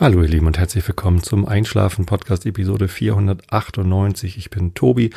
Hallo 0.00 0.22
ihr 0.22 0.28
Lieben 0.28 0.46
und 0.46 0.56
herzlich 0.56 0.88
willkommen 0.88 1.22
zum 1.22 1.44
Einschlafen 1.44 2.06
Podcast 2.06 2.46
Episode 2.46 2.88
498. 2.88 4.38
Ich 4.38 4.48
bin 4.48 4.72
Tobi. 4.72 5.10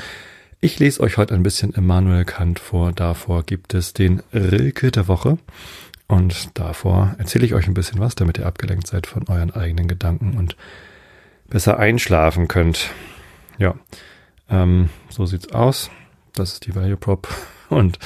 Ich 0.59 0.77
lese 0.77 0.99
euch 0.99 1.15
heute 1.15 1.35
ein 1.35 1.41
bisschen 1.41 1.71
Immanuel 1.71 2.25
Kant 2.25 2.59
vor. 2.59 2.91
Davor 2.91 3.43
gibt 3.43 3.73
es 3.75 3.93
den 3.93 4.21
Rilke 4.33 4.91
der 4.91 5.07
Woche. 5.07 5.37
Und 6.09 6.59
davor 6.59 7.15
erzähle 7.17 7.45
ich 7.45 7.53
euch 7.53 7.65
ein 7.65 7.73
bisschen 7.73 8.01
was, 8.01 8.15
damit 8.15 8.39
ihr 8.39 8.45
abgelenkt 8.45 8.85
seid 8.85 9.07
von 9.07 9.25
euren 9.29 9.51
eigenen 9.51 9.87
Gedanken 9.87 10.35
und 10.37 10.57
besser 11.47 11.79
einschlafen 11.79 12.49
könnt. 12.49 12.89
Ja, 13.57 13.75
ähm, 14.49 14.89
so 15.07 15.25
sieht's 15.25 15.53
aus. 15.53 15.91
Das 16.33 16.51
ist 16.51 16.65
die 16.65 16.75
Value 16.75 16.97
Prop. 16.97 17.29
Und 17.69 17.99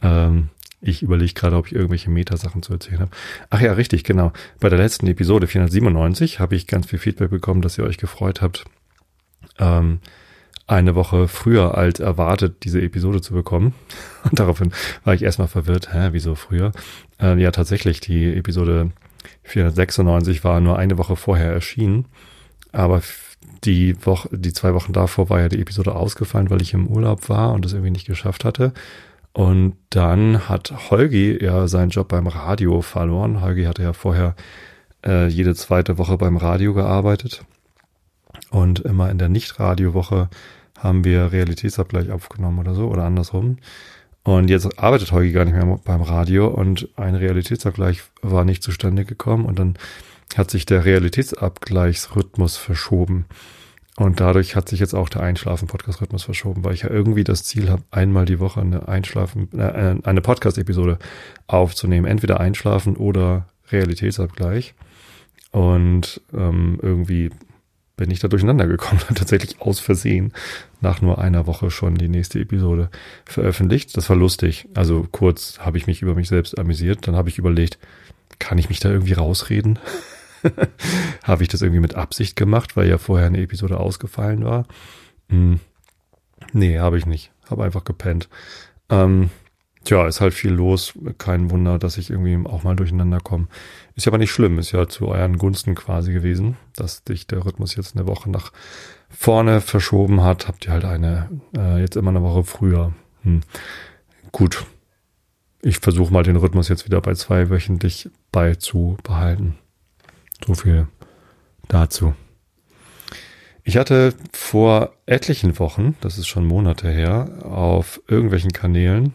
ähm, 0.00 0.48
ich 0.84 1.02
überlege 1.02 1.32
gerade, 1.32 1.56
ob 1.56 1.66
ich 1.66 1.74
irgendwelche 1.74 2.10
Metasachen 2.10 2.62
zu 2.62 2.72
erzählen 2.72 3.00
habe. 3.00 3.10
Ach 3.50 3.60
ja, 3.60 3.72
richtig, 3.72 4.04
genau. 4.04 4.32
Bei 4.60 4.68
der 4.68 4.78
letzten 4.78 5.06
Episode 5.06 5.46
497 5.46 6.40
habe 6.40 6.54
ich 6.56 6.66
ganz 6.66 6.86
viel 6.86 6.98
Feedback 6.98 7.30
bekommen, 7.30 7.62
dass 7.62 7.78
ihr 7.78 7.84
euch 7.84 7.96
gefreut 7.96 8.42
habt, 8.42 8.64
ähm, 9.58 10.00
eine 10.66 10.94
Woche 10.94 11.28
früher 11.28 11.76
als 11.76 12.00
erwartet 12.00 12.64
diese 12.64 12.80
Episode 12.80 13.20
zu 13.20 13.34
bekommen. 13.34 13.74
Und 14.24 14.38
daraufhin 14.38 14.72
war 15.04 15.14
ich 15.14 15.22
erstmal 15.22 15.48
verwirrt, 15.48 15.92
hä, 15.92 16.10
wieso 16.12 16.34
früher? 16.34 16.72
Äh, 17.20 17.40
ja, 17.40 17.50
tatsächlich, 17.50 18.00
die 18.00 18.34
Episode 18.34 18.90
496 19.44 20.44
war 20.44 20.60
nur 20.60 20.78
eine 20.78 20.98
Woche 20.98 21.16
vorher 21.16 21.52
erschienen, 21.52 22.06
aber 22.72 23.02
die 23.64 23.94
Woche, 24.04 24.28
die 24.32 24.52
zwei 24.52 24.74
Wochen 24.74 24.92
davor 24.92 25.30
war 25.30 25.40
ja 25.40 25.48
die 25.48 25.60
Episode 25.60 25.94
ausgefallen, 25.94 26.50
weil 26.50 26.60
ich 26.60 26.74
im 26.74 26.86
Urlaub 26.86 27.28
war 27.28 27.52
und 27.52 27.64
es 27.64 27.72
irgendwie 27.72 27.90
nicht 27.90 28.06
geschafft 28.06 28.44
hatte. 28.44 28.72
Und 29.34 29.76
dann 29.90 30.48
hat 30.48 30.90
Holgi 30.90 31.44
ja 31.44 31.66
seinen 31.66 31.90
Job 31.90 32.08
beim 32.08 32.28
Radio 32.28 32.80
verloren. 32.82 33.40
Holgi 33.40 33.64
hatte 33.64 33.82
ja 33.82 33.92
vorher 33.92 34.36
äh, 35.04 35.26
jede 35.26 35.56
zweite 35.56 35.98
Woche 35.98 36.16
beim 36.16 36.36
Radio 36.36 36.72
gearbeitet. 36.72 37.44
Und 38.50 38.80
immer 38.80 39.10
in 39.10 39.18
der 39.18 39.28
Nicht-Radio-Woche 39.28 40.30
haben 40.78 41.04
wir 41.04 41.32
Realitätsabgleich 41.32 42.12
aufgenommen 42.12 42.60
oder 42.60 42.74
so 42.74 42.86
oder 42.86 43.04
andersrum. 43.04 43.58
Und 44.22 44.50
jetzt 44.50 44.78
arbeitet 44.78 45.10
Holgi 45.10 45.32
gar 45.32 45.44
nicht 45.44 45.54
mehr 45.54 45.80
beim 45.84 46.02
Radio 46.02 46.46
und 46.46 46.88
ein 46.96 47.16
Realitätsabgleich 47.16 48.02
war 48.22 48.44
nicht 48.44 48.62
zustande 48.62 49.04
gekommen 49.04 49.44
und 49.46 49.58
dann 49.58 49.74
hat 50.36 50.50
sich 50.50 50.64
der 50.64 50.84
Realitätsabgleichsrhythmus 50.84 52.56
verschoben. 52.56 53.26
Und 53.96 54.18
dadurch 54.18 54.56
hat 54.56 54.68
sich 54.68 54.80
jetzt 54.80 54.94
auch 54.94 55.08
der 55.08 55.22
Einschlafen-Podcast-Rhythmus 55.22 56.24
verschoben, 56.24 56.64
weil 56.64 56.74
ich 56.74 56.82
ja 56.82 56.90
irgendwie 56.90 57.22
das 57.22 57.44
Ziel 57.44 57.70
habe, 57.70 57.82
einmal 57.92 58.24
die 58.24 58.40
Woche 58.40 58.60
eine 58.60 58.88
Einschlafen, 58.88 59.48
äh, 59.56 59.96
eine 60.02 60.20
Podcast-Episode 60.20 60.98
aufzunehmen. 61.46 62.06
Entweder 62.06 62.40
Einschlafen 62.40 62.96
oder 62.96 63.46
Realitätsabgleich. 63.70 64.74
Und 65.52 66.20
ähm, 66.32 66.80
irgendwie 66.82 67.30
bin 67.96 68.10
ich 68.10 68.18
da 68.18 68.26
durcheinander 68.26 68.66
gekommen, 68.66 69.00
tatsächlich 69.14 69.60
aus 69.60 69.78
Versehen 69.78 70.32
nach 70.80 71.00
nur 71.00 71.18
einer 71.18 71.46
Woche 71.46 71.70
schon 71.70 71.94
die 71.94 72.08
nächste 72.08 72.40
Episode 72.40 72.90
veröffentlicht. 73.24 73.96
Das 73.96 74.10
war 74.10 74.16
lustig. 74.16 74.66
Also 74.74 75.06
kurz 75.12 75.60
habe 75.60 75.78
ich 75.78 75.86
mich 75.86 76.02
über 76.02 76.16
mich 76.16 76.28
selbst 76.28 76.58
amüsiert. 76.58 77.06
Dann 77.06 77.14
habe 77.14 77.28
ich 77.28 77.38
überlegt, 77.38 77.78
kann 78.40 78.58
ich 78.58 78.68
mich 78.68 78.80
da 78.80 78.90
irgendwie 78.90 79.12
rausreden? 79.12 79.78
Habe 81.24 81.42
ich 81.42 81.48
das 81.48 81.62
irgendwie 81.62 81.80
mit 81.80 81.94
Absicht 81.94 82.36
gemacht, 82.36 82.76
weil 82.76 82.88
ja 82.88 82.98
vorher 82.98 83.26
eine 83.26 83.40
Episode 83.40 83.80
ausgefallen 83.80 84.44
war? 84.44 84.66
Hm. 85.28 85.60
Nee, 86.52 86.78
habe 86.78 86.98
ich 86.98 87.06
nicht. 87.06 87.32
Habe 87.48 87.64
einfach 87.64 87.84
gepennt. 87.84 88.28
Ähm, 88.90 89.30
tja, 89.84 90.06
ist 90.06 90.20
halt 90.20 90.34
viel 90.34 90.52
los. 90.52 90.94
Kein 91.18 91.50
Wunder, 91.50 91.78
dass 91.78 91.98
ich 91.98 92.10
irgendwie 92.10 92.48
auch 92.48 92.62
mal 92.62 92.76
durcheinander 92.76 93.20
komme. 93.20 93.48
Ist 93.94 94.06
ja 94.06 94.10
aber 94.10 94.18
nicht 94.18 94.30
schlimm. 94.30 94.58
Ist 94.58 94.72
ja 94.72 94.86
zu 94.88 95.08
euren 95.08 95.38
Gunsten 95.38 95.74
quasi 95.74 96.12
gewesen, 96.12 96.56
dass 96.76 97.04
dich 97.04 97.26
der 97.26 97.44
Rhythmus 97.44 97.76
jetzt 97.76 97.96
eine 97.96 98.06
Woche 98.06 98.30
nach 98.30 98.52
vorne 99.08 99.60
verschoben 99.60 100.22
hat. 100.22 100.48
Habt 100.48 100.66
ihr 100.66 100.72
halt 100.72 100.84
eine, 100.84 101.30
äh, 101.56 101.80
jetzt 101.80 101.96
immer 101.96 102.10
eine 102.10 102.22
Woche 102.22 102.44
früher. 102.44 102.92
Hm. 103.22 103.40
Gut. 104.32 104.66
Ich 105.62 105.78
versuche 105.78 106.12
mal 106.12 106.22
den 106.22 106.36
Rhythmus 106.36 106.68
jetzt 106.68 106.84
wieder 106.84 107.00
bei 107.00 107.14
zwei 107.14 107.48
wöchentlich 107.48 108.10
beizubehalten. 108.32 109.54
So 110.46 110.54
viel 110.54 110.88
dazu. 111.68 112.14
Ich 113.62 113.78
hatte 113.78 114.12
vor 114.32 114.92
etlichen 115.06 115.58
Wochen, 115.58 115.96
das 116.02 116.18
ist 116.18 116.26
schon 116.26 116.46
Monate 116.46 116.90
her, 116.90 117.38
auf 117.44 118.02
irgendwelchen 118.08 118.52
Kanälen, 118.52 119.14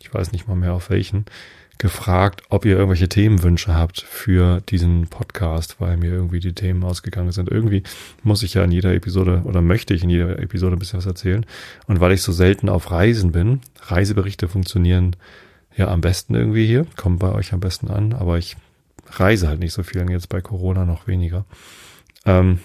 ich 0.00 0.14
weiß 0.14 0.30
nicht 0.30 0.46
mal 0.46 0.54
mehr 0.54 0.74
auf 0.74 0.90
welchen, 0.90 1.24
gefragt, 1.78 2.42
ob 2.48 2.64
ihr 2.64 2.76
irgendwelche 2.76 3.08
Themenwünsche 3.08 3.74
habt 3.74 4.00
für 4.00 4.60
diesen 4.60 5.08
Podcast, 5.08 5.80
weil 5.80 5.96
mir 5.96 6.12
irgendwie 6.12 6.38
die 6.38 6.52
Themen 6.52 6.84
ausgegangen 6.84 7.32
sind. 7.32 7.50
Irgendwie 7.50 7.82
muss 8.22 8.44
ich 8.44 8.54
ja 8.54 8.62
in 8.62 8.70
jeder 8.72 8.94
Episode 8.94 9.42
oder 9.44 9.62
möchte 9.62 9.94
ich 9.94 10.04
in 10.04 10.10
jeder 10.10 10.38
Episode 10.38 10.76
ein 10.76 10.78
bisschen 10.78 10.98
was 10.98 11.06
erzählen. 11.06 11.44
Und 11.86 11.98
weil 11.98 12.12
ich 12.12 12.22
so 12.22 12.30
selten 12.30 12.68
auf 12.68 12.90
Reisen 12.92 13.32
bin, 13.32 13.60
Reiseberichte 13.80 14.48
funktionieren 14.48 15.16
ja 15.76 15.88
am 15.88 16.00
besten 16.00 16.34
irgendwie 16.34 16.66
hier, 16.66 16.86
kommen 16.96 17.18
bei 17.18 17.32
euch 17.32 17.52
am 17.52 17.60
besten 17.60 17.88
an, 17.88 18.12
aber 18.12 18.38
ich 18.38 18.56
reise 19.12 19.48
halt 19.48 19.60
nicht 19.60 19.72
so 19.72 19.82
viel 19.82 20.00
und 20.00 20.10
jetzt 20.10 20.28
bei 20.28 20.40
Corona 20.40 20.84
noch 20.84 21.06
weniger. 21.06 21.44
Ähm, 22.24 22.60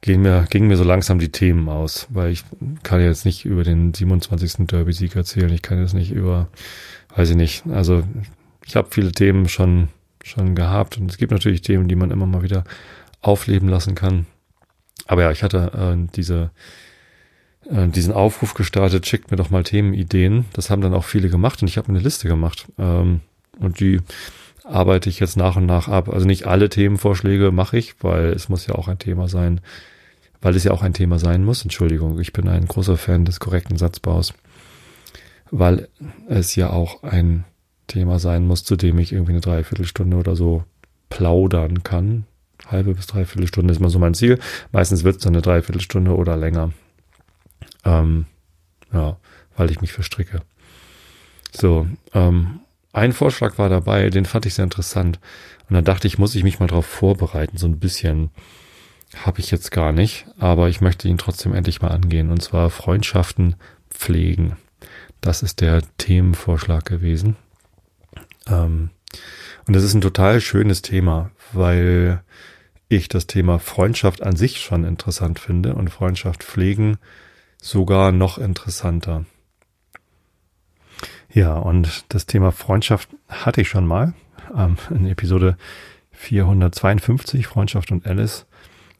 gehen 0.00 0.22
mir, 0.22 0.46
gingen 0.50 0.68
mir 0.68 0.76
so 0.76 0.84
langsam 0.84 1.18
die 1.18 1.32
Themen 1.32 1.68
aus, 1.68 2.06
weil 2.10 2.30
ich 2.30 2.44
kann 2.82 3.00
jetzt 3.00 3.24
nicht 3.24 3.44
über 3.44 3.64
den 3.64 3.92
27. 3.94 4.66
Derby-Sieg 4.66 5.16
erzählen, 5.16 5.52
ich 5.52 5.62
kann 5.62 5.80
jetzt 5.80 5.94
nicht 5.94 6.12
über, 6.12 6.48
weiß 7.14 7.30
ich 7.30 7.36
nicht, 7.36 7.66
also 7.66 8.04
ich 8.64 8.76
habe 8.76 8.88
viele 8.90 9.12
Themen 9.12 9.48
schon, 9.48 9.88
schon 10.22 10.54
gehabt 10.54 10.98
und 10.98 11.10
es 11.10 11.16
gibt 11.16 11.32
natürlich 11.32 11.62
Themen, 11.62 11.88
die 11.88 11.96
man 11.96 12.10
immer 12.10 12.26
mal 12.26 12.42
wieder 12.42 12.64
aufleben 13.20 13.68
lassen 13.68 13.94
kann. 13.94 14.26
Aber 15.06 15.22
ja, 15.22 15.30
ich 15.32 15.42
hatte 15.42 15.72
äh, 15.74 16.08
diese, 16.14 16.50
äh, 17.68 17.88
diesen 17.88 18.12
Aufruf 18.12 18.54
gestartet, 18.54 19.06
schickt 19.06 19.30
mir 19.30 19.36
doch 19.36 19.50
mal 19.50 19.64
Themenideen. 19.64 20.44
Das 20.52 20.70
haben 20.70 20.82
dann 20.82 20.94
auch 20.94 21.04
viele 21.04 21.28
gemacht 21.28 21.62
und 21.62 21.68
ich 21.68 21.78
habe 21.78 21.88
eine 21.88 21.98
Liste 21.98 22.28
gemacht. 22.28 22.66
Ähm, 22.78 23.20
und 23.58 23.80
die 23.80 24.00
arbeite 24.68 25.08
ich 25.08 25.20
jetzt 25.20 25.36
nach 25.36 25.56
und 25.56 25.66
nach 25.66 25.88
ab. 25.88 26.08
Also 26.08 26.26
nicht 26.26 26.46
alle 26.46 26.68
Themenvorschläge 26.68 27.50
mache 27.50 27.78
ich, 27.78 28.02
weil 28.02 28.26
es 28.26 28.48
muss 28.48 28.66
ja 28.66 28.74
auch 28.74 28.88
ein 28.88 28.98
Thema 28.98 29.28
sein, 29.28 29.60
weil 30.40 30.54
es 30.54 30.64
ja 30.64 30.72
auch 30.72 30.82
ein 30.82 30.94
Thema 30.94 31.18
sein 31.18 31.44
muss. 31.44 31.62
Entschuldigung, 31.62 32.18
ich 32.20 32.32
bin 32.32 32.48
ein 32.48 32.66
großer 32.66 32.96
Fan 32.96 33.24
des 33.24 33.40
korrekten 33.40 33.76
Satzbaus, 33.76 34.34
weil 35.50 35.88
es 36.28 36.54
ja 36.54 36.70
auch 36.70 37.02
ein 37.02 37.44
Thema 37.86 38.18
sein 38.18 38.46
muss, 38.46 38.64
zu 38.64 38.76
dem 38.76 38.98
ich 38.98 39.12
irgendwie 39.12 39.32
eine 39.32 39.40
Dreiviertelstunde 39.40 40.16
oder 40.16 40.36
so 40.36 40.64
plaudern 41.08 41.82
kann. 41.82 42.24
Halbe 42.66 42.94
bis 42.94 43.06
dreiviertel 43.06 43.46
Stunde 43.46 43.72
ist 43.72 43.80
mal 43.80 43.88
so 43.88 43.98
mein 43.98 44.14
Ziel. 44.14 44.38
Meistens 44.72 45.04
wird 45.04 45.16
es 45.16 45.22
dann 45.22 45.34
eine 45.34 45.42
Dreiviertelstunde 45.42 46.14
oder 46.14 46.36
länger. 46.36 46.72
Ähm, 47.84 48.26
ja, 48.92 49.16
weil 49.56 49.70
ich 49.70 49.80
mich 49.80 49.92
verstricke. 49.92 50.42
So, 51.52 51.86
ähm, 52.12 52.60
ein 52.92 53.12
Vorschlag 53.12 53.58
war 53.58 53.68
dabei, 53.68 54.10
den 54.10 54.24
fand 54.24 54.46
ich 54.46 54.54
sehr 54.54 54.64
interessant. 54.64 55.18
Und 55.68 55.74
da 55.74 55.82
dachte 55.82 56.06
ich, 56.06 56.18
muss 56.18 56.34
ich 56.34 56.44
mich 56.44 56.58
mal 56.58 56.66
darauf 56.66 56.86
vorbereiten. 56.86 57.56
So 57.56 57.66
ein 57.66 57.78
bisschen 57.78 58.30
habe 59.24 59.40
ich 59.40 59.50
jetzt 59.50 59.70
gar 59.70 59.92
nicht, 59.92 60.26
aber 60.38 60.68
ich 60.68 60.80
möchte 60.80 61.08
ihn 61.08 61.18
trotzdem 61.18 61.54
endlich 61.54 61.82
mal 61.82 61.88
angehen. 61.90 62.30
Und 62.30 62.42
zwar 62.42 62.70
Freundschaften 62.70 63.56
pflegen. 63.90 64.56
Das 65.20 65.42
ist 65.42 65.60
der 65.60 65.82
Themenvorschlag 65.98 66.84
gewesen. 66.84 67.36
Ähm, 68.46 68.90
und 69.66 69.76
das 69.76 69.82
ist 69.82 69.94
ein 69.94 70.00
total 70.00 70.40
schönes 70.40 70.82
Thema, 70.82 71.30
weil 71.52 72.22
ich 72.88 73.08
das 73.08 73.26
Thema 73.26 73.58
Freundschaft 73.58 74.22
an 74.22 74.36
sich 74.36 74.60
schon 74.60 74.84
interessant 74.84 75.38
finde 75.38 75.74
und 75.74 75.90
Freundschaft 75.90 76.42
pflegen 76.42 76.96
sogar 77.60 78.12
noch 78.12 78.38
interessanter. 78.38 79.26
Ja, 81.32 81.54
und 81.54 82.04
das 82.08 82.26
Thema 82.26 82.52
Freundschaft 82.52 83.10
hatte 83.28 83.60
ich 83.60 83.68
schon 83.68 83.86
mal 83.86 84.14
ähm, 84.56 84.76
in 84.90 85.06
Episode 85.06 85.56
452, 86.12 87.46
Freundschaft 87.46 87.92
und 87.92 88.06
Alice. 88.06 88.46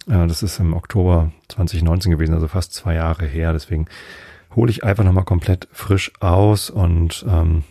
Äh, 0.06 0.26
das 0.26 0.42
ist 0.42 0.58
im 0.58 0.74
Oktober 0.74 1.32
2019 1.48 2.12
gewesen, 2.12 2.34
also 2.34 2.48
fast 2.48 2.74
zwei 2.74 2.94
Jahre 2.94 3.26
her. 3.26 3.52
Deswegen 3.52 3.86
hole 4.54 4.70
ich 4.70 4.84
einfach 4.84 5.04
nochmal 5.04 5.24
komplett 5.24 5.68
frisch 5.72 6.12
aus 6.20 6.70
und 6.70 7.24
ähm, 7.28 7.64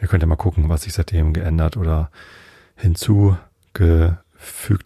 ihr 0.00 0.08
könnt 0.08 0.22
ja 0.22 0.26
mal 0.26 0.36
gucken, 0.36 0.68
was 0.68 0.82
sich 0.82 0.94
seitdem 0.94 1.32
geändert 1.32 1.76
oder 1.76 2.10
hinzugefügt 2.76 3.40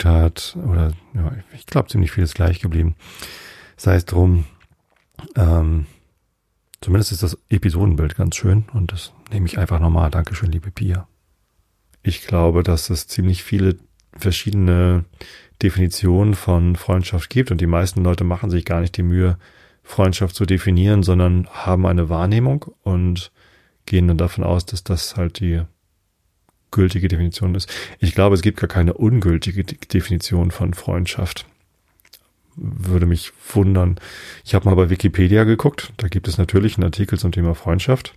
hat. 0.05 0.57
Oder 0.67 0.93
ja, 1.15 1.33
ich 1.55 1.67
glaube, 1.67 1.89
ziemlich 1.89 2.11
viel 2.13 2.25
ist 2.25 2.35
gleich 2.35 2.61
geblieben. 2.61 2.97
Sei 3.77 3.95
es 3.95 4.05
drum, 4.05 4.47
ähm, 5.37 5.87
Zumindest 6.81 7.13
ist 7.13 7.23
das 7.23 7.37
Episodenbild 7.51 8.17
ganz 8.17 8.37
schön 8.37 8.65
und 8.73 8.93
das 8.93 9.13
nehme 9.31 9.47
ich 9.47 9.59
einfach 9.59 9.81
nochmal. 9.81 10.11
Dankeschön, 10.11 10.51
liebe 10.51 10.71
Pia. 10.71 11.07
Ich 12.03 12.27
glaube, 12.27 12.63
dass 12.63 12.89
es 12.89 13.07
ziemlich 13.07 13.43
viele 13.45 13.77
verschiedene 14.17 15.05
Definitionen 15.63 16.35
von 16.35 16.77
Freundschaft 16.77 17.29
gibt 17.29 17.51
und 17.51 17.61
die 17.61 17.67
meisten 17.67 18.03
Leute 18.03 18.25
machen 18.25 18.51
sich 18.51 18.65
gar 18.65 18.81
nicht 18.81 18.97
die 18.97 19.03
Mühe, 19.03 19.39
Freundschaft 19.83 20.35
zu 20.35 20.47
definieren, 20.47 21.03
sondern 21.03 21.49
haben 21.49 21.87
eine 21.87 22.09
Wahrnehmung 22.09 22.67
und 22.83 23.33
gehen 23.87 24.09
dann 24.09 24.19
davon 24.19 24.45
aus, 24.45 24.65
dass 24.65 24.85
das 24.85 25.17
halt 25.17 25.41
die 25.41 25.63
gültige 26.71 27.09
Definition 27.09 27.55
ist. 27.55 27.69
Ich 27.99 28.15
glaube, 28.15 28.37
es 28.37 28.43
gibt 28.43 28.59
gar 28.59 28.69
keine 28.69 28.95
ungültige 28.95 29.65
Definition 29.65 30.51
von 30.51 30.75
Freundschaft. 30.75 31.47
Würde 32.63 33.07
mich 33.07 33.33
wundern. 33.55 33.97
Ich 34.45 34.55
habe 34.55 34.69
mal 34.69 34.75
bei 34.75 34.91
Wikipedia 34.91 35.45
geguckt. 35.45 35.93
Da 35.97 36.09
gibt 36.09 36.29
es 36.29 36.37
natürlich 36.37 36.77
einen 36.77 36.85
Artikel 36.85 37.19
zum 37.19 37.33
Thema 37.33 37.55
Freundschaft. 37.55 38.15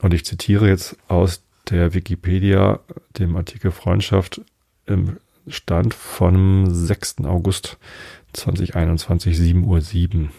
Und 0.00 0.12
ich 0.12 0.24
zitiere 0.26 0.68
jetzt 0.68 0.96
aus 1.08 1.42
der 1.70 1.94
Wikipedia, 1.94 2.80
dem 3.18 3.34
Artikel 3.34 3.70
Freundschaft 3.70 4.42
im 4.86 5.16
Stand 5.48 5.94
vom 5.94 6.66
6. 6.68 7.24
August 7.24 7.78
2021, 8.34 9.36
7 9.36 9.64
Uhr 9.64 9.80
7. 9.80 10.30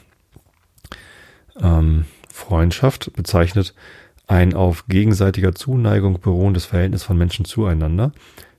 Ähm, 1.60 2.06
Freundschaft 2.32 3.14
bezeichnet 3.14 3.74
ein 4.28 4.54
auf 4.54 4.88
gegenseitiger 4.88 5.54
Zuneigung 5.54 6.20
beruhendes 6.20 6.66
Verhältnis 6.66 7.04
von 7.04 7.18
Menschen 7.18 7.46
zueinander, 7.46 8.12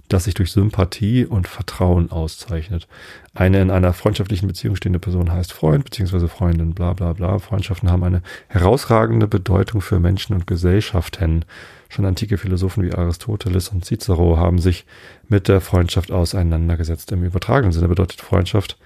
das 0.08 0.24
sich 0.24 0.34
durch 0.34 0.52
Sympathie 0.52 1.24
und 1.24 1.48
Vertrauen 1.48 2.10
auszeichnet. 2.10 2.86
Eine 3.34 3.62
in 3.62 3.70
einer 3.70 3.92
freundschaftlichen 3.92 4.46
Beziehung 4.46 4.76
stehende 4.76 4.98
Person 4.98 5.32
heißt 5.32 5.52
Freund 5.52 5.84
bzw. 5.84 6.28
Freundin, 6.28 6.74
bla 6.74 6.92
bla 6.92 7.12
bla. 7.12 7.38
Freundschaften 7.38 7.90
haben 7.90 8.04
eine 8.04 8.22
herausragende 8.48 9.26
Bedeutung 9.26 9.80
für 9.80 9.98
Menschen 9.98 10.34
und 10.34 10.46
Gesellschaften. 10.46 11.44
Schon 11.88 12.04
antike 12.04 12.38
Philosophen 12.38 12.84
wie 12.84 12.92
Aristoteles 12.92 13.68
und 13.68 13.84
Cicero 13.84 14.36
haben 14.36 14.58
sich 14.58 14.84
mit 15.28 15.48
der 15.48 15.60
Freundschaft 15.60 16.12
auseinandergesetzt. 16.12 17.10
Im 17.12 17.24
übertragenen 17.24 17.72
Sinne 17.72 17.88
bedeutet 17.88 18.20
Freundschaft, 18.20 18.76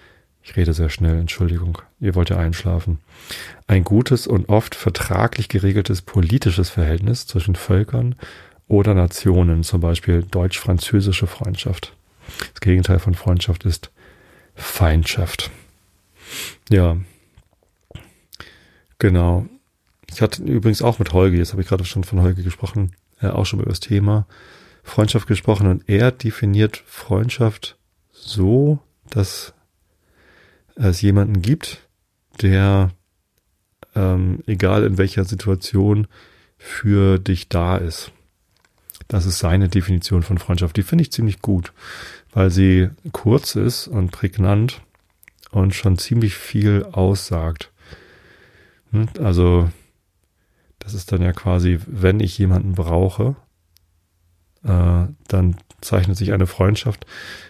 ich 0.42 0.56
rede 0.56 0.72
sehr 0.72 0.88
schnell, 0.88 1.18
Entschuldigung, 1.18 1.78
ihr 2.00 2.14
wollt 2.14 2.30
ja 2.30 2.38
einschlafen, 2.38 3.00
ein 3.66 3.84
gutes 3.84 4.26
und 4.26 4.48
oft 4.48 4.74
vertraglich 4.74 5.48
geregeltes 5.48 6.00
politisches 6.00 6.70
Verhältnis 6.70 7.26
zwischen 7.26 7.54
Völkern 7.54 8.14
oder 8.68 8.94
Nationen, 8.94 9.64
zum 9.64 9.80
Beispiel 9.80 10.22
deutsch-französische 10.22 11.26
Freundschaft. 11.26 11.94
Das 12.52 12.60
Gegenteil 12.60 12.98
von 12.98 13.14
Freundschaft 13.14 13.64
ist 13.64 13.90
Feindschaft. 14.54 15.50
Ja, 16.68 16.98
genau. 18.98 19.46
Ich 20.10 20.20
hatte 20.20 20.42
übrigens 20.42 20.82
auch 20.82 20.98
mit 20.98 21.12
Holger, 21.12 21.36
jetzt 21.36 21.52
habe 21.52 21.62
ich 21.62 21.68
gerade 21.68 21.84
schon 21.84 22.04
von 22.04 22.20
Holger 22.20 22.42
gesprochen, 22.42 22.92
äh, 23.20 23.28
auch 23.28 23.46
schon 23.46 23.60
über 23.60 23.70
das 23.70 23.80
Thema 23.80 24.26
Freundschaft 24.82 25.26
gesprochen 25.26 25.66
und 25.66 25.88
er 25.88 26.10
definiert 26.12 26.82
Freundschaft 26.86 27.76
so, 28.10 28.78
dass 29.10 29.52
es 30.74 31.00
jemanden 31.02 31.42
gibt, 31.42 31.88
der, 32.40 32.90
ähm, 33.94 34.42
egal 34.46 34.84
in 34.84 34.98
welcher 34.98 35.24
Situation, 35.24 36.06
für 36.56 37.18
dich 37.18 37.48
da 37.48 37.76
ist. 37.76 38.12
Das 39.08 39.24
ist 39.24 39.38
seine 39.38 39.68
Definition 39.68 40.22
von 40.22 40.38
Freundschaft. 40.38 40.76
Die 40.76 40.82
finde 40.82 41.02
ich 41.02 41.12
ziemlich 41.12 41.40
gut, 41.40 41.72
weil 42.32 42.50
sie 42.50 42.90
kurz 43.12 43.56
ist 43.56 43.88
und 43.88 44.10
prägnant 44.10 44.82
und 45.50 45.74
schon 45.74 45.96
ziemlich 45.96 46.34
viel 46.34 46.84
aussagt. 46.92 47.72
Hm, 48.92 49.08
also 49.18 49.70
das 50.78 50.94
ist 50.94 51.10
dann 51.10 51.22
ja 51.22 51.32
quasi, 51.32 51.80
wenn 51.86 52.20
ich 52.20 52.36
jemanden 52.38 52.74
brauche, 52.74 53.36
äh, 54.64 55.06
dann 55.28 55.56
zeichnet 55.80 56.16
sich 56.16 56.32
eine 56.32 56.46
Freundschaft 56.46 57.06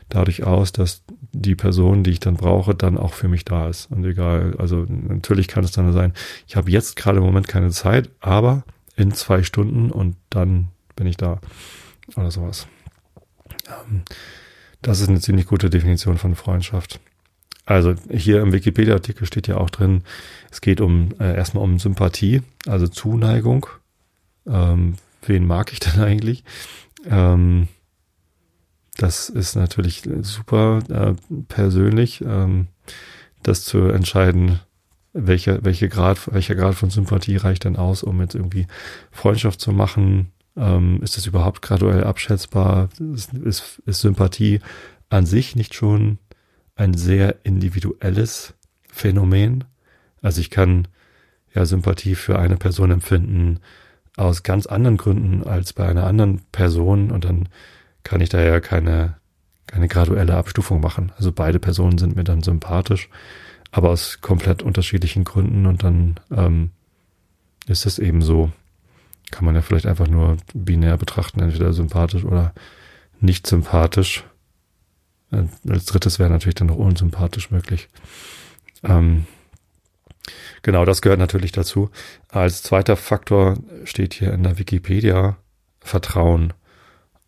dadurch 0.09 0.45
aus, 0.45 0.73
dass 0.73 1.03
die 1.33 1.55
Person, 1.55 2.05
die 2.05 2.11
ich 2.11 2.21
dann 2.21 2.37
brauche, 2.37 2.75
dann 2.75 2.99
auch 2.99 3.15
für 3.15 3.29
mich 3.29 3.45
da 3.45 3.69
ist. 3.69 3.91
Und 3.91 4.05
egal, 4.05 4.55
also 4.59 4.87
natürlich 4.89 5.49
kann 5.49 5.65
es 5.65 5.73
dann 5.73 5.93
sein, 5.93 6.13
ich 6.47 6.57
habe 6.57 6.71
jetzt 6.71 6.97
gerade 6.97 7.19
im 7.19 7.25
Moment 7.25 7.49
keine 7.49 7.71
Zeit, 7.71 8.11
aber 8.21 8.65
in 8.97 9.13
zwei 9.13 9.43
Stunden 9.43 9.91
und 9.91 10.17
dann 10.31 10.69
bin 10.99 11.07
ich 11.07 11.17
da 11.17 11.41
oder 12.17 12.31
sowas. 12.31 12.67
Ähm, 13.67 14.03
das 14.83 15.01
ist 15.01 15.09
eine 15.09 15.21
ziemlich 15.21 15.47
gute 15.47 15.71
Definition 15.71 16.19
von 16.19 16.35
Freundschaft. 16.35 17.01
Also 17.65 17.95
hier 18.11 18.41
im 18.41 18.53
Wikipedia-Artikel 18.53 19.27
steht 19.27 19.47
ja 19.47 19.59
auch 19.59 19.71
drin, 19.71 20.03
es 20.51 20.61
geht 20.61 20.81
um 20.81 21.11
äh, 21.21 21.37
erstmal 21.37 21.65
um 21.65 21.79
Sympathie, 21.79 22.43
also 22.67 22.89
Zuneigung. 22.89 23.67
Ähm, 24.47 24.95
wen 25.23 25.47
mag 25.47 25.73
ich 25.73 25.81
denn 25.81 26.01
eigentlich? 26.01 26.45
Ähm, 27.07 27.69
das 28.97 29.29
ist 29.29 29.55
natürlich 29.55 30.03
super 30.23 30.81
äh, 30.89 31.15
persönlich, 31.47 32.23
ähm, 32.23 32.67
das 33.43 33.65
zu 33.65 33.85
entscheiden, 33.89 34.61
welcher, 35.13 35.65
welche 35.65 35.89
Grad, 35.89 36.33
welcher 36.33 36.55
Grad 36.55 36.75
von 36.75 36.91
Sympathie 36.91 37.37
reicht 37.37 37.65
denn 37.65 37.77
aus, 37.77 38.03
um 38.03 38.21
jetzt 38.21 38.35
irgendwie 38.35 38.67
Freundschaft 39.11 39.61
zu 39.61 39.73
machen? 39.73 40.33
Ähm, 40.59 41.01
ist 41.03 41.17
das 41.17 41.27
überhaupt 41.27 41.63
graduell 41.63 42.05
abschätzbar? 42.05 42.89
Ist, 43.15 43.33
ist, 43.33 43.83
ist 43.87 44.01
Sympathie 44.01 44.61
an 45.09 45.25
sich 45.25 45.57
nicht 45.57 45.75
schon 45.75 46.19
ein 46.75 46.95
sehr 46.95 47.37
individuelles 47.45 48.55
Phänomen. 48.89 49.65
Also 50.23 50.41
ich 50.41 50.51
kann 50.51 50.89
ja 51.55 51.65
Sympathie 51.65 52.15
für 52.15 52.39
eine 52.39 52.57
Person 52.57 52.91
empfinden 52.91 53.61
aus 54.17 54.43
ganz 54.43 54.67
anderen 54.67 54.97
Gründen 54.97 55.45
als 55.45 55.73
bei 55.73 55.87
einer 55.87 56.05
anderen 56.05 56.41
Person 56.51 57.11
und 57.11 57.25
dann 57.25 57.49
kann 58.03 58.21
ich 58.21 58.29
da 58.29 58.41
ja 58.41 58.61
keine, 58.61 59.17
keine 59.67 59.89
graduelle 59.89 60.37
Abstufung 60.37 60.81
machen. 60.81 61.13
Also 61.17 61.33
beide 61.33 61.59
Personen 61.59 61.99
sind 61.99 62.17
mir 62.17 62.25
dann 62.25 62.43
sympathisch, 62.43 63.09
aber 63.71 63.91
aus 63.91 64.21
komplett 64.21 64.63
unterschiedlichen 64.63 65.25
Gründen 65.25 65.67
und 65.67 65.85
dann 65.85 66.19
ähm, 66.35 66.71
ist 67.67 67.87
es 67.87 67.99
eben 67.99 68.23
so. 68.23 68.51
Kann 69.31 69.45
man 69.45 69.55
ja 69.55 69.63
vielleicht 69.63 69.87
einfach 69.87 70.09
nur 70.09 70.39
binär 70.55 70.97
betrachten, 70.97 71.41
entweder 71.41 71.73
sympathisch 71.73 72.25
oder 72.25 72.55
nicht 73.21 73.47
sympathisch. 73.47 74.25
Äh, 75.31 75.45
als 75.69 75.87
drittes 75.87 76.19
wäre 76.19 76.31
natürlich 76.31 76.55
dann 76.55 76.69
noch 76.69 76.77
unsympathisch 76.77 77.51
möglich. 77.51 77.89
Ähm, 78.83 79.27
genau, 80.63 80.85
das 80.85 81.03
gehört 81.03 81.19
natürlich 81.19 81.53
dazu. 81.53 81.91
Als 82.29 82.63
zweiter 82.63 82.97
Faktor 82.97 83.57
steht 83.85 84.15
hier 84.15 84.33
in 84.33 84.43
der 84.43 84.59
Wikipedia 84.59 85.37
Vertrauen. 85.81 86.53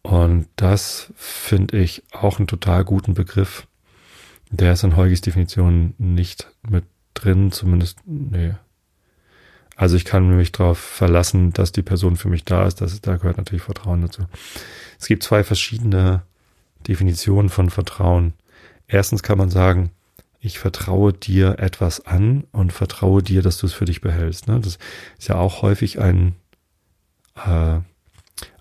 Und 0.02 0.48
das 0.56 1.12
finde 1.16 1.78
ich 1.78 2.02
auch 2.12 2.38
einen 2.38 2.46
total 2.46 2.84
guten 2.84 3.14
Begriff. 3.14 3.66
Der 4.50 4.72
ist 4.72 4.82
in 4.82 4.96
Heugis 4.96 5.20
Definition 5.20 5.94
nicht 5.98 6.50
mit 6.68 6.84
drin, 7.14 7.52
zumindest, 7.52 7.98
nee. 8.06 8.54
Also 9.80 9.96
ich 9.96 10.04
kann 10.04 10.36
mich 10.36 10.52
darauf 10.52 10.78
verlassen, 10.78 11.54
dass 11.54 11.72
die 11.72 11.80
Person 11.80 12.16
für 12.16 12.28
mich 12.28 12.44
da 12.44 12.66
ist. 12.66 12.82
Das, 12.82 13.00
da 13.00 13.16
gehört 13.16 13.38
natürlich 13.38 13.62
Vertrauen 13.62 14.02
dazu. 14.02 14.24
Es 14.98 15.06
gibt 15.06 15.22
zwei 15.22 15.42
verschiedene 15.42 16.20
Definition 16.86 17.48
von 17.48 17.70
Vertrauen. 17.70 18.34
Erstens 18.88 19.22
kann 19.22 19.38
man 19.38 19.48
sagen, 19.48 19.90
ich 20.38 20.58
vertraue 20.58 21.14
dir 21.14 21.60
etwas 21.60 22.04
an 22.04 22.44
und 22.52 22.74
vertraue 22.74 23.22
dir, 23.22 23.40
dass 23.40 23.56
du 23.56 23.64
es 23.64 23.72
für 23.72 23.86
dich 23.86 24.02
behältst. 24.02 24.48
Ne? 24.48 24.60
Das 24.60 24.78
ist 25.18 25.28
ja 25.28 25.36
auch 25.36 25.62
häufig 25.62 25.98
ein, 25.98 26.34
äh, 27.36 27.78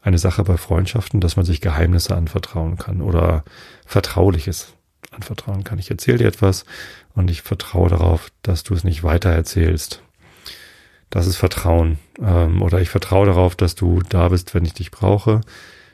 eine 0.01 0.17
Sache 0.19 0.45
bei 0.45 0.55
Freundschaften, 0.55 1.19
dass 1.19 1.35
man 1.35 1.45
sich 1.45 1.59
Geheimnisse 1.59 2.15
anvertrauen 2.15 2.77
kann 2.77 3.01
oder 3.01 3.43
Vertrauliches 3.85 4.73
anvertrauen 5.11 5.65
kann. 5.65 5.79
Ich 5.79 5.91
erzähle 5.91 6.19
dir 6.19 6.27
etwas 6.27 6.63
und 7.13 7.29
ich 7.29 7.41
vertraue 7.41 7.89
darauf, 7.89 8.31
dass 8.41 8.63
du 8.63 8.73
es 8.73 8.85
nicht 8.85 9.03
weiter 9.03 9.31
erzählst. 9.31 10.01
Das 11.09 11.27
ist 11.27 11.37
Vertrauen. 11.37 11.97
Ähm, 12.21 12.61
oder 12.61 12.81
ich 12.81 12.89
vertraue 12.89 13.25
darauf, 13.25 13.55
dass 13.55 13.75
du 13.75 14.01
da 14.07 14.29
bist, 14.29 14.53
wenn 14.53 14.65
ich 14.65 14.73
dich 14.73 14.91
brauche. 14.91 15.41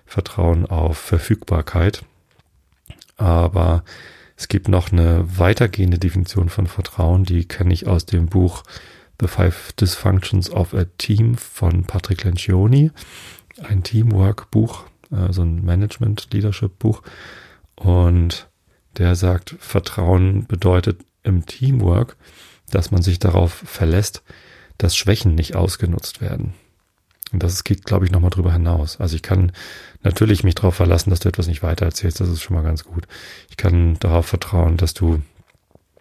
Vertrauen 0.06 0.66
auf 0.66 0.98
Verfügbarkeit. 0.98 2.04
Aber 3.18 3.84
es 4.36 4.48
gibt 4.48 4.68
noch 4.68 4.92
eine 4.92 5.26
weitergehende 5.38 5.98
Definition 5.98 6.50
von 6.50 6.68
Vertrauen, 6.68 7.24
die 7.24 7.48
kenne 7.48 7.74
ich 7.74 7.88
aus 7.88 8.06
dem 8.06 8.28
Buch 8.28 8.64
The 9.22 9.28
Five 9.28 9.72
Dysfunctions 9.74 10.50
of 10.50 10.74
a 10.74 10.86
Team 10.98 11.36
von 11.38 11.86
Patrick 11.86 12.26
Lencioni. 12.26 12.92
Ein 13.64 13.84
Teamwork-Buch, 13.84 14.84
äh, 15.12 15.32
so 15.32 15.44
ein 15.44 15.64
Management-Leadership-Buch. 15.64 17.02
Und 17.76 18.50
der 18.98 19.16
sagt, 19.16 19.56
Vertrauen 19.60 20.46
bedeutet 20.48 21.00
im 21.24 21.46
Teamwork, 21.46 22.18
dass 22.70 22.92
man 22.92 23.02
sich 23.02 23.20
darauf 23.20 23.54
verlässt, 23.54 24.22
dass 24.78 24.96
Schwächen 24.96 25.36
nicht 25.36 25.56
ausgenutzt 25.56 26.22
werden. 26.22 26.54
Und 27.32 27.44
das 27.44 27.64
geht, 27.64 27.86
glaube 27.86 28.06
ich, 28.06 28.12
nochmal 28.12 28.30
drüber 28.30 28.54
hinaus. 28.54 29.00
Also 29.00 29.16
ich 29.16 29.22
kann 29.22 29.52
natürlich 30.04 30.44
mich 30.44 30.56
darauf 30.56 30.76
verlassen, 30.76 31.10
dass 31.10 31.20
du 31.20 31.30
etwas 31.30 31.48
nicht 31.48 31.64
weitererzählst. 31.64 32.20
Das 32.20 32.30
ist 32.30 32.42
schon 32.42 32.56
mal 32.56 32.64
ganz 32.64 32.84
gut. 32.84 33.08
Ich 33.50 33.58
kann 33.58 33.98
darauf 34.00 34.26
vertrauen, 34.26 34.78
dass 34.78 34.94
du 34.94 35.22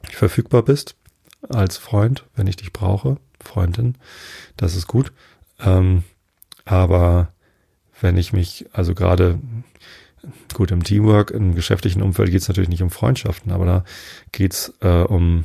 verfügbar 0.02 0.62
bist 0.62 0.96
als 1.48 1.76
Freund, 1.76 2.24
wenn 2.36 2.46
ich 2.46 2.56
dich 2.56 2.72
brauche, 2.72 3.16
Freundin. 3.40 3.96
Das 4.56 4.76
ist 4.76 4.86
gut. 4.86 5.12
Ähm, 5.60 6.04
aber 6.64 7.32
wenn 8.00 8.16
ich 8.16 8.32
mich, 8.32 8.66
also 8.72 8.94
gerade 8.94 9.38
gut 10.52 10.70
im 10.70 10.84
Teamwork, 10.84 11.30
im 11.30 11.54
geschäftlichen 11.54 12.02
Umfeld 12.02 12.30
geht 12.30 12.42
es 12.42 12.48
natürlich 12.48 12.70
nicht 12.70 12.82
um 12.82 12.90
Freundschaften, 12.90 13.52
aber 13.52 13.66
da 13.66 13.84
geht's 14.32 14.72
äh, 14.80 15.02
um, 15.02 15.44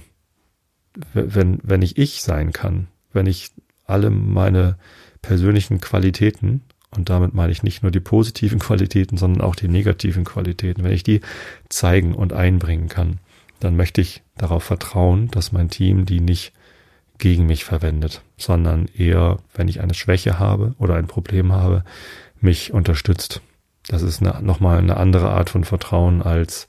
wenn, 1.13 1.59
wenn 1.63 1.81
ich 1.81 1.98
ich 1.98 2.21
sein 2.21 2.53
kann, 2.53 2.88
wenn 3.13 3.25
ich 3.25 3.51
alle 3.85 4.09
meine 4.09 4.77
persönlichen 5.21 5.79
Qualitäten 5.79 6.61
und 6.91 7.09
damit 7.09 7.33
meine 7.33 7.51
ich 7.51 7.63
nicht 7.63 7.83
nur 7.83 7.91
die 7.91 7.99
positiven 7.99 8.59
Qualitäten, 8.67 9.17
sondern 9.17 9.41
auch 9.41 9.55
die 9.55 9.67
negativen 9.67 10.23
Qualitäten, 10.23 10.83
wenn 10.83 10.91
ich 10.91 11.03
die 11.03 11.21
zeigen 11.69 12.15
und 12.15 12.33
einbringen 12.33 12.87
kann, 12.87 13.19
dann 13.59 13.75
möchte 13.75 14.01
ich 14.01 14.23
darauf 14.37 14.63
vertrauen, 14.63 15.29
dass 15.31 15.51
mein 15.51 15.69
Team 15.69 16.05
die 16.05 16.21
nicht 16.21 16.53
gegen 17.17 17.45
mich 17.45 17.65
verwendet, 17.65 18.21
sondern 18.37 18.87
eher, 18.95 19.39
wenn 19.53 19.67
ich 19.67 19.81
eine 19.81 19.93
Schwäche 19.93 20.39
habe 20.39 20.73
oder 20.77 20.95
ein 20.95 21.07
Problem 21.07 21.51
habe, 21.51 21.83
mich 22.39 22.71
unterstützt. 22.71 23.41
Das 23.87 24.01
ist 24.01 24.21
eine, 24.21 24.41
nochmal 24.41 24.77
eine 24.77 24.97
andere 24.97 25.29
Art 25.29 25.49
von 25.49 25.65
Vertrauen 25.65 26.21
als 26.21 26.67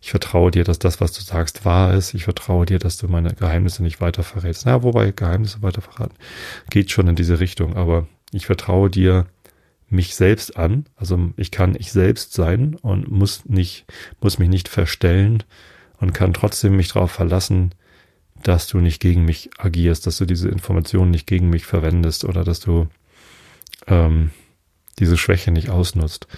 ich 0.00 0.10
vertraue 0.10 0.50
dir, 0.50 0.64
dass 0.64 0.78
das, 0.78 1.00
was 1.00 1.12
du 1.12 1.22
sagst, 1.22 1.64
wahr 1.64 1.94
ist. 1.94 2.14
Ich 2.14 2.24
vertraue 2.24 2.66
dir, 2.66 2.78
dass 2.78 2.98
du 2.98 3.08
meine 3.08 3.34
Geheimnisse 3.34 3.82
nicht 3.82 4.00
weiter 4.00 4.22
verrätst. 4.22 4.64
Na, 4.66 4.82
wobei 4.82 5.10
Geheimnisse 5.10 5.62
weiter 5.62 5.80
verraten 5.80 6.14
geht 6.70 6.90
schon 6.90 7.08
in 7.08 7.16
diese 7.16 7.40
Richtung, 7.40 7.76
aber 7.76 8.06
ich 8.32 8.46
vertraue 8.46 8.90
dir 8.90 9.26
mich 9.88 10.14
selbst 10.14 10.56
an. 10.56 10.86
Also 10.96 11.30
ich 11.36 11.50
kann 11.50 11.74
ich 11.76 11.92
selbst 11.92 12.32
sein 12.32 12.76
und 12.76 13.10
muss 13.10 13.46
nicht, 13.46 13.86
muss 14.20 14.38
mich 14.38 14.48
nicht 14.48 14.68
verstellen 14.68 15.42
und 15.98 16.14
kann 16.14 16.32
trotzdem 16.32 16.76
mich 16.76 16.92
darauf 16.92 17.10
verlassen, 17.10 17.74
dass 18.42 18.68
du 18.68 18.78
nicht 18.78 19.00
gegen 19.00 19.24
mich 19.24 19.50
agierst, 19.58 20.06
dass 20.06 20.18
du 20.18 20.26
diese 20.26 20.48
Informationen 20.48 21.10
nicht 21.10 21.26
gegen 21.26 21.50
mich 21.50 21.66
verwendest 21.66 22.24
oder 22.24 22.44
dass 22.44 22.60
du 22.60 22.86
ähm, 23.88 24.30
diese 25.00 25.16
Schwäche 25.16 25.50
nicht 25.50 25.70
ausnutzt. 25.70 26.28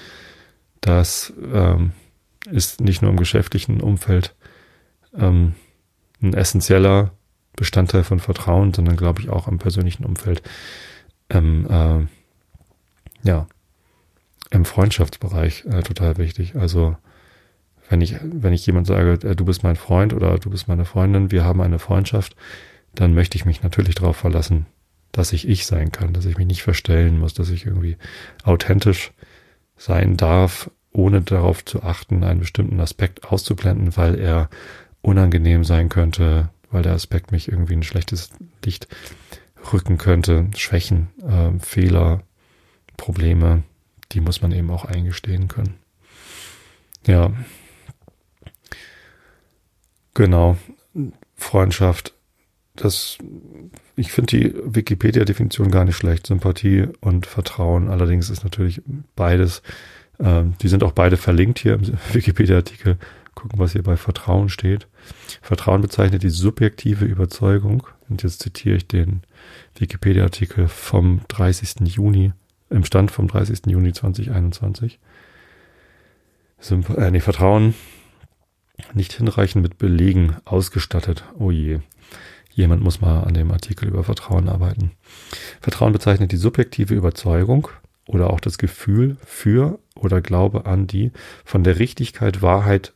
Das 0.80 1.32
ähm, 1.52 1.92
ist 2.46 2.80
nicht 2.80 3.02
nur 3.02 3.10
im 3.10 3.16
geschäftlichen 3.16 3.80
Umfeld 3.80 4.34
ähm, 5.14 5.54
ein 6.22 6.34
essentieller 6.34 7.12
Bestandteil 7.56 8.04
von 8.04 8.20
Vertrauen, 8.20 8.72
sondern 8.72 8.96
glaube 8.96 9.20
ich 9.20 9.28
auch 9.28 9.48
im 9.48 9.58
persönlichen 9.58 10.04
Umfeld, 10.04 10.42
ähm, 11.28 11.66
äh, 11.68 13.28
ja, 13.28 13.46
im 14.50 14.64
Freundschaftsbereich 14.64 15.64
äh, 15.66 15.82
total 15.82 16.16
wichtig. 16.16 16.56
Also 16.56 16.96
wenn 17.88 18.00
ich, 18.00 18.16
wenn 18.22 18.52
ich 18.52 18.66
jemand 18.66 18.86
sage, 18.86 19.18
äh, 19.28 19.36
du 19.36 19.44
bist 19.44 19.62
mein 19.62 19.76
Freund 19.76 20.12
oder 20.12 20.38
du 20.38 20.50
bist 20.50 20.68
meine 20.68 20.84
Freundin, 20.84 21.30
wir 21.30 21.44
haben 21.44 21.60
eine 21.60 21.78
Freundschaft, 21.78 22.36
dann 22.94 23.14
möchte 23.14 23.36
ich 23.36 23.44
mich 23.44 23.62
natürlich 23.62 23.94
darauf 23.94 24.16
verlassen, 24.16 24.66
dass 25.12 25.32
ich 25.32 25.48
ich 25.48 25.66
sein 25.66 25.92
kann, 25.92 26.12
dass 26.12 26.24
ich 26.24 26.38
mich 26.38 26.46
nicht 26.46 26.62
verstellen 26.62 27.18
muss, 27.18 27.34
dass 27.34 27.50
ich 27.50 27.66
irgendwie 27.66 27.96
authentisch 28.44 29.12
sein 29.76 30.16
darf, 30.16 30.70
ohne 30.92 31.22
darauf 31.22 31.64
zu 31.64 31.82
achten, 31.82 32.24
einen 32.24 32.40
bestimmten 32.40 32.80
Aspekt 32.80 33.24
auszublenden, 33.24 33.96
weil 33.96 34.18
er 34.18 34.48
unangenehm 35.02 35.64
sein 35.64 35.88
könnte, 35.88 36.50
weil 36.70 36.82
der 36.82 36.94
Aspekt 36.94 37.32
mich 37.32 37.48
irgendwie 37.48 37.74
ein 37.74 37.82
schlechtes 37.82 38.30
Licht 38.64 38.88
rücken 39.72 39.98
könnte, 39.98 40.48
Schwächen, 40.56 41.08
äh, 41.22 41.58
Fehler, 41.58 42.22
Probleme, 42.96 43.62
die 44.12 44.20
muss 44.20 44.42
man 44.42 44.52
eben 44.52 44.70
auch 44.70 44.84
eingestehen 44.84 45.48
können. 45.48 45.76
Ja, 47.06 47.32
genau. 50.14 50.56
Freundschaft, 51.36 52.14
das, 52.76 53.18
ich 53.96 54.12
finde 54.12 54.36
die 54.38 54.54
Wikipedia-Definition 54.64 55.70
gar 55.70 55.84
nicht 55.84 55.96
schlecht. 55.96 56.26
Sympathie 56.26 56.88
und 57.00 57.26
Vertrauen. 57.26 57.88
Allerdings 57.88 58.30
ist 58.30 58.44
natürlich 58.44 58.82
beides 59.16 59.62
ähm, 60.22 60.54
die 60.60 60.68
sind 60.68 60.82
auch 60.82 60.92
beide 60.92 61.16
verlinkt 61.16 61.58
hier 61.58 61.74
im 61.74 61.86
Wikipedia-Artikel. 62.12 62.98
Gucken, 63.34 63.58
was 63.58 63.72
hier 63.72 63.82
bei 63.82 63.96
Vertrauen 63.96 64.48
steht. 64.48 64.88
Vertrauen 65.40 65.80
bezeichnet 65.80 66.22
die 66.22 66.30
subjektive 66.30 67.04
Überzeugung. 67.04 67.86
Und 68.08 68.22
jetzt 68.22 68.42
zitiere 68.42 68.76
ich 68.76 68.88
den 68.88 69.22
Wikipedia-Artikel 69.76 70.68
vom 70.68 71.20
30. 71.28 71.76
Juni, 71.84 72.32
im 72.70 72.84
Stand 72.84 73.10
vom 73.10 73.28
30. 73.28 73.66
Juni 73.66 73.92
2021. 73.92 74.98
Symp 76.58 76.90
äh, 76.90 77.10
nee, 77.10 77.20
Vertrauen 77.20 77.74
nicht 78.94 79.12
hinreichend 79.12 79.62
mit 79.62 79.78
Belegen 79.78 80.36
ausgestattet. 80.44 81.24
Oh 81.38 81.50
je. 81.50 81.80
Jemand 82.52 82.82
muss 82.82 83.00
mal 83.00 83.22
an 83.22 83.34
dem 83.34 83.50
Artikel 83.52 83.88
über 83.88 84.04
Vertrauen 84.04 84.48
arbeiten. 84.48 84.92
Vertrauen 85.60 85.92
bezeichnet 85.92 86.32
die 86.32 86.36
subjektive 86.36 86.94
Überzeugung, 86.94 87.68
oder 88.10 88.30
auch 88.30 88.40
das 88.40 88.58
Gefühl 88.58 89.16
für 89.24 89.78
oder 89.94 90.20
Glaube 90.20 90.66
an 90.66 90.86
die 90.86 91.12
von 91.44 91.62
der 91.62 91.78
Richtigkeit, 91.78 92.42
Wahrheit 92.42 92.92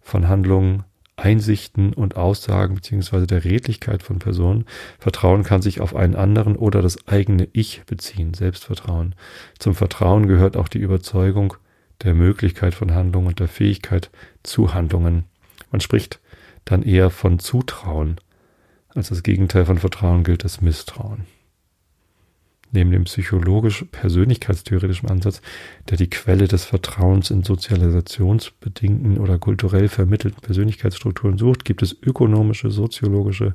von 0.00 0.28
Handlungen, 0.28 0.84
Einsichten 1.16 1.92
und 1.92 2.16
Aussagen 2.16 2.74
beziehungsweise 2.74 3.26
der 3.26 3.44
Redlichkeit 3.44 4.02
von 4.02 4.18
Personen. 4.18 4.64
Vertrauen 4.98 5.44
kann 5.44 5.62
sich 5.62 5.80
auf 5.80 5.94
einen 5.94 6.16
anderen 6.16 6.56
oder 6.56 6.82
das 6.82 7.06
eigene 7.06 7.46
Ich 7.52 7.82
beziehen, 7.86 8.34
Selbstvertrauen. 8.34 9.14
Zum 9.58 9.74
Vertrauen 9.74 10.26
gehört 10.26 10.56
auch 10.56 10.68
die 10.68 10.78
Überzeugung 10.78 11.54
der 12.02 12.14
Möglichkeit 12.14 12.74
von 12.74 12.94
Handlungen 12.94 13.28
und 13.28 13.38
der 13.38 13.48
Fähigkeit 13.48 14.10
zu 14.42 14.74
Handlungen. 14.74 15.24
Man 15.70 15.80
spricht 15.80 16.20
dann 16.64 16.82
eher 16.82 17.10
von 17.10 17.38
Zutrauen. 17.38 18.16
Als 18.88 19.10
das 19.10 19.22
Gegenteil 19.22 19.66
von 19.66 19.78
Vertrauen 19.78 20.24
gilt 20.24 20.42
das 20.42 20.60
Misstrauen 20.60 21.26
neben 22.72 22.90
dem 22.90 23.04
psychologisch-persönlichkeitstheoretischen 23.04 25.08
Ansatz, 25.08 25.40
der 25.88 25.96
die 25.96 26.10
Quelle 26.10 26.48
des 26.48 26.64
Vertrauens 26.64 27.30
in 27.30 27.42
sozialisationsbedingten 27.42 29.18
oder 29.18 29.38
kulturell 29.38 29.88
vermittelten 29.88 30.40
Persönlichkeitsstrukturen 30.40 31.38
sucht, 31.38 31.64
gibt 31.64 31.82
es 31.82 31.96
ökonomische, 32.02 32.70
soziologische, 32.70 33.54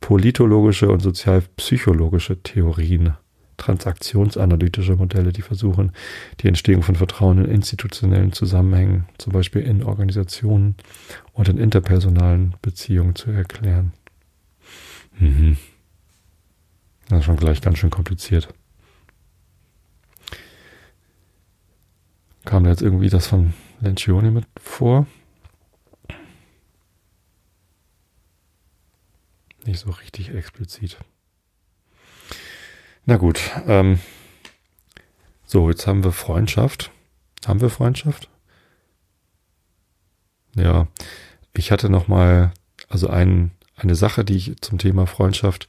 politologische 0.00 0.90
und 0.90 1.00
sozialpsychologische 1.00 2.42
Theorien, 2.42 3.14
transaktionsanalytische 3.56 4.96
Modelle, 4.96 5.32
die 5.32 5.42
versuchen, 5.42 5.92
die 6.40 6.48
Entstehung 6.48 6.82
von 6.82 6.96
Vertrauen 6.96 7.44
in 7.44 7.50
institutionellen 7.50 8.32
Zusammenhängen, 8.32 9.06
zum 9.18 9.32
Beispiel 9.32 9.62
in 9.62 9.82
Organisationen 9.82 10.76
und 11.32 11.48
in 11.48 11.58
interpersonalen 11.58 12.54
Beziehungen 12.62 13.14
zu 13.14 13.30
erklären. 13.30 13.92
Mhm. 15.18 15.56
Das 17.10 17.18
ist 17.18 17.24
schon 17.24 17.36
gleich 17.36 17.60
ganz 17.60 17.78
schön 17.78 17.90
kompliziert. 17.90 18.54
Kam 22.44 22.62
da 22.62 22.70
jetzt 22.70 22.82
irgendwie 22.82 23.10
das 23.10 23.26
von 23.26 23.52
Lencioni 23.80 24.30
mit 24.30 24.46
vor? 24.60 25.08
Nicht 29.66 29.80
so 29.80 29.90
richtig 29.90 30.32
explizit. 30.32 30.98
Na 33.06 33.16
gut. 33.16 33.40
Ähm, 33.66 33.98
so, 35.44 35.68
jetzt 35.68 35.88
haben 35.88 36.04
wir 36.04 36.12
Freundschaft. 36.12 36.92
Haben 37.44 37.60
wir 37.60 37.70
Freundschaft? 37.70 38.28
Ja, 40.54 40.86
ich 41.54 41.72
hatte 41.72 41.90
noch 41.90 42.06
mal 42.06 42.52
also 42.88 43.08
ein, 43.08 43.50
eine 43.74 43.96
Sache, 43.96 44.24
die 44.24 44.36
ich 44.36 44.60
zum 44.60 44.78
Thema 44.78 45.06
Freundschaft 45.06 45.66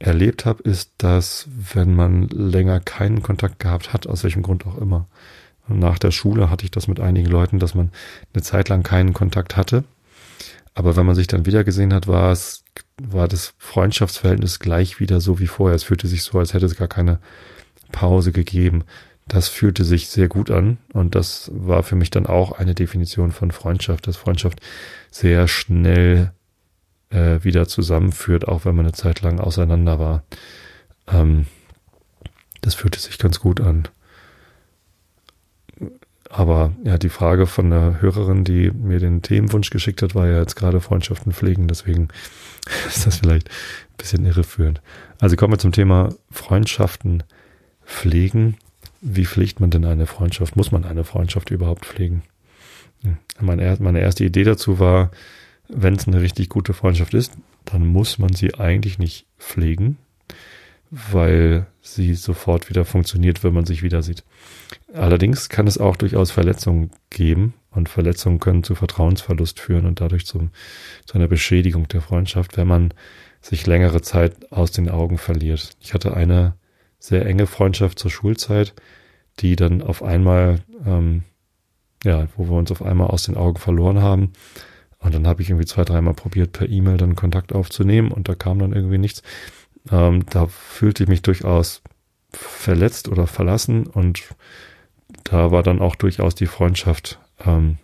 erlebt 0.00 0.46
habe, 0.46 0.62
ist, 0.62 0.92
dass 0.98 1.46
wenn 1.72 1.94
man 1.94 2.26
länger 2.28 2.80
keinen 2.80 3.22
Kontakt 3.22 3.60
gehabt 3.60 3.92
hat, 3.92 4.06
aus 4.06 4.24
welchem 4.24 4.42
Grund 4.42 4.66
auch 4.66 4.78
immer, 4.78 5.06
nach 5.68 5.98
der 5.98 6.10
Schule 6.10 6.50
hatte 6.50 6.64
ich 6.64 6.72
das 6.72 6.88
mit 6.88 6.98
einigen 6.98 7.28
Leuten, 7.28 7.60
dass 7.60 7.74
man 7.74 7.92
eine 8.34 8.42
Zeit 8.42 8.68
lang 8.68 8.82
keinen 8.82 9.12
Kontakt 9.12 9.56
hatte. 9.56 9.84
Aber 10.74 10.96
wenn 10.96 11.06
man 11.06 11.14
sich 11.14 11.26
dann 11.26 11.46
wieder 11.46 11.62
gesehen 11.62 11.92
hat, 11.92 12.08
war 12.08 12.32
es, 12.32 12.64
war 13.00 13.28
das 13.28 13.54
Freundschaftsverhältnis 13.58 14.58
gleich 14.58 14.98
wieder 14.98 15.20
so 15.20 15.38
wie 15.38 15.46
vorher. 15.46 15.76
Es 15.76 15.84
fühlte 15.84 16.08
sich 16.08 16.22
so, 16.22 16.38
als 16.38 16.54
hätte 16.54 16.66
es 16.66 16.76
gar 16.76 16.88
keine 16.88 17.18
Pause 17.92 18.32
gegeben. 18.32 18.84
Das 19.28 19.48
fühlte 19.48 19.84
sich 19.84 20.08
sehr 20.08 20.28
gut 20.28 20.50
an 20.50 20.78
und 20.92 21.14
das 21.14 21.50
war 21.54 21.82
für 21.82 21.94
mich 21.94 22.10
dann 22.10 22.26
auch 22.26 22.52
eine 22.52 22.74
Definition 22.74 23.30
von 23.30 23.52
Freundschaft, 23.52 24.08
dass 24.08 24.16
Freundschaft 24.16 24.60
sehr 25.10 25.46
schnell 25.46 26.32
äh, 27.10 27.42
wieder 27.42 27.68
zusammenführt, 27.68 28.48
auch 28.48 28.64
wenn 28.64 28.74
man 28.74 28.86
eine 28.86 28.92
Zeit 28.92 29.20
lang 29.20 29.40
auseinander 29.40 29.98
war. 29.98 30.22
Ähm, 31.08 31.46
das 32.60 32.74
fühlte 32.74 32.98
sich 32.98 33.18
ganz 33.18 33.40
gut 33.40 33.60
an. 33.60 33.88
Aber 36.28 36.72
ja, 36.84 36.96
die 36.96 37.08
Frage 37.08 37.46
von 37.46 37.70
der 37.70 38.00
Hörerin, 38.00 38.44
die 38.44 38.70
mir 38.70 39.00
den 39.00 39.20
Themenwunsch 39.20 39.70
geschickt 39.70 40.00
hat, 40.02 40.14
war 40.14 40.28
ja 40.28 40.38
jetzt 40.38 40.54
gerade 40.54 40.80
Freundschaften 40.80 41.32
pflegen, 41.32 41.66
deswegen 41.66 42.08
ist 42.86 43.06
das 43.06 43.16
vielleicht 43.16 43.48
ein 43.48 43.96
bisschen 43.98 44.24
irreführend. 44.24 44.80
Also 45.20 45.34
kommen 45.34 45.54
wir 45.54 45.58
zum 45.58 45.72
Thema 45.72 46.10
Freundschaften 46.30 47.24
pflegen. 47.84 48.56
Wie 49.00 49.26
pflegt 49.26 49.58
man 49.58 49.70
denn 49.70 49.84
eine 49.84 50.06
Freundschaft? 50.06 50.54
Muss 50.54 50.70
man 50.70 50.84
eine 50.84 51.04
Freundschaft 51.04 51.50
überhaupt 51.50 51.84
pflegen? 51.84 52.22
Meine, 53.40 53.76
meine 53.80 54.00
erste 54.00 54.24
Idee 54.24 54.44
dazu 54.44 54.78
war, 54.78 55.10
wenn 55.72 55.94
es 55.94 56.06
eine 56.06 56.20
richtig 56.20 56.48
gute 56.48 56.72
Freundschaft 56.72 57.14
ist, 57.14 57.32
dann 57.64 57.86
muss 57.86 58.18
man 58.18 58.32
sie 58.34 58.54
eigentlich 58.54 58.98
nicht 58.98 59.26
pflegen, 59.38 59.98
weil 60.90 61.66
sie 61.80 62.14
sofort 62.14 62.68
wieder 62.68 62.84
funktioniert, 62.84 63.44
wenn 63.44 63.54
man 63.54 63.66
sich 63.66 63.82
wieder 63.82 64.02
sieht. 64.02 64.24
Allerdings 64.92 65.48
kann 65.48 65.66
es 65.66 65.78
auch 65.78 65.96
durchaus 65.96 66.30
Verletzungen 66.30 66.90
geben 67.10 67.54
und 67.70 67.88
Verletzungen 67.88 68.40
können 68.40 68.64
zu 68.64 68.74
Vertrauensverlust 68.74 69.60
führen 69.60 69.86
und 69.86 70.00
dadurch 70.00 70.26
zum, 70.26 70.50
zu 71.06 71.14
einer 71.14 71.28
Beschädigung 71.28 71.86
der 71.88 72.00
Freundschaft, 72.00 72.56
wenn 72.56 72.68
man 72.68 72.92
sich 73.40 73.66
längere 73.66 74.02
Zeit 74.02 74.52
aus 74.52 74.72
den 74.72 74.88
Augen 74.88 75.18
verliert. 75.18 75.70
Ich 75.80 75.94
hatte 75.94 76.14
eine 76.14 76.54
sehr 76.98 77.24
enge 77.24 77.46
Freundschaft 77.46 77.98
zur 77.98 78.10
Schulzeit, 78.10 78.74
die 79.38 79.56
dann 79.56 79.82
auf 79.82 80.02
einmal, 80.02 80.60
ähm, 80.84 81.22
ja, 82.04 82.28
wo 82.36 82.48
wir 82.48 82.56
uns 82.56 82.70
auf 82.70 82.82
einmal 82.82 83.08
aus 83.08 83.24
den 83.24 83.36
Augen 83.36 83.58
verloren 83.58 84.00
haben. 84.02 84.32
Und 85.00 85.14
dann 85.14 85.26
habe 85.26 85.42
ich 85.42 85.48
irgendwie 85.50 85.66
zwei, 85.66 85.84
dreimal 85.84 86.14
probiert, 86.14 86.52
per 86.52 86.68
E-Mail 86.68 86.98
dann 86.98 87.16
Kontakt 87.16 87.52
aufzunehmen 87.52 88.12
und 88.12 88.28
da 88.28 88.34
kam 88.34 88.58
dann 88.58 88.72
irgendwie 88.72 88.98
nichts. 88.98 89.22
Ähm, 89.90 90.26
da 90.28 90.46
fühlte 90.46 91.02
ich 91.02 91.08
mich 91.08 91.22
durchaus 91.22 91.82
verletzt 92.32 93.08
oder 93.08 93.26
verlassen 93.26 93.86
und 93.86 94.22
da 95.24 95.50
war 95.50 95.62
dann 95.62 95.80
auch 95.80 95.96
durchaus 95.96 96.34
die 96.34 96.46
Freundschaft 96.46 97.18
ähm, 97.44 97.78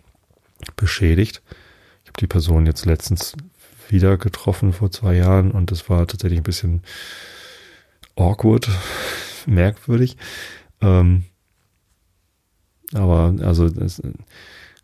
beschädigt. 0.75 1.41
Ich 2.03 2.09
habe 2.09 2.19
die 2.19 2.27
Person 2.27 2.65
jetzt 2.65 2.85
letztens 2.85 3.33
wieder 3.89 4.17
getroffen 4.17 4.73
vor 4.73 4.91
zwei 4.91 5.15
Jahren 5.15 5.51
und 5.51 5.71
es 5.71 5.89
war 5.89 6.07
tatsächlich 6.07 6.39
ein 6.39 6.43
bisschen 6.43 6.83
awkward, 8.15 8.69
merkwürdig. 9.47 10.17
Ähm, 10.81 11.25
aber 12.93 13.35
also 13.41 13.65
es, 13.65 14.01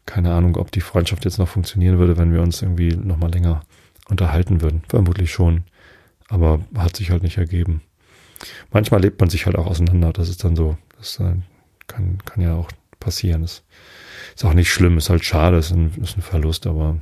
keine 0.06 0.34
Ahnung, 0.34 0.58
ob 0.58 0.72
die 0.72 0.82
Freundschaft 0.82 1.26
jetzt 1.26 1.38
noch 1.38 1.48
funktionieren 1.48 1.98
würde, 1.98 2.18
wenn 2.18 2.34
wir 2.34 2.42
uns 2.42 2.62
irgendwie 2.62 2.96
noch 2.96 3.18
mal 3.18 3.32
länger 3.32 3.62
unterhalten 4.10 4.62
würden. 4.62 4.84
Vermutlich 4.88 5.32
schon, 5.32 5.64
aber 6.28 6.62
hat 6.76 6.96
sich 6.98 7.12
halt 7.12 7.24
nicht 7.24 7.38
ergeben. 7.38 7.82
Manchmal 8.72 9.02
lebt 9.02 9.20
man 9.20 9.30
sich 9.30 9.46
halt 9.46 9.58
auch 9.58 9.68
auseinander. 9.68 10.12
Das 10.12 10.30
ist 10.30 10.44
dann 10.44 10.56
so, 10.56 10.78
das 10.98 11.20
äh, 11.20 11.36
kann, 11.88 12.18
kann 12.26 12.44
ja 12.44 12.56
auch 12.56 12.70
passieren. 13.00 13.42
Das 13.42 13.64
ist 14.36 14.46
auch 14.46 14.54
nicht 14.54 14.72
schlimm, 14.72 14.98
ist 14.98 15.10
halt 15.10 15.24
schade, 15.24 15.58
ist 15.58 15.72
ein, 15.72 15.94
ist 16.02 16.18
ein 16.18 16.22
Verlust, 16.22 16.68
aber 16.68 17.00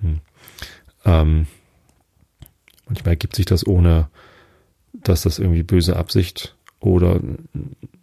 hm. 0.00 0.20
ähm, 1.04 1.46
manchmal 2.86 3.12
ergibt 3.12 3.36
sich 3.36 3.46
das 3.46 3.66
ohne, 3.66 4.08
dass 4.92 5.22
das 5.22 5.38
irgendwie 5.38 5.62
böse 5.62 5.96
Absicht 5.96 6.56
oder 6.80 7.20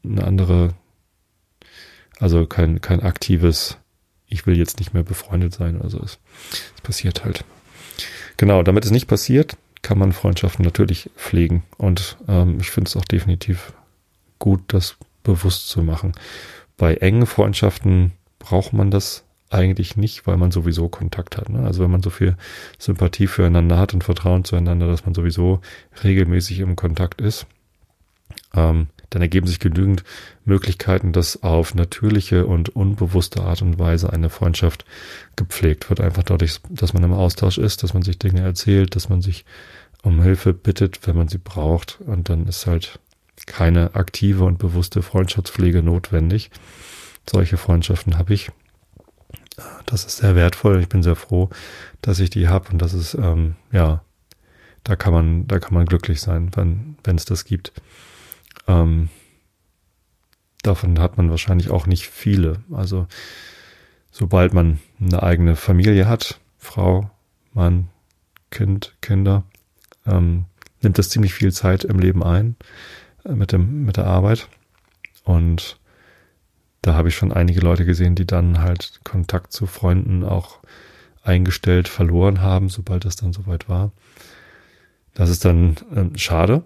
eine 0.04 0.24
andere, 0.24 0.74
also 2.20 2.46
kein, 2.46 2.82
kein 2.82 3.02
aktives, 3.02 3.78
ich 4.32 4.48
will 4.48 4.58
jetzt 4.58 4.80
nicht 4.80 4.94
mehr 4.94 5.04
befreundet 5.04 5.54
sein. 5.54 5.82
Also 5.82 6.00
es, 6.00 6.18
es 6.76 6.82
passiert 6.82 7.24
halt. 7.24 7.46
Genau, 8.38 8.64
damit 8.64 8.86
es 8.86 8.92
nicht 8.92 9.08
passiert, 9.08 9.58
kann 9.82 10.00
man 10.00 10.14
Freundschaften 10.14 10.66
natürlich 10.66 11.10
pflegen. 11.16 11.64
Und 11.78 12.18
ähm, 12.28 12.58
ich 12.60 12.72
finde 12.72 12.90
es 12.90 12.96
auch 12.96 13.06
definitiv 13.06 13.74
gut, 14.40 14.62
das 14.68 14.96
bewusst 15.24 15.70
zu 15.70 15.84
machen. 15.84 16.14
Bei 16.78 16.96
engen 16.96 17.28
Freundschaften 17.28 18.14
braucht 18.40 18.74
man 18.74 18.90
das 18.90 19.24
eigentlich 19.50 19.98
nicht, 19.98 20.26
weil 20.26 20.38
man 20.38 20.52
sowieso 20.52 20.88
Kontakt 20.88 21.38
hat. 21.38 21.50
Ne? 21.50 21.64
Also 21.64 21.84
wenn 21.84 21.92
man 21.92 22.02
so 22.02 22.10
viel 22.10 22.38
Sympathie 22.80 23.28
füreinander 23.28 23.78
hat 23.78 23.94
und 23.94 24.04
Vertrauen 24.04 24.46
zueinander, 24.46 24.88
dass 24.88 25.06
man 25.06 25.14
sowieso 25.14 25.60
regelmäßig 26.04 26.60
im 26.60 26.76
Kontakt 26.76 27.20
ist, 27.22 27.46
ähm, 28.56 28.88
dann 29.12 29.22
ergeben 29.22 29.46
sich 29.46 29.60
genügend 29.60 30.04
Möglichkeiten, 30.46 31.12
dass 31.12 31.44
auf 31.44 31.76
natürliche 31.76 32.48
und 32.48 32.70
unbewusste 32.70 33.44
Art 33.44 33.62
und 33.62 33.78
Weise 33.78 34.12
eine 34.12 34.30
Freundschaft 34.30 34.86
gepflegt 35.36 35.90
wird. 35.90 36.00
Einfach 36.00 36.24
dadurch, 36.24 36.60
dass 36.70 36.94
man 36.94 37.04
im 37.04 37.14
Austausch 37.14 37.58
ist, 37.58 37.84
dass 37.84 37.94
man 37.94 38.04
sich 38.04 38.18
Dinge 38.18 38.42
erzählt, 38.42 38.96
dass 38.96 39.10
man 39.10 39.22
sich 39.22 39.46
um 40.02 40.24
Hilfe 40.24 40.54
bittet, 40.54 41.06
wenn 41.06 41.18
man 41.18 41.28
sie 41.28 41.38
braucht. 41.38 42.00
Und 42.06 42.30
dann 42.30 42.48
ist 42.48 42.66
halt 42.66 43.00
keine 43.46 43.96
aktive 43.96 44.46
und 44.46 44.58
bewusste 44.60 45.02
Freundschaftspflege 45.02 45.84
notwendig. 45.84 46.50
Solche 47.30 47.58
Freundschaften 47.58 48.18
habe 48.18 48.34
ich. 48.34 48.50
Das 49.86 50.06
ist 50.06 50.18
sehr 50.18 50.36
wertvoll. 50.36 50.80
Ich 50.80 50.88
bin 50.88 51.04
sehr 51.04 51.18
froh, 51.18 51.50
dass 52.02 52.20
ich 52.20 52.30
die 52.30 52.48
habe 52.48 52.70
und 52.72 52.82
das 52.82 52.94
ist 52.94 53.14
ähm, 53.16 53.56
ja, 53.72 54.04
da 54.86 54.96
kann 54.96 55.14
man, 55.14 55.48
da 55.48 55.60
kann 55.60 55.74
man 55.74 55.86
glücklich 55.86 56.22
sein, 56.22 56.50
wenn 56.56 56.96
wenn 57.04 57.18
es 57.18 57.26
das 57.26 57.44
gibt. 57.44 57.74
Ähm, 58.68 59.10
davon 60.64 61.00
hat 61.00 61.18
man 61.18 61.30
wahrscheinlich 61.30 61.70
auch 61.70 61.88
nicht 61.88 62.08
viele. 62.08 62.64
Also 62.72 63.08
sobald 64.12 64.54
man 64.54 64.80
eine 65.00 65.24
eigene 65.24 65.56
Familie 65.56 66.08
hat, 66.08 66.40
Frau, 66.58 67.10
Mann, 67.54 67.90
Kind, 68.50 68.96
Kinder, 69.02 69.44
ähm, 70.06 70.46
nimmt 70.82 70.98
das 70.98 71.10
ziemlich 71.10 71.34
viel 71.34 71.52
Zeit 71.52 71.84
im 71.84 72.00
Leben 72.00 72.24
ein 72.24 72.56
äh, 73.26 73.34
mit 73.34 73.52
dem 73.52 73.86
mit 73.86 73.98
der 73.98 74.08
Arbeit 74.08 74.48
und 75.24 75.78
da 76.82 76.96
habe 76.96 77.10
ich 77.10 77.16
schon 77.16 77.32
einige 77.32 77.62
Leute 77.62 77.86
gesehen, 77.86 78.16
die 78.16 78.26
dann 78.26 78.60
halt 78.60 79.02
Kontakt 79.04 79.54
zu 79.54 79.68
Freunden 79.68 80.24
auch 80.24 80.60
eingestellt 81.24 81.88
verloren 81.88 82.42
haben, 82.42 82.70
sobald 82.70 83.06
es 83.06 83.16
dann 83.16 83.34
soweit 83.34 83.70
war. 83.70 83.92
Das 85.14 85.30
ist 85.30 85.46
dann 85.46 85.76
ähm, 85.96 86.18
schade, 86.18 86.64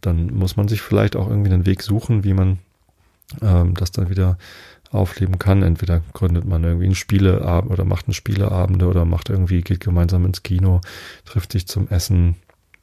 dann 0.00 0.32
muss 0.34 0.56
man 0.56 0.68
sich 0.68 0.82
vielleicht 0.82 1.16
auch 1.16 1.28
irgendwie 1.28 1.52
einen 1.52 1.66
Weg 1.66 1.82
suchen, 1.82 2.24
wie 2.24 2.34
man 2.34 2.58
ähm, 3.42 3.74
das 3.74 3.90
dann 3.92 4.10
wieder 4.10 4.38
aufleben 4.90 5.38
kann. 5.38 5.62
Entweder 5.62 6.02
gründet 6.12 6.44
man 6.44 6.64
irgendwie 6.64 6.86
ein 6.86 6.94
Spieleabend 6.94 7.70
oder 7.70 7.84
macht 7.84 8.08
ein 8.08 8.12
Spieleabende 8.12 8.86
oder 8.86 9.04
macht 9.04 9.28
irgendwie, 9.28 9.60
geht 9.62 9.80
gemeinsam 9.80 10.24
ins 10.24 10.42
Kino, 10.42 10.80
trifft 11.24 11.52
sich 11.52 11.66
zum 11.66 11.88
Essen. 11.88 12.36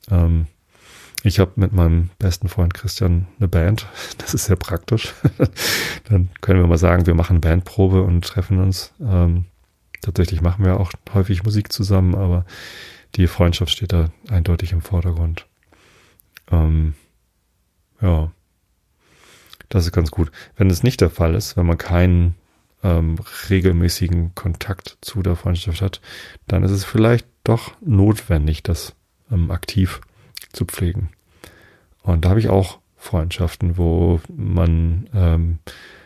Ähm, 0.09 0.47
ich 1.23 1.39
habe 1.39 1.51
mit 1.55 1.73
meinem 1.73 2.09
besten 2.19 2.47
Freund 2.47 2.73
Christian 2.73 3.27
eine 3.39 3.47
Band. 3.47 3.87
Das 4.17 4.33
ist 4.33 4.45
sehr 4.45 4.55
praktisch. 4.55 5.13
dann 6.09 6.29
können 6.41 6.59
wir 6.59 6.67
mal 6.67 6.77
sagen, 6.77 7.05
wir 7.05 7.15
machen 7.15 7.41
Bandprobe 7.41 8.03
und 8.03 8.25
treffen 8.25 8.59
uns. 8.59 8.93
Ähm, 9.01 9.45
tatsächlich 10.01 10.41
machen 10.41 10.65
wir 10.65 10.79
auch 10.79 10.91
häufig 11.13 11.43
Musik 11.43 11.71
zusammen, 11.71 12.15
aber 12.15 12.45
die 13.15 13.27
Freundschaft 13.27 13.71
steht 13.71 13.93
da 13.93 14.09
eindeutig 14.29 14.73
im 14.73 14.81
Vordergrund. 14.81 15.45
Ähm, 16.51 16.93
ja, 18.01 18.31
das 19.69 19.85
ist 19.85 19.91
ganz 19.91 20.11
gut. 20.11 20.31
Wenn 20.55 20.69
es 20.69 20.83
nicht 20.83 21.01
der 21.01 21.09
Fall 21.09 21.35
ist, 21.35 21.57
wenn 21.57 21.65
man 21.65 21.77
keinen 21.77 22.35
ähm, 22.83 23.17
regelmäßigen 23.49 24.35
Kontakt 24.35 24.97
zu 25.01 25.21
der 25.21 25.35
Freundschaft 25.35 25.81
hat, 25.81 26.01
dann 26.47 26.63
ist 26.63 26.71
es 26.71 26.85
vielleicht 26.85 27.27
doch 27.43 27.73
notwendig, 27.81 28.63
das 28.63 28.93
ähm, 29.31 29.51
aktiv 29.51 30.01
zu 30.53 30.65
pflegen. 30.65 31.09
Und 32.01 32.23
da 32.23 32.29
habe 32.29 32.39
ich 32.39 32.49
auch 32.49 32.79
Freundschaften, 32.95 33.77
wo 33.77 34.21
man 34.35 35.09
ähm, 35.13 35.59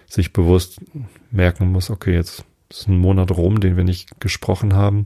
sich 0.08 0.34
bewusst 0.34 0.82
merken 1.30 1.71
muss, 1.71 1.89
okay, 1.89 2.13
jetzt 2.13 2.43
ist 2.69 2.88
ein 2.88 2.97
Monat 2.97 3.32
rum, 3.32 3.60
den 3.60 3.77
wir 3.77 3.84
nicht 3.84 4.19
gesprochen 4.19 4.73
haben. 4.73 5.06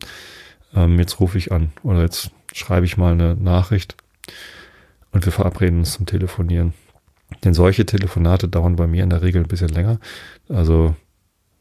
Ähm, 0.73 0.99
jetzt 0.99 1.19
rufe 1.19 1.37
ich 1.37 1.51
an 1.51 1.71
oder 1.83 2.01
jetzt 2.01 2.31
schreibe 2.53 2.85
ich 2.85 2.97
mal 2.97 3.13
eine 3.13 3.35
Nachricht 3.35 3.95
und 5.15 5.25
wir 5.25 5.31
verabreden 5.31 5.79
uns 5.79 5.93
zum 5.93 6.05
Telefonieren. 6.05 6.73
Denn 7.45 7.53
solche 7.53 7.85
Telefonate 7.85 8.49
dauern 8.49 8.75
bei 8.75 8.85
mir 8.85 9.01
in 9.01 9.09
der 9.09 9.21
Regel 9.21 9.41
ein 9.41 9.47
bisschen 9.47 9.69
länger. 9.69 9.97
Also 10.49 10.93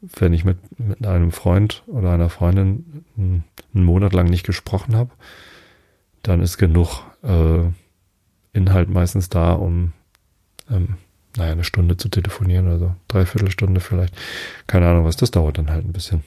wenn 0.01 0.33
ich 0.33 0.43
mit, 0.43 0.57
mit 0.77 1.07
einem 1.07 1.31
Freund 1.31 1.81
oder 1.87 2.11
einer 2.11 2.29
Freundin 2.29 3.05
einen, 3.17 3.45
Monat 3.71 4.13
lang 4.13 4.27
nicht 4.27 4.45
gesprochen 4.45 4.95
habe, 4.95 5.11
dann 6.21 6.41
ist 6.41 6.57
genug 6.57 7.03
äh, 7.23 7.63
Inhalt 8.51 8.89
meistens 8.89 9.29
da, 9.29 9.53
um 9.53 9.93
ähm, 10.69 10.97
naja, 11.37 11.53
eine 11.53 11.63
Stunde 11.63 11.95
zu 11.95 12.09
telefonieren 12.09 12.67
oder 12.67 12.79
so, 12.79 12.95
dreiviertel 13.07 13.51
Stunde 13.51 13.79
vielleicht. 13.79 14.15
Keine 14.67 14.89
Ahnung 14.89 15.05
was, 15.05 15.15
das 15.15 15.31
dauert 15.31 15.57
dann 15.57 15.71
halt 15.71 15.85
ein 15.85 15.93
bisschen. 15.93 16.23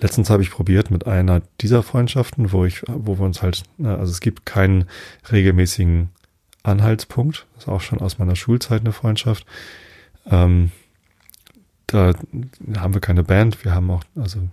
Letztens 0.00 0.30
habe 0.30 0.42
ich 0.42 0.50
probiert 0.50 0.90
mit 0.90 1.06
einer 1.06 1.42
dieser 1.60 1.82
Freundschaften, 1.82 2.52
wo 2.52 2.64
ich, 2.64 2.82
wo 2.86 3.18
wir 3.18 3.24
uns 3.24 3.42
halt, 3.42 3.62
also 3.82 4.10
es 4.10 4.20
gibt 4.20 4.46
keinen 4.46 4.86
regelmäßigen 5.30 6.10
Anhaltspunkt. 6.62 7.46
Das 7.54 7.64
ist 7.64 7.68
auch 7.68 7.80
schon 7.80 8.00
aus 8.00 8.18
meiner 8.18 8.36
Schulzeit 8.36 8.80
eine 8.80 8.92
Freundschaft. 8.92 9.46
Ähm, 10.26 10.70
da 11.86 12.12
haben 12.76 12.94
wir 12.94 13.00
keine 13.00 13.24
Band, 13.24 13.64
wir 13.64 13.74
haben 13.74 13.90
auch, 13.90 14.04
also 14.14 14.48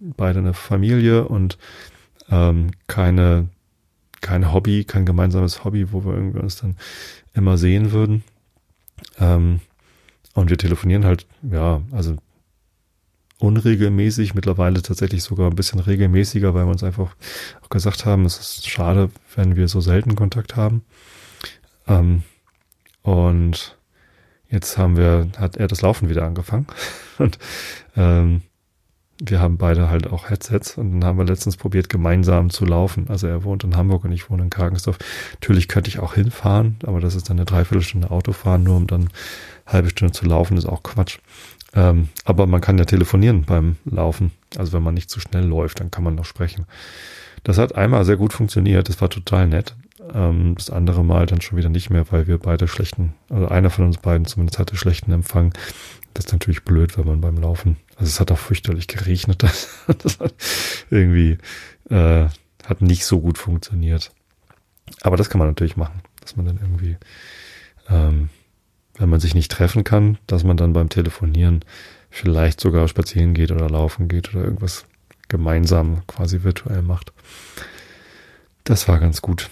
beide 0.00 0.40
eine 0.40 0.54
Familie 0.54 1.24
und 1.26 1.58
ähm, 2.30 2.72
keine, 2.86 3.48
kein 4.20 4.52
Hobby, 4.52 4.84
kein 4.84 5.06
gemeinsames 5.06 5.64
Hobby, 5.64 5.92
wo 5.92 6.04
wir 6.04 6.14
irgendwie 6.14 6.40
uns 6.40 6.56
dann 6.56 6.76
immer 7.34 7.56
sehen 7.56 7.92
würden. 7.92 8.24
Ähm, 9.18 9.60
und 10.34 10.50
wir 10.50 10.58
telefonieren 10.58 11.04
halt, 11.04 11.26
ja, 11.42 11.82
also 11.92 12.16
unregelmäßig, 13.42 14.34
mittlerweile 14.34 14.82
tatsächlich 14.82 15.22
sogar 15.22 15.50
ein 15.50 15.56
bisschen 15.56 15.80
regelmäßiger, 15.80 16.54
weil 16.54 16.64
wir 16.64 16.70
uns 16.70 16.84
einfach 16.84 17.16
auch 17.62 17.68
gesagt 17.68 18.06
haben, 18.06 18.24
es 18.24 18.38
ist 18.38 18.68
schade, 18.68 19.10
wenn 19.34 19.56
wir 19.56 19.68
so 19.68 19.80
selten 19.80 20.14
Kontakt 20.14 20.56
haben. 20.56 20.84
Ähm, 21.88 22.22
und 23.02 23.76
jetzt 24.48 24.78
haben 24.78 24.96
wir, 24.96 25.28
hat 25.36 25.56
er 25.56 25.66
das 25.66 25.82
Laufen 25.82 26.08
wieder 26.08 26.24
angefangen. 26.24 26.66
Und 27.18 27.38
ähm, 27.96 28.42
wir 29.24 29.40
haben 29.40 29.56
beide 29.56 29.88
halt 29.88 30.08
auch 30.10 30.30
Headsets 30.30 30.76
und 30.76 30.92
dann 30.92 31.04
haben 31.04 31.18
wir 31.18 31.24
letztens 31.24 31.56
probiert, 31.56 31.88
gemeinsam 31.88 32.50
zu 32.50 32.64
laufen. 32.64 33.06
Also 33.08 33.28
er 33.28 33.44
wohnt 33.44 33.62
in 33.62 33.76
Hamburg 33.76 34.04
und 34.04 34.10
ich 34.10 34.28
wohne 34.28 34.42
in 34.42 34.50
Kargensdorf. 34.50 34.98
Natürlich 35.34 35.68
könnte 35.68 35.88
ich 35.88 36.00
auch 36.00 36.14
hinfahren, 36.14 36.76
aber 36.84 36.98
das 36.98 37.14
ist 37.14 37.30
dann 37.30 37.36
eine 37.36 37.44
Dreiviertelstunde 37.44 38.10
Autofahren, 38.10 38.64
nur 38.64 38.76
um 38.76 38.88
dann 38.88 39.10
halbe 39.64 39.90
Stunde 39.90 40.12
zu 40.12 40.24
laufen, 40.24 40.56
ist 40.56 40.66
auch 40.66 40.82
Quatsch. 40.82 41.18
Ähm, 41.74 42.08
aber 42.24 42.46
man 42.46 42.60
kann 42.60 42.78
ja 42.78 42.84
telefonieren 42.84 43.44
beim 43.44 43.76
Laufen. 43.84 44.32
Also 44.56 44.72
wenn 44.72 44.82
man 44.82 44.94
nicht 44.94 45.10
zu 45.10 45.20
schnell 45.20 45.44
läuft, 45.44 45.80
dann 45.80 45.90
kann 45.90 46.04
man 46.04 46.14
noch 46.14 46.24
sprechen. 46.24 46.66
Das 47.44 47.58
hat 47.58 47.74
einmal 47.74 48.04
sehr 48.04 48.16
gut 48.16 48.32
funktioniert. 48.32 48.88
Das 48.88 49.00
war 49.00 49.10
total 49.10 49.46
nett. 49.46 49.74
Ähm, 50.12 50.54
das 50.56 50.70
andere 50.70 51.04
Mal 51.04 51.26
dann 51.26 51.40
schon 51.40 51.58
wieder 51.58 51.68
nicht 51.68 51.90
mehr, 51.90 52.10
weil 52.10 52.26
wir 52.26 52.38
beide 52.38 52.68
schlechten, 52.68 53.14
also 53.30 53.48
einer 53.48 53.70
von 53.70 53.86
uns 53.86 53.98
beiden 53.98 54.26
zumindest 54.26 54.58
hatte 54.58 54.76
schlechten 54.76 55.12
Empfang. 55.12 55.54
Das 56.14 56.26
ist 56.26 56.32
natürlich 56.32 56.64
blöd, 56.64 56.98
wenn 56.98 57.06
man 57.06 57.20
beim 57.20 57.38
Laufen, 57.38 57.76
also 57.96 58.04
es 58.10 58.20
hat 58.20 58.30
auch 58.30 58.38
fürchterlich 58.38 58.86
geregnet. 58.86 59.42
Das, 59.42 59.68
das 60.02 60.20
hat 60.20 60.34
irgendwie 60.90 61.38
äh, 61.88 62.26
hat 62.64 62.80
nicht 62.80 63.04
so 63.04 63.20
gut 63.20 63.38
funktioniert. 63.38 64.12
Aber 65.02 65.16
das 65.16 65.30
kann 65.30 65.38
man 65.38 65.48
natürlich 65.48 65.76
machen, 65.76 66.02
dass 66.20 66.36
man 66.36 66.46
dann 66.46 66.58
irgendwie, 66.60 66.96
ähm, 67.88 68.28
wenn 68.98 69.08
man 69.08 69.20
sich 69.20 69.34
nicht 69.34 69.50
treffen 69.50 69.84
kann, 69.84 70.18
dass 70.26 70.44
man 70.44 70.56
dann 70.56 70.72
beim 70.72 70.88
Telefonieren 70.88 71.64
vielleicht 72.10 72.60
sogar 72.60 72.88
spazieren 72.88 73.34
geht 73.34 73.50
oder 73.50 73.68
laufen 73.70 74.08
geht 74.08 74.34
oder 74.34 74.44
irgendwas 74.44 74.84
gemeinsam 75.28 76.06
quasi 76.06 76.42
virtuell 76.42 76.82
macht. 76.82 77.12
Das 78.64 78.86
war 78.86 79.00
ganz 79.00 79.22
gut. 79.22 79.50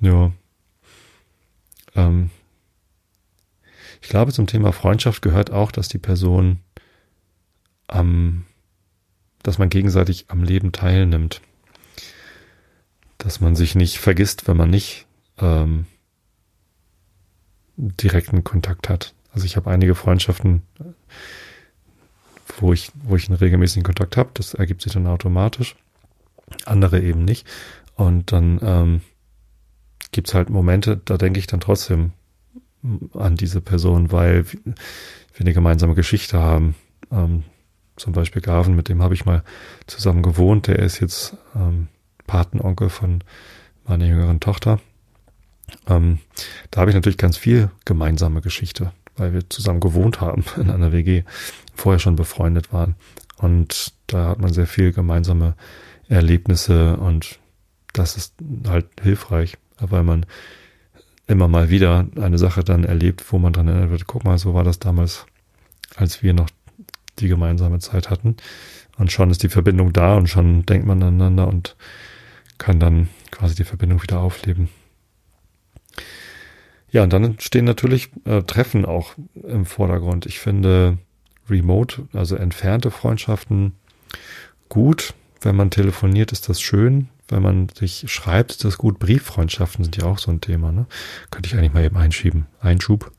Ja. 0.00 0.32
Ähm, 1.94 2.30
ich 4.02 4.08
glaube, 4.08 4.32
zum 4.32 4.46
Thema 4.46 4.72
Freundschaft 4.72 5.22
gehört 5.22 5.50
auch, 5.50 5.70
dass 5.70 5.88
die 5.88 5.98
Person 5.98 6.58
am, 7.86 8.44
dass 9.42 9.58
man 9.58 9.70
gegenseitig 9.70 10.26
am 10.28 10.42
Leben 10.42 10.72
teilnimmt. 10.72 11.40
Dass 13.18 13.40
man 13.40 13.56
sich 13.56 13.74
nicht 13.74 13.98
vergisst, 13.98 14.48
wenn 14.48 14.56
man 14.56 14.68
nicht 14.68 15.06
ähm, 15.38 15.86
direkten 17.76 18.44
Kontakt 18.44 18.88
hat. 18.88 19.14
Also 19.32 19.46
ich 19.46 19.56
habe 19.56 19.70
einige 19.70 19.94
Freundschaften, 19.94 20.62
wo 22.58 22.72
ich, 22.72 22.90
wo 23.02 23.16
ich 23.16 23.28
einen 23.28 23.38
regelmäßigen 23.38 23.82
Kontakt 23.82 24.16
habe. 24.16 24.30
Das 24.34 24.54
ergibt 24.54 24.82
sich 24.82 24.92
dann 24.92 25.06
automatisch. 25.06 25.74
Andere 26.64 27.00
eben 27.00 27.24
nicht. 27.24 27.46
Und 27.96 28.32
dann 28.32 28.60
ähm, 28.62 29.00
gibt 30.12 30.28
es 30.28 30.34
halt 30.34 30.50
Momente, 30.50 31.00
da 31.04 31.16
denke 31.16 31.40
ich 31.40 31.46
dann 31.46 31.60
trotzdem 31.60 32.12
an 33.14 33.36
diese 33.36 33.60
Person, 33.60 34.12
weil 34.12 34.44
wir 34.52 34.74
eine 35.40 35.54
gemeinsame 35.54 35.94
Geschichte 35.94 36.38
haben. 36.38 36.74
Ähm, 37.10 37.44
zum 37.96 38.12
Beispiel 38.12 38.42
Gaven, 38.42 38.76
mit 38.76 38.88
dem 38.88 39.02
habe 39.02 39.14
ich 39.14 39.24
mal 39.24 39.42
zusammen 39.86 40.22
gewohnt. 40.22 40.66
Der 40.66 40.78
ist 40.80 41.00
jetzt 41.00 41.36
ähm, 41.54 41.88
Patenonkel 42.26 42.90
von 42.90 43.22
meiner 43.86 44.06
jüngeren 44.06 44.40
Tochter. 44.40 44.80
Ähm, 45.88 46.18
da 46.70 46.80
habe 46.80 46.90
ich 46.90 46.94
natürlich 46.94 47.18
ganz 47.18 47.36
viel 47.36 47.70
gemeinsame 47.84 48.40
Geschichte, 48.40 48.92
weil 49.16 49.32
wir 49.32 49.48
zusammen 49.48 49.80
gewohnt 49.80 50.20
haben 50.20 50.44
in 50.56 50.70
einer 50.70 50.92
WG, 50.92 51.22
vorher 51.74 51.98
schon 51.98 52.16
befreundet 52.16 52.72
waren. 52.72 52.94
Und 53.36 53.92
da 54.06 54.28
hat 54.28 54.40
man 54.40 54.52
sehr 54.52 54.66
viel 54.66 54.92
gemeinsame 54.92 55.54
Erlebnisse 56.08 56.96
und 56.96 57.38
das 57.92 58.16
ist 58.16 58.34
halt 58.66 58.86
hilfreich, 59.02 59.56
weil 59.78 60.02
man 60.02 60.26
immer 61.26 61.48
mal 61.48 61.70
wieder 61.70 62.06
eine 62.16 62.38
Sache 62.38 62.64
dann 62.64 62.84
erlebt, 62.84 63.24
wo 63.32 63.38
man 63.38 63.52
dran 63.52 63.68
erinnert 63.68 63.90
wird, 63.90 64.06
guck 64.06 64.24
mal, 64.24 64.38
so 64.38 64.54
war 64.54 64.64
das 64.64 64.78
damals, 64.78 65.26
als 65.96 66.22
wir 66.22 66.34
noch 66.34 66.50
die 67.18 67.28
gemeinsame 67.28 67.78
Zeit 67.78 68.10
hatten. 68.10 68.36
Und 68.98 69.10
schon 69.10 69.30
ist 69.30 69.42
die 69.42 69.48
Verbindung 69.48 69.92
da 69.92 70.16
und 70.16 70.28
schon 70.28 70.66
denkt 70.66 70.86
man 70.86 71.02
aneinander 71.02 71.48
und 71.48 71.76
kann 72.58 72.78
dann 72.78 73.08
quasi 73.30 73.54
die 73.54 73.64
Verbindung 73.64 74.02
wieder 74.02 74.20
aufleben. 74.20 74.68
Ja, 76.94 77.02
und 77.02 77.12
dann 77.12 77.40
stehen 77.40 77.64
natürlich 77.64 78.10
äh, 78.24 78.42
Treffen 78.42 78.84
auch 78.84 79.14
im 79.34 79.66
Vordergrund. 79.66 80.26
Ich 80.26 80.38
finde 80.38 80.98
Remote, 81.50 82.06
also 82.12 82.36
entfernte 82.36 82.92
Freundschaften 82.92 83.72
gut. 84.68 85.12
Wenn 85.40 85.56
man 85.56 85.70
telefoniert, 85.70 86.30
ist 86.30 86.48
das 86.48 86.60
schön. 86.60 87.08
Wenn 87.26 87.42
man 87.42 87.68
sich 87.68 88.04
schreibt, 88.06 88.52
ist 88.52 88.64
das 88.64 88.78
gut. 88.78 89.00
Brieffreundschaften 89.00 89.82
sind 89.82 89.96
ja 89.96 90.04
auch 90.04 90.18
so 90.18 90.30
ein 90.30 90.40
Thema. 90.40 90.70
Ne? 90.70 90.86
Könnte 91.32 91.48
ich 91.48 91.56
eigentlich 91.56 91.72
mal 91.72 91.82
eben 91.82 91.96
einschieben. 91.96 92.46
Einschub. 92.60 93.10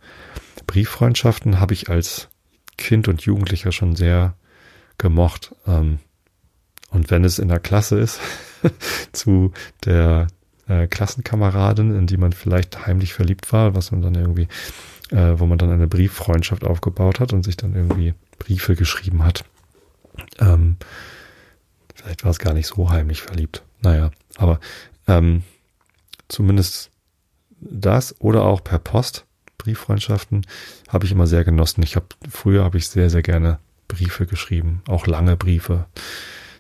Brieffreundschaften 0.67 1.59
habe 1.59 1.73
ich 1.73 1.89
als 1.89 2.29
Kind 2.77 3.09
und 3.09 3.23
Jugendlicher 3.23 3.73
schon 3.73 3.97
sehr 3.97 4.35
gemocht. 4.97 5.53
Ähm, 5.67 5.99
und 6.91 7.11
wenn 7.11 7.25
es 7.25 7.39
in 7.39 7.49
der 7.49 7.59
Klasse 7.59 7.99
ist, 7.99 8.21
zu 9.11 9.51
der 9.83 10.27
äh, 10.67 10.87
Klassenkameradin, 10.87 11.95
in 11.95 12.07
die 12.07 12.17
man 12.17 12.33
vielleicht 12.33 12.85
heimlich 12.85 13.13
verliebt 13.13 13.51
war, 13.53 13.75
was 13.75 13.91
man 13.91 14.01
dann 14.01 14.15
irgendwie, 14.15 14.47
äh, 15.11 15.33
wo 15.37 15.45
man 15.45 15.57
dann 15.57 15.71
eine 15.71 15.87
Brieffreundschaft 15.87 16.63
aufgebaut 16.63 17.19
hat 17.19 17.33
und 17.33 17.43
sich 17.43 17.57
dann 17.57 17.75
irgendwie 17.75 18.13
Briefe 18.39 18.75
geschrieben 18.75 19.23
hat. 19.23 19.45
Ähm, 20.39 20.77
vielleicht 21.93 22.23
war 22.23 22.31
es 22.31 22.39
gar 22.39 22.53
nicht 22.53 22.67
so 22.67 22.89
heimlich 22.89 23.21
verliebt. 23.21 23.63
Naja, 23.81 24.11
aber 24.37 24.59
ähm, 25.07 25.43
zumindest 26.27 26.91
das 27.59 28.19
oder 28.19 28.43
auch 28.43 28.63
per 28.63 28.79
Post 28.79 29.25
Brieffreundschaften 29.57 30.45
habe 30.89 31.05
ich 31.05 31.11
immer 31.11 31.27
sehr 31.27 31.43
genossen. 31.43 31.83
Ich 31.83 31.95
habe 31.95 32.07
früher 32.29 32.63
habe 32.63 32.77
ich 32.77 32.89
sehr 32.89 33.09
sehr 33.09 33.21
gerne 33.21 33.59
Briefe 33.87 34.25
geschrieben, 34.25 34.81
auch 34.87 35.07
lange 35.07 35.37
Briefe, 35.37 35.85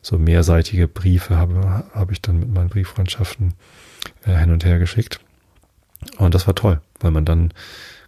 so 0.01 0.17
mehrseitige 0.17 0.87
Briefe 0.87 1.35
habe 1.35 1.85
habe 1.93 2.13
ich 2.13 2.21
dann 2.21 2.39
mit 2.39 2.49
meinen 2.49 2.69
Brieffreundschaften 2.69 3.53
äh, 4.25 4.35
hin 4.35 4.51
und 4.51 4.65
her 4.65 4.79
geschickt. 4.79 5.19
Und 6.17 6.35
das 6.35 6.47
war 6.47 6.55
toll, 6.55 6.81
weil 6.99 7.11
man 7.11 7.25
dann 7.25 7.53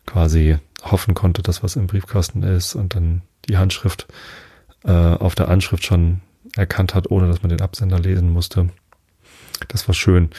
quasi 0.05 0.57
hoffen 0.83 1.13
konnte, 1.13 1.41
dass 1.41 1.63
was 1.63 1.75
im 1.75 1.87
Briefkasten 1.87 2.43
ist 2.43 2.75
und 2.75 2.95
dann 2.95 3.21
die 3.47 3.57
Handschrift 3.57 4.07
äh, 4.83 4.91
auf 4.91 5.35
der 5.35 5.49
Anschrift 5.49 5.85
schon 5.85 6.21
erkannt 6.55 6.95
hat, 6.95 7.11
ohne 7.11 7.27
dass 7.27 7.41
man 7.41 7.49
den 7.49 7.61
Absender 7.61 7.99
lesen 7.99 8.31
musste. 8.31 8.69
Das 9.67 9.87
war 9.87 9.95
schön. 9.95 10.29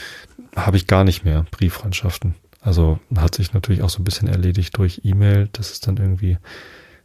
Habe 0.56 0.76
ich 0.76 0.86
gar 0.86 1.04
nicht 1.04 1.24
mehr, 1.24 1.44
Brieffreundschaften. 1.50 2.34
Also 2.60 2.98
hat 3.16 3.34
sich 3.34 3.52
natürlich 3.52 3.82
auch 3.82 3.90
so 3.90 4.00
ein 4.00 4.04
bisschen 4.04 4.28
erledigt 4.28 4.76
durch 4.78 5.02
E-Mail. 5.04 5.48
Das 5.52 5.70
ist 5.70 5.86
dann 5.86 5.96
irgendwie 5.96 6.38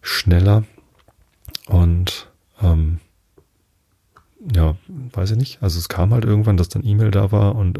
schneller. 0.01 0.63
Und 1.67 2.29
ähm, 2.61 2.99
ja, 4.53 4.75
weiß 4.87 5.31
ich 5.31 5.37
nicht. 5.37 5.63
Also 5.63 5.79
es 5.79 5.89
kam 5.89 6.13
halt 6.13 6.25
irgendwann, 6.25 6.57
dass 6.57 6.69
dann 6.69 6.85
E-Mail 6.85 7.11
da 7.11 7.31
war 7.31 7.55
und 7.55 7.79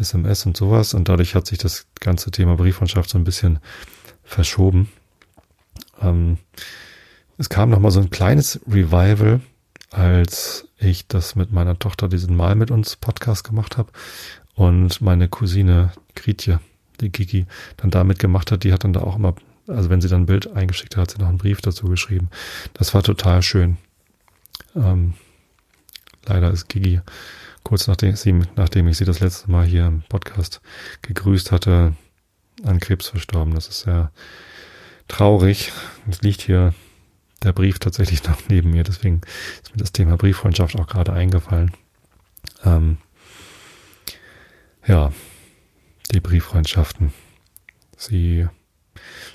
SMS 0.00 0.46
und 0.46 0.56
sowas. 0.56 0.94
Und 0.94 1.08
dadurch 1.08 1.34
hat 1.34 1.46
sich 1.46 1.58
das 1.58 1.86
ganze 2.00 2.30
Thema 2.30 2.56
Brieffreundschaft 2.56 3.10
so 3.10 3.18
ein 3.18 3.24
bisschen 3.24 3.58
verschoben. 4.24 4.90
Ähm, 6.00 6.38
es 7.38 7.48
kam 7.48 7.70
noch 7.70 7.80
mal 7.80 7.90
so 7.90 8.00
ein 8.00 8.10
kleines 8.10 8.60
Revival, 8.66 9.40
als 9.90 10.68
ich 10.78 11.06
das 11.06 11.36
mit 11.36 11.52
meiner 11.52 11.78
Tochter 11.78 12.08
diesen 12.08 12.36
Mal 12.36 12.54
mit 12.54 12.70
uns 12.70 12.96
Podcast 12.96 13.44
gemacht 13.44 13.76
habe 13.76 13.90
und 14.54 15.00
meine 15.00 15.28
Cousine 15.28 15.92
Gritje, 16.14 16.60
die 17.00 17.10
Kiki, 17.10 17.46
dann 17.76 17.90
damit 17.90 18.18
gemacht 18.18 18.52
hat. 18.52 18.64
Die 18.64 18.72
hat 18.72 18.84
dann 18.84 18.92
da 18.92 19.00
auch 19.00 19.16
immer, 19.16 19.34
also 19.66 19.90
wenn 19.90 20.00
sie 20.00 20.08
dann 20.08 20.22
ein 20.22 20.26
Bild 20.26 20.54
eingeschickt 20.54 20.96
hat, 20.96 21.02
hat 21.02 21.10
sie 21.12 21.18
noch 21.18 21.28
einen 21.28 21.38
Brief 21.38 21.60
dazu 21.60 21.86
geschrieben. 21.86 22.28
Das 22.74 22.94
war 22.94 23.02
total 23.02 23.42
schön. 23.42 23.78
Ähm, 24.76 25.14
leider 26.26 26.50
ist 26.50 26.68
Kiki 26.68 27.00
kurz 27.70 27.86
nachdem, 27.86 28.16
sie, 28.16 28.32
nachdem 28.56 28.88
ich 28.88 28.98
sie 28.98 29.04
das 29.04 29.20
letzte 29.20 29.48
Mal 29.48 29.64
hier 29.64 29.86
im 29.86 30.02
Podcast 30.08 30.60
gegrüßt 31.02 31.52
hatte, 31.52 31.94
an 32.64 32.80
Krebs 32.80 33.06
verstorben. 33.06 33.54
Das 33.54 33.68
ist 33.68 33.82
sehr 33.82 34.10
traurig. 35.06 35.70
Es 36.10 36.20
liegt 36.20 36.40
hier 36.40 36.74
der 37.44 37.52
Brief 37.52 37.78
tatsächlich 37.78 38.24
noch 38.28 38.40
neben 38.48 38.72
mir, 38.72 38.82
deswegen 38.82 39.20
ist 39.62 39.70
mir 39.72 39.80
das 39.80 39.92
Thema 39.92 40.16
Brieffreundschaft 40.16 40.74
auch 40.80 40.88
gerade 40.88 41.12
eingefallen. 41.12 41.70
Ähm, 42.64 42.98
ja, 44.84 45.12
die 46.10 46.20
Brieffreundschaften. 46.20 47.12
Sie 47.96 48.48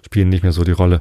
spielen 0.03 0.27
nicht 0.27 0.43
mehr 0.43 0.51
so 0.51 0.65
die 0.65 0.71
Rolle. 0.73 0.99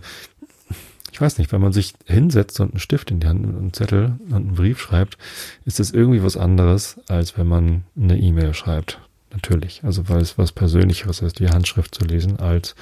Ich 1.15 1.21
weiß 1.21 1.39
nicht, 1.39 1.53
wenn 1.53 1.61
man 1.61 1.73
sich 1.73 1.95
hinsetzt 2.07 2.59
und 2.59 2.73
einen 2.73 2.81
Stift 2.81 3.13
in 3.13 3.21
die 3.21 3.29
Hand 3.29 3.47
und 3.47 3.57
einen 3.57 3.73
Zettel 3.73 4.19
und 4.27 4.35
einen 4.35 4.55
Brief 4.57 4.81
schreibt, 4.81 5.17
ist 5.65 5.79
es 5.79 5.93
irgendwie 5.93 6.25
was 6.25 6.37
anderes, 6.37 6.99
als 7.07 7.39
wenn 7.39 7.47
man 7.47 7.85
eine 7.97 8.19
E-Mail 8.19 8.53
schreibt. 8.53 8.99
Natürlich. 9.31 9.85
Also 9.85 10.09
weil 10.09 10.21
es 10.21 10.39
was 10.39 10.51
Persönlicheres 10.51 11.23
ist, 11.23 11.39
die 11.39 11.51
Handschrift 11.51 11.95
zu 11.95 12.05
lesen, 12.05 12.41
als 12.41 12.75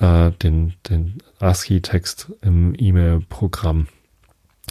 äh, 0.00 0.32
den, 0.42 0.74
den 0.88 1.18
ASCII-Text 1.38 2.32
im 2.40 2.74
E-Mail-Programm. 2.76 3.86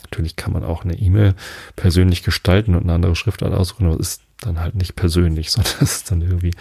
Natürlich 0.03 0.35
kann 0.35 0.51
man 0.51 0.65
auch 0.65 0.83
eine 0.83 0.95
E-Mail 0.95 1.35
persönlich 1.77 2.23
gestalten 2.23 2.75
und 2.75 2.83
eine 2.83 2.93
andere 2.93 3.15
Schriftart 3.15 3.53
aussuchen, 3.53 3.85
aber 3.85 4.01
es 4.01 4.09
ist 4.09 4.21
dann 4.41 4.59
halt 4.59 4.75
nicht 4.75 4.97
persönlich, 4.97 5.51
sondern 5.51 5.75
es 5.79 5.93
ist 5.93 6.11
dann 6.11 6.21
irgendwie 6.21 6.55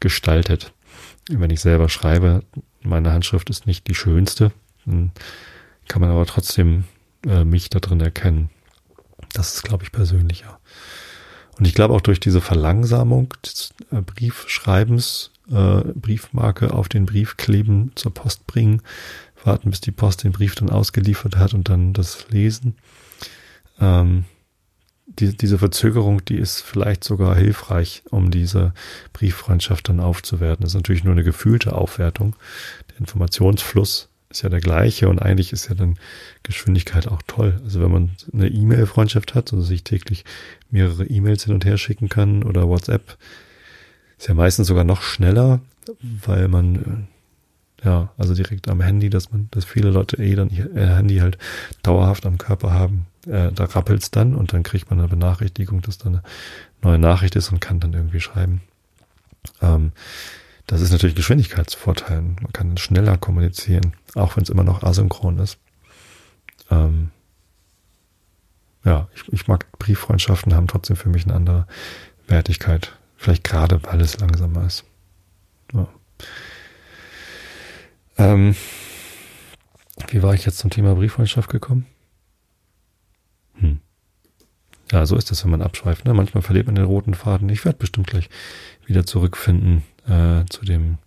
gestaltet. 0.00 0.72
Wenn 1.30 1.50
ich 1.50 1.60
selber 1.60 1.88
schreibe, 1.88 2.42
meine 2.82 3.12
Handschrift 3.12 3.50
ist 3.50 3.68
nicht 3.68 3.86
die 3.86 3.94
schönste, 3.94 4.50
dann 4.84 5.12
kann 5.88 6.00
man 6.00 6.10
aber 6.10 6.26
trotzdem 6.26 6.84
äh, 7.26 7.44
mich 7.44 7.70
da 7.70 7.80
drin 7.80 8.00
erkennen. 8.00 8.50
Das 9.32 9.54
ist, 9.54 9.62
glaube 9.62 9.84
ich, 9.84 9.92
persönlicher. 9.92 10.58
Und 11.58 11.66
ich 11.66 11.74
glaube 11.74 11.94
auch 11.94 12.00
durch 12.00 12.20
diese 12.20 12.40
Verlangsamung 12.40 13.32
des 13.44 13.70
äh, 13.90 14.00
Briefschreibens, 14.00 15.30
äh, 15.50 15.80
Briefmarke 15.94 16.72
auf 16.74 16.88
den 16.88 17.06
Brief 17.06 17.36
kleben, 17.36 17.92
zur 17.94 18.12
Post 18.12 18.46
bringen, 18.46 18.82
warten, 19.44 19.70
bis 19.70 19.80
die 19.80 19.92
Post 19.92 20.24
den 20.24 20.32
Brief 20.32 20.54
dann 20.54 20.70
ausgeliefert 20.70 21.36
hat 21.36 21.54
und 21.54 21.68
dann 21.68 21.92
das 21.92 22.28
lesen. 22.30 22.76
Ähm, 23.80 24.24
die, 25.06 25.36
diese 25.36 25.58
Verzögerung, 25.58 26.24
die 26.24 26.36
ist 26.36 26.60
vielleicht 26.60 27.04
sogar 27.04 27.36
hilfreich, 27.36 28.02
um 28.10 28.30
diese 28.30 28.74
Brieffreundschaft 29.12 29.88
dann 29.88 30.00
aufzuwerten. 30.00 30.62
Das 30.62 30.72
ist 30.72 30.76
natürlich 30.76 31.04
nur 31.04 31.12
eine 31.12 31.24
gefühlte 31.24 31.74
Aufwertung. 31.74 32.36
Der 32.90 32.98
Informationsfluss 32.98 34.08
ist 34.36 34.42
ja 34.42 34.48
der 34.48 34.60
gleiche 34.60 35.08
und 35.08 35.20
eigentlich 35.20 35.52
ist 35.52 35.68
ja 35.68 35.74
dann 35.74 35.98
Geschwindigkeit 36.42 37.08
auch 37.08 37.22
toll. 37.26 37.60
Also 37.64 37.80
wenn 37.80 37.90
man 37.90 38.10
eine 38.32 38.48
E-Mail-Freundschaft 38.48 39.34
hat 39.34 39.52
und 39.52 39.62
sich 39.62 39.82
täglich 39.82 40.24
mehrere 40.70 41.04
E-Mails 41.06 41.44
hin 41.44 41.54
und 41.54 41.64
her 41.64 41.78
schicken 41.78 42.08
kann 42.08 42.42
oder 42.42 42.68
WhatsApp, 42.68 43.16
ist 44.18 44.28
ja 44.28 44.34
meistens 44.34 44.66
sogar 44.66 44.84
noch 44.84 45.02
schneller, 45.02 45.60
weil 46.02 46.48
man 46.48 47.08
ja, 47.82 48.12
also 48.18 48.34
direkt 48.34 48.68
am 48.68 48.80
Handy, 48.80 49.10
dass 49.10 49.30
man, 49.30 49.48
dass 49.52 49.64
viele 49.64 49.90
Leute 49.90 50.16
eh 50.16 50.34
dann 50.34 50.50
ihr 50.50 50.96
Handy 50.96 51.18
halt 51.18 51.38
dauerhaft 51.82 52.26
am 52.26 52.38
Körper 52.38 52.72
haben. 52.72 53.06
Äh, 53.26 53.52
da 53.52 53.64
rappelt's 53.64 54.10
dann 54.10 54.34
und 54.34 54.52
dann 54.52 54.62
kriegt 54.62 54.90
man 54.90 54.98
eine 54.98 55.08
Benachrichtigung, 55.08 55.82
dass 55.82 55.98
da 55.98 56.08
eine 56.08 56.22
neue 56.82 56.98
Nachricht 56.98 57.36
ist 57.36 57.52
und 57.52 57.60
kann 57.60 57.80
dann 57.80 57.92
irgendwie 57.92 58.20
schreiben. 58.20 58.60
Ähm, 59.62 59.92
das 60.66 60.80
ist 60.80 60.90
natürlich 60.90 61.16
Geschwindigkeitsvorteil. 61.16 62.22
Man 62.22 62.52
kann 62.52 62.76
schneller 62.76 63.16
kommunizieren, 63.16 63.94
auch 64.14 64.36
wenn 64.36 64.42
es 64.42 64.50
immer 64.50 64.64
noch 64.64 64.82
asynchron 64.82 65.38
ist. 65.38 65.58
Ähm, 66.70 67.10
ja, 68.84 69.08
ich, 69.14 69.32
ich 69.32 69.48
mag 69.48 69.70
Brieffreundschaften, 69.78 70.54
haben 70.54 70.66
trotzdem 70.66 70.96
für 70.96 71.08
mich 71.08 71.24
eine 71.24 71.34
andere 71.34 71.66
Wertigkeit. 72.26 72.96
Vielleicht 73.16 73.44
gerade, 73.44 73.82
weil 73.84 74.00
es 74.00 74.18
langsamer 74.18 74.66
ist. 74.66 74.84
Ja. 75.72 75.88
Ähm, 78.18 78.56
wie 80.08 80.22
war 80.22 80.34
ich 80.34 80.44
jetzt 80.44 80.58
zum 80.58 80.70
Thema 80.70 80.94
Brieffreundschaft 80.94 81.50
gekommen? 81.50 81.86
Hm. 83.54 83.80
Ja, 84.92 85.04
so 85.04 85.16
ist 85.16 85.32
es, 85.32 85.42
wenn 85.44 85.50
man 85.50 85.62
abschweift. 85.62 86.04
Ne? 86.04 86.14
Manchmal 86.14 86.42
verliert 86.42 86.66
man 86.66 86.76
den 86.76 86.84
roten 86.84 87.14
Faden. 87.14 87.48
Ich 87.48 87.64
werde 87.64 87.78
bestimmt 87.78 88.06
gleich 88.06 88.28
wieder 88.86 89.04
zurückfinden 89.04 89.82
äh, 90.06 90.44
zu 90.48 90.64
dem 90.64 90.98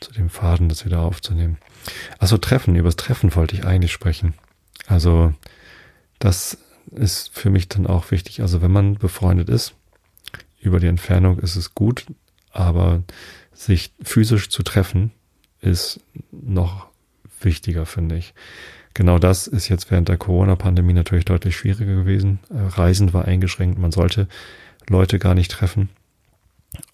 zu 0.00 0.12
dem 0.12 0.30
Faden, 0.30 0.70
das 0.70 0.86
wieder 0.86 1.00
aufzunehmen. 1.00 1.58
Also 2.18 2.38
Treffen, 2.38 2.74
über 2.74 2.88
das 2.88 2.96
Treffen 2.96 3.34
wollte 3.34 3.54
ich 3.54 3.64
eigentlich 3.64 3.92
sprechen. 3.92 4.34
Also 4.86 5.34
das 6.18 6.58
ist 6.90 7.30
für 7.32 7.50
mich 7.50 7.68
dann 7.68 7.86
auch 7.86 8.10
wichtig. 8.10 8.40
Also 8.40 8.62
wenn 8.62 8.72
man 8.72 8.94
befreundet 8.94 9.48
ist, 9.48 9.74
über 10.58 10.80
die 10.80 10.86
Entfernung 10.86 11.38
ist 11.38 11.56
es 11.56 11.74
gut, 11.74 12.06
aber 12.50 13.02
sich 13.52 13.92
physisch 14.02 14.48
zu 14.48 14.62
treffen, 14.62 15.12
ist 15.60 16.00
noch 16.30 16.86
wichtiger, 17.40 17.86
finde 17.86 18.16
ich. 18.16 18.34
Genau 18.94 19.18
das 19.18 19.46
ist 19.46 19.68
jetzt 19.68 19.90
während 19.90 20.08
der 20.08 20.16
Corona-Pandemie 20.16 20.92
natürlich 20.92 21.24
deutlich 21.24 21.56
schwieriger 21.56 21.94
gewesen. 21.94 22.40
Äh, 22.50 22.60
Reisen 22.60 23.12
war 23.12 23.24
eingeschränkt, 23.24 23.78
man 23.78 23.92
sollte 23.92 24.28
Leute 24.88 25.18
gar 25.18 25.34
nicht 25.34 25.50
treffen. 25.50 25.88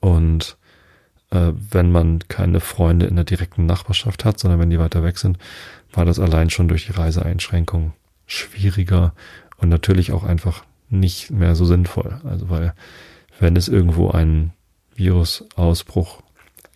Und 0.01 0.57
äh, 1.31 1.53
wenn 1.71 1.91
man 1.91 2.21
keine 2.29 2.61
Freunde 2.61 3.07
in 3.07 3.17
der 3.17 3.25
direkten 3.25 3.67
Nachbarschaft 3.67 4.25
hat, 4.25 4.39
sondern 4.39 4.61
wenn 4.61 4.71
die 4.71 4.79
weiter 4.79 5.03
weg 5.03 5.19
sind, 5.19 5.39
war 5.93 6.05
das 6.05 6.19
allein 6.19 6.51
schon 6.51 6.69
durch 6.69 6.87
die 6.87 6.93
Reiseeinschränkung 6.93 7.93
schwieriger 8.27 9.15
und 9.57 9.69
natürlich 9.69 10.13
auch 10.13 10.25
einfach 10.25 10.65
nicht 10.91 11.31
mehr 11.31 11.55
so 11.55 11.65
sinnvoll. 11.65 12.21
Also 12.25 12.51
weil 12.51 12.75
wenn 13.41 13.57
es 13.57 13.69
irgendwo 13.69 14.11
einen 14.11 14.53
Virusausbruch 14.95 16.23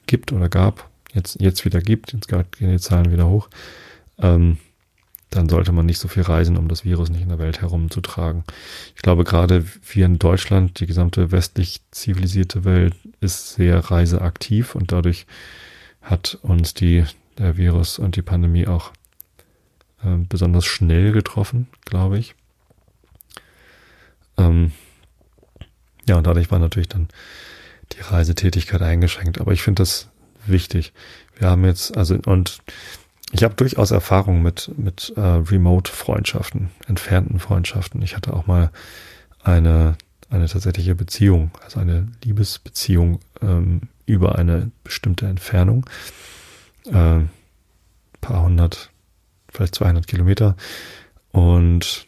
gibt 0.06 0.32
oder 0.32 0.48
gab, 0.48 0.88
jetzt, 1.12 1.40
jetzt 1.40 1.64
wieder 1.64 1.80
gibt, 1.80 2.12
jetzt 2.12 2.28
gehen 2.28 2.70
die 2.70 2.78
Zahlen 2.78 3.12
wieder 3.12 3.28
hoch, 3.28 3.48
ähm, 4.18 4.58
dann 5.30 5.48
sollte 5.48 5.72
man 5.72 5.86
nicht 5.86 5.98
so 5.98 6.08
viel 6.08 6.24
reisen, 6.24 6.56
um 6.56 6.68
das 6.68 6.84
Virus 6.84 7.08
nicht 7.08 7.22
in 7.22 7.28
der 7.28 7.38
Welt 7.38 7.60
herumzutragen. 7.60 8.44
Ich 8.96 9.02
glaube, 9.02 9.24
gerade 9.24 9.64
wir 9.92 10.06
in 10.06 10.18
Deutschland, 10.18 10.80
die 10.80 10.86
gesamte 10.86 11.30
westlich 11.30 11.80
zivilisierte 11.92 12.64
Welt 12.64 12.94
ist 13.20 13.54
sehr 13.54 13.78
reiseaktiv 13.78 14.74
und 14.74 14.92
dadurch 14.92 15.26
hat 16.02 16.38
uns 16.42 16.74
die, 16.74 17.04
der 17.38 17.56
Virus 17.56 17.98
und 17.98 18.16
die 18.16 18.22
Pandemie 18.22 18.66
auch 18.66 18.92
äh, 20.02 20.16
besonders 20.28 20.64
schnell 20.64 21.12
getroffen, 21.12 21.68
glaube 21.84 22.18
ich. 22.18 22.34
Ähm, 24.36 24.72
ja, 26.08 26.16
und 26.16 26.26
dadurch 26.26 26.50
war 26.50 26.58
natürlich 26.58 26.88
dann 26.88 27.08
die 27.92 28.00
Reisetätigkeit 28.00 28.82
eingeschränkt. 28.82 29.40
Aber 29.40 29.52
ich 29.52 29.62
finde 29.62 29.82
das 29.82 30.08
wichtig. 30.46 30.92
Wir 31.36 31.48
haben 31.50 31.64
jetzt, 31.64 31.96
also, 31.96 32.18
und 32.26 32.60
ich 33.32 33.44
habe 33.44 33.54
durchaus 33.54 33.90
Erfahrung 33.90 34.42
mit, 34.42 34.70
mit 34.76 35.12
äh, 35.16 35.20
Remote-Freundschaften, 35.20 36.70
entfernten 36.86 37.38
Freundschaften. 37.38 38.02
Ich 38.02 38.16
hatte 38.16 38.32
auch 38.32 38.46
mal 38.46 38.70
eine, 39.42 39.96
eine 40.28 40.46
tatsächliche 40.46 40.94
Beziehung, 40.94 41.50
also 41.62 41.80
eine 41.80 42.08
Liebesbeziehung 42.24 43.20
ähm, 43.40 43.82
über 44.06 44.36
eine 44.36 44.70
bestimmte 44.82 45.26
Entfernung. 45.26 45.88
Äh, 46.86 47.20
paar 48.20 48.42
hundert, 48.42 48.90
vielleicht 49.48 49.74
200 49.76 50.06
Kilometer. 50.06 50.56
Und 51.30 52.06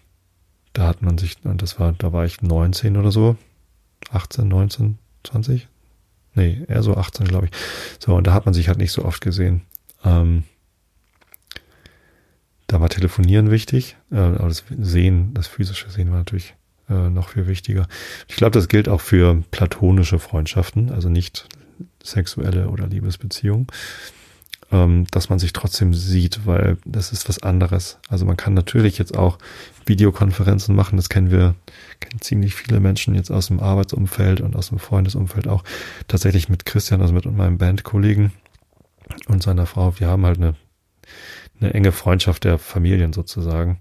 da 0.73 0.89
hat 0.89 1.03
man 1.03 1.19
sich, 1.19 1.37
das 1.43 1.79
war, 1.79 1.93
da 1.93 2.13
war 2.13 2.25
ich 2.25 2.43
19 2.43 2.97
oder 2.97 3.13
so, 3.13 3.37
18, 4.11 4.49
19, 4.49 4.99
20, 5.25 5.69
Nee, 6.35 6.65
eher 6.67 6.83
so 6.83 6.97
18, 6.97 7.27
glaube 7.27 7.47
ich. 7.47 7.53
So, 7.99 8.15
und 8.15 8.27
da 8.27 8.33
hat 8.33 8.47
man 8.47 8.55
sich 8.55 8.69
halt 8.69 8.79
nicht 8.79 8.93
so 8.93 9.05
oft 9.05 9.21
gesehen. 9.21 9.63
Ähm, 10.05 10.45
da 12.73 12.81
war 12.81 12.89
Telefonieren 12.89 13.51
wichtig, 13.51 13.97
äh, 14.11 14.17
aber 14.17 14.49
das 14.49 14.65
Sehen, 14.81 15.35
das 15.35 15.47
physische 15.47 15.91
Sehen 15.91 16.11
war 16.11 16.19
natürlich 16.19 16.55
äh, 16.89 17.11
noch 17.11 17.31
viel 17.31 17.47
wichtiger. 17.47 17.87
Ich 18.29 18.37
glaube, 18.37 18.53
das 18.53 18.69
gilt 18.69 18.89
auch 18.89 19.01
für 19.01 19.43
platonische 19.51 20.19
Freundschaften, 20.19 20.91
also 20.91 21.09
nicht 21.09 21.49
sexuelle 22.03 22.69
oder 22.69 22.87
Liebesbeziehungen 22.87 23.67
ähm, 24.73 25.07
dass 25.11 25.29
man 25.29 25.39
sich 25.39 25.53
trotzdem 25.53 25.93
sieht, 25.93 26.47
weil 26.47 26.79
das 26.85 27.13
ist 27.13 27.29
was 27.29 27.43
anderes. 27.43 27.99
Also 28.09 28.25
man 28.25 28.37
kann 28.37 28.55
natürlich 28.55 28.99
jetzt 28.99 29.17
auch 29.17 29.39
Videokonferenzen 29.85 30.75
machen, 30.75 30.97
das 30.97 31.11
kennen 31.11 31.31
wir, 31.31 31.55
kennen 32.01 32.21
ziemlich 32.21 32.55
viele 32.55 32.81
Menschen 32.81 33.15
jetzt 33.15 33.31
aus 33.31 33.49
dem 33.49 33.61
Arbeitsumfeld 33.61 34.41
und 34.41 34.57
aus 34.57 34.71
dem 34.71 34.79
Freundesumfeld 34.79 35.47
auch 35.47 35.63
tatsächlich 36.09 36.49
mit 36.49 36.65
Christian, 36.65 37.03
also 37.03 37.13
mit 37.13 37.27
meinem 37.27 37.59
Bandkollegen 37.59 38.33
und 39.29 39.43
seiner 39.43 39.67
Frau. 39.67 39.99
Wir 40.01 40.09
haben 40.09 40.25
halt 40.25 40.39
eine, 40.39 40.55
eine 41.63 41.75
enge 41.75 41.93
Freundschaft 41.93 42.45
der 42.45 42.59
Familien 42.59 43.13
sozusagen. 43.13 43.81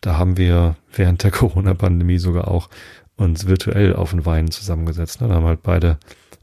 Da 0.00 0.18
haben 0.18 0.36
wir 0.36 0.76
während 0.92 1.22
der 1.22 1.30
Corona-Pandemie 1.32 2.18
sogar 2.18 2.48
auch 2.48 2.68
uns 3.16 3.46
virtuell 3.46 3.94
auf 3.94 4.10
den 4.10 4.26
Wein 4.26 4.50
zusammengesetzt. 4.50 5.20
Ne? 5.20 5.28
Da 5.28 5.34
haben 5.34 5.46
halt 5.46 5.62
beide 5.62 5.98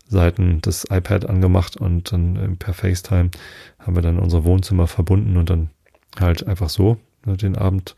Seiten 0.08 0.60
das 0.62 0.86
iPad 0.90 1.30
angemacht 1.30 1.78
und 1.78 2.12
dann 2.12 2.36
äh, 2.36 2.48
per 2.56 2.74
FaceTime 2.74 3.32
haben 3.80 3.96
wir 3.96 4.02
dann 4.02 4.20
unser 4.20 4.44
Wohnzimmer 4.44 4.88
verbunden 4.88 5.38
und 5.38 5.50
dann 5.50 5.70
halt 6.20 6.46
einfach 6.46 6.70
so 6.70 6.98
ne, 7.26 7.38
den 7.38 7.58
Abend 7.58 7.96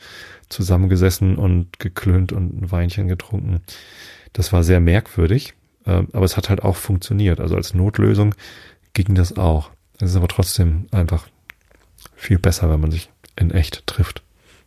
zusammengesessen 0.49 1.37
und 1.37 1.79
geklönt 1.79 2.31
und 2.31 2.61
ein 2.61 2.71
Weinchen 2.71 3.07
getrunken. 3.07 3.61
Das 4.31 4.53
war 4.53 4.63
sehr 4.63 4.79
merkwürdig, 4.79 5.53
äh, 5.85 6.03
aber 6.13 6.25
es 6.25 6.37
hat 6.37 6.49
halt 6.49 6.63
auch 6.63 6.75
funktioniert. 6.75 7.39
Also 7.39 7.55
als 7.55 7.73
Notlösung 7.73 8.35
ging 8.93 9.15
das 9.15 9.37
auch. 9.37 9.71
Es 9.99 10.11
ist 10.11 10.15
aber 10.15 10.27
trotzdem 10.27 10.87
einfach 10.91 11.27
viel 12.23 12.39
besser, 12.39 12.69
wenn 12.69 12.79
man 12.79 12.91
sich 12.91 13.09
in 13.35 13.51
echt 13.51 13.85
trifft. 13.87 14.23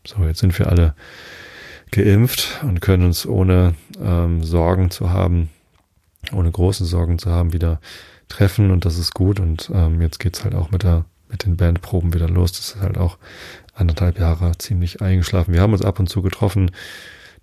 So, 0.07 0.25
jetzt 0.25 0.41
sind 0.41 0.59
wir 0.59 0.69
alle 0.69 0.95
geimpft 1.91 2.63
und 2.63 2.81
können 2.81 3.05
uns 3.05 3.27
ohne 3.27 3.75
ähm, 4.01 4.43
Sorgen 4.45 4.91
zu 4.91 5.11
haben 5.11 5.51
ohne 6.33 6.51
große 6.51 6.85
Sorgen 6.85 7.19
zu 7.19 7.31
haben, 7.31 7.53
wieder 7.53 7.81
treffen 8.29 8.71
und 8.71 8.85
das 8.85 8.99
ist 8.99 9.15
gut. 9.15 9.41
Und 9.41 9.71
ähm, 9.73 10.01
jetzt 10.01 10.19
geht's 10.19 10.45
halt 10.45 10.55
auch 10.55 10.71
mit 10.71 10.83
der 10.83 11.05
mit 11.29 11.45
den 11.45 11.57
Bandproben 11.57 12.15
wieder 12.15 12.29
los. 12.29 12.53
Das 12.53 12.69
ist 12.69 12.81
halt 12.81 12.99
auch 12.99 13.19
anderthalb 13.75 14.19
Jahre 14.19 14.57
ziemlich 14.59 15.03
eingeschlafen. 15.03 15.53
Wir 15.53 15.61
haben 15.61 15.73
uns 15.73 15.83
ab 15.83 15.99
und 15.99 16.09
zu 16.09 16.23
getroffen, 16.23 16.71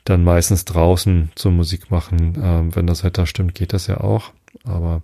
dann 0.05 0.23
meistens 0.23 0.63
draußen 0.63 1.31
zum 1.35 1.57
Musik 1.57 1.91
machen. 1.91 2.37
Ähm, 2.41 2.75
wenn 2.75 2.87
das 2.87 3.03
Wetter 3.03 3.25
stimmt, 3.25 3.55
geht 3.55 3.73
das 3.73 3.87
ja 3.87 3.99
auch. 3.99 4.31
Aber 4.63 5.01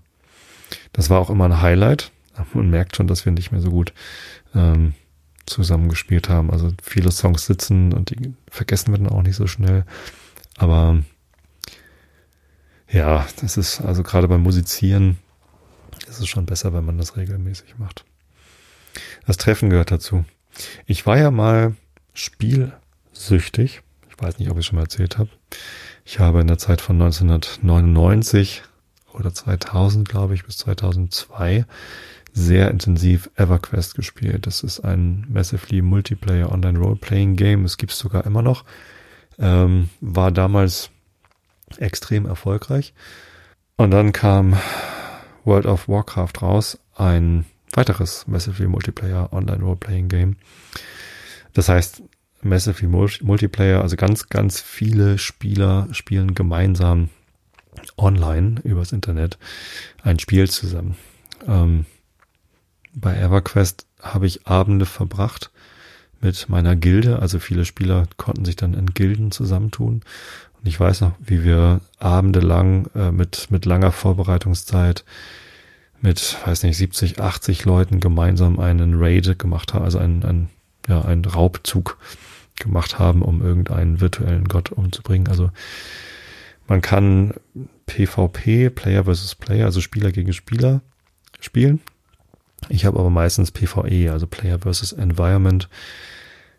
das 0.93 1.09
war 1.09 1.19
auch 1.19 1.29
immer 1.29 1.45
ein 1.45 1.61
Highlight. 1.61 2.11
Man 2.53 2.69
merkt 2.69 2.95
schon, 2.95 3.07
dass 3.07 3.25
wir 3.25 3.33
nicht 3.33 3.51
mehr 3.51 3.59
so 3.59 3.69
gut 3.69 3.91
ähm, 4.55 4.93
zusammengespielt 5.45 6.29
haben. 6.29 6.51
Also 6.51 6.71
viele 6.81 7.12
Songs 7.12 7.45
sitzen 7.45 7.93
und 7.93 8.12
die 8.12 8.33
vergessen 8.49 8.91
wir 8.91 8.99
dann 8.99 9.09
auch 9.09 9.23
nicht 9.23 9.35
so 9.35 9.47
schnell. 9.47 9.85
Aber 10.57 11.03
ja, 12.91 13.27
das 13.41 13.57
ist 13.57 13.81
also 13.81 14.03
gerade 14.03 14.27
beim 14.27 14.41
Musizieren 14.41 15.17
ist 16.07 16.19
es 16.19 16.27
schon 16.27 16.45
besser, 16.45 16.73
wenn 16.73 16.85
man 16.85 16.97
das 16.97 17.17
regelmäßig 17.17 17.77
macht. 17.77 18.05
Das 19.27 19.38
Treffen 19.38 19.69
gehört 19.69 19.91
dazu. 19.91 20.25
Ich 20.85 21.05
war 21.05 21.17
ja 21.17 21.31
mal 21.31 21.75
spielsüchtig. 22.13 23.81
Ich 24.09 24.21
weiß 24.21 24.39
nicht, 24.39 24.49
ob 24.49 24.57
ich 24.57 24.65
schon 24.65 24.77
mal 24.77 24.83
erzählt 24.83 25.17
habe. 25.17 25.29
Ich 26.03 26.19
habe 26.19 26.41
in 26.41 26.47
der 26.47 26.57
Zeit 26.57 26.81
von 26.81 26.99
1999 27.01 28.63
oder 29.13 29.33
2000, 29.33 30.09
glaube 30.09 30.33
ich, 30.33 30.45
bis 30.45 30.57
2002 30.57 31.65
sehr 32.33 32.69
intensiv 32.71 33.29
EverQuest 33.35 33.95
gespielt. 33.95 34.47
Das 34.47 34.63
ist 34.63 34.79
ein 34.79 35.25
Massively 35.29 35.81
Multiplayer 35.81 36.51
Online 36.51 36.79
Role-Playing 36.79 37.35
Game. 37.35 37.65
Es 37.65 37.77
gibt 37.77 37.91
es 37.91 37.99
sogar 37.99 38.25
immer 38.25 38.41
noch. 38.41 38.65
Ähm, 39.37 39.89
war 40.01 40.31
damals 40.31 40.89
extrem 41.77 42.25
erfolgreich. 42.25 42.93
Und 43.77 43.91
dann 43.91 44.11
kam 44.11 44.57
World 45.45 45.65
of 45.65 45.87
Warcraft 45.87 46.41
raus, 46.41 46.79
ein 46.95 47.45
weiteres 47.73 48.27
Massively 48.27 48.67
Multiplayer 48.67 49.31
Online 49.31 49.63
Role-Playing 49.63 50.09
Game. 50.09 50.35
Das 51.53 51.69
heißt, 51.69 52.03
Massively 52.41 52.87
Multiplayer, 52.87 53.81
also 53.81 53.95
ganz, 53.95 54.29
ganz 54.29 54.61
viele 54.61 55.17
Spieler 55.17 55.87
spielen 55.91 56.35
gemeinsam 56.35 57.09
online 57.97 58.59
übers 58.63 58.91
Internet 58.91 59.37
ein 60.03 60.19
Spiel 60.19 60.49
zusammen. 60.49 60.95
Ähm, 61.47 61.85
bei 62.99 63.15
EverQuest 63.15 63.85
habe 64.01 64.27
ich 64.27 64.47
Abende 64.47 64.85
verbracht 64.85 65.51
mit 66.21 66.49
meiner 66.49 66.75
Gilde. 66.75 67.19
Also 67.19 67.39
viele 67.39 67.65
Spieler 67.65 68.07
konnten 68.17 68.45
sich 68.45 68.55
dann 68.55 68.73
in 68.73 68.88
Gilden 68.88 69.31
zusammentun. 69.31 70.01
Und 70.59 70.67
ich 70.67 70.79
weiß 70.79 71.01
noch, 71.01 71.13
wie 71.19 71.43
wir 71.43 71.81
Abende 71.99 72.39
lang 72.39 72.89
äh, 72.95 73.12
mit, 73.12 73.47
mit 73.49 73.65
langer 73.65 73.91
Vorbereitungszeit 73.91 75.05
mit, 76.01 76.38
weiß 76.45 76.63
nicht, 76.63 76.77
70, 76.77 77.19
80 77.19 77.65
Leuten 77.65 77.99
gemeinsam 77.99 78.59
einen 78.59 78.95
Raid 78.95 79.38
gemacht 79.38 79.73
haben, 79.73 79.83
also 79.83 79.99
einen, 79.99 80.23
einen, 80.23 80.49
ja, 80.88 81.01
einen 81.01 81.25
Raubzug 81.25 81.97
gemacht 82.57 82.99
haben, 82.99 83.21
um 83.21 83.41
irgendeinen 83.41 83.99
virtuellen 83.99 84.45
Gott 84.45 84.71
umzubringen. 84.71 85.27
Also 85.27 85.51
man 86.67 86.81
kann 86.81 87.33
PvP, 87.85 88.69
Player 88.69 89.05
versus 89.05 89.35
Player, 89.35 89.65
also 89.65 89.81
Spieler 89.81 90.12
gegen 90.12 90.33
Spieler 90.33 90.81
spielen. 91.39 91.81
Ich 92.67 92.85
habe 92.85 92.99
aber 92.99 93.09
meistens 93.09 93.51
PvE, 93.51 94.11
also 94.11 94.27
Player 94.27 94.59
versus 94.59 94.91
Environment, 94.91 95.69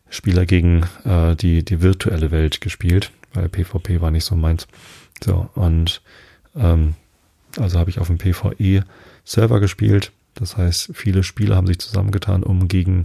Spieler 0.09 0.47
gegen 0.47 0.87
äh, 1.05 1.37
die, 1.37 1.65
die 1.65 1.83
virtuelle 1.83 2.31
Welt 2.31 2.61
gespielt, 2.61 3.13
weil 3.35 3.49
PvP 3.49 4.01
war 4.01 4.11
nicht 4.11 4.25
so 4.25 4.35
meins. 4.35 4.67
So, 5.23 5.51
und 5.55 6.03
ähm, 6.57 6.95
also 7.59 7.79
habe 7.79 7.91
ich 7.91 7.99
auf 7.99 8.09
dem 8.09 8.19
PvE-Server 8.19 9.61
gespielt. 9.61 10.13
Das 10.35 10.57
heißt, 10.57 10.91
viele 10.95 11.23
Spieler 11.23 11.57
haben 11.57 11.67
sich 11.67 11.79
zusammengetan, 11.79 12.43
um 12.43 12.69
gegen 12.69 13.05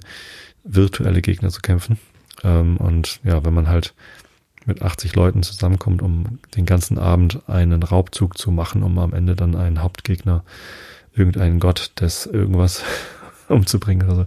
virtuelle 0.63 1.21
Gegner 1.21 1.49
zu 1.49 1.61
kämpfen. 1.61 1.99
Ähm, 2.43 2.77
und 2.77 3.19
ja, 3.23 3.43
wenn 3.45 3.53
man 3.53 3.67
halt 3.67 3.93
mit 4.65 4.81
80 4.81 5.15
Leuten 5.15 5.43
zusammenkommt, 5.43 6.01
um 6.01 6.39
den 6.55 6.65
ganzen 6.65 6.97
Abend 6.97 7.47
einen 7.47 7.83
Raubzug 7.83 8.37
zu 8.37 8.51
machen, 8.51 8.81
um 8.83 8.97
am 8.97 9.13
Ende 9.13 9.35
dann 9.35 9.55
einen 9.55 9.81
Hauptgegner 9.81 10.43
irgendeinen 11.15 11.59
Gott 11.59 11.91
des 11.99 12.25
irgendwas 12.25 12.83
umzubringen. 13.47 14.09
Also 14.09 14.25